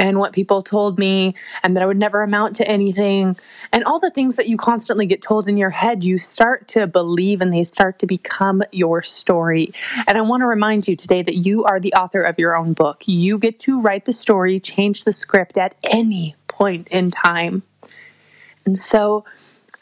and 0.00 0.18
what 0.18 0.32
people 0.32 0.62
told 0.62 0.98
me, 0.98 1.34
and 1.62 1.76
that 1.76 1.82
I 1.82 1.86
would 1.86 1.98
never 1.98 2.22
amount 2.22 2.56
to 2.56 2.66
anything, 2.66 3.36
and 3.72 3.84
all 3.84 4.00
the 4.00 4.10
things 4.10 4.36
that 4.36 4.48
you 4.48 4.56
constantly 4.56 5.06
get 5.06 5.22
told 5.22 5.46
in 5.46 5.56
your 5.56 5.70
head, 5.70 6.02
you 6.02 6.18
start 6.18 6.66
to 6.68 6.86
believe 6.86 7.40
and 7.40 7.52
they 7.52 7.62
start 7.62 7.98
to 8.00 8.06
become 8.06 8.62
your 8.72 9.02
story. 9.02 9.72
And 10.08 10.18
I 10.18 10.22
want 10.22 10.40
to 10.40 10.46
remind 10.46 10.88
you 10.88 10.96
today 10.96 11.22
that 11.22 11.36
you 11.36 11.64
are 11.64 11.78
the 11.78 11.92
author 11.94 12.22
of 12.22 12.38
your 12.38 12.56
own 12.56 12.72
book. 12.72 13.06
You 13.06 13.38
get 13.38 13.60
to 13.60 13.80
write 13.80 14.06
the 14.06 14.12
story, 14.12 14.58
change 14.58 15.04
the 15.04 15.12
script 15.12 15.58
at 15.58 15.76
any 15.84 16.34
point 16.48 16.88
in 16.88 17.10
time. 17.10 17.62
And 18.64 18.76
so 18.76 19.24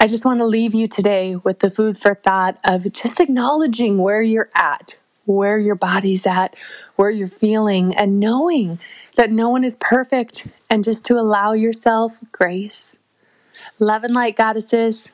I 0.00 0.06
just 0.06 0.24
want 0.24 0.40
to 0.40 0.46
leave 0.46 0.74
you 0.74 0.88
today 0.88 1.36
with 1.36 1.60
the 1.60 1.70
food 1.70 1.98
for 1.98 2.14
thought 2.14 2.58
of 2.64 2.92
just 2.92 3.20
acknowledging 3.20 3.98
where 3.98 4.22
you're 4.22 4.50
at, 4.54 4.98
where 5.28 5.58
your 5.58 5.76
body's 5.76 6.26
at, 6.26 6.56
where 6.96 7.10
you're 7.10 7.28
feeling, 7.28 7.94
and 7.96 8.20
knowing 8.20 8.80
that 9.16 9.32
no 9.32 9.50
one 9.50 9.64
is 9.64 9.76
perfect 9.80 10.46
and 10.70 10.84
just 10.84 11.06
to 11.06 11.14
allow 11.14 11.52
yourself 11.54 12.18
grace. 12.32 12.98
Love 13.80 14.04
and 14.04 14.14
light, 14.14 14.36
goddesses. 14.36 15.10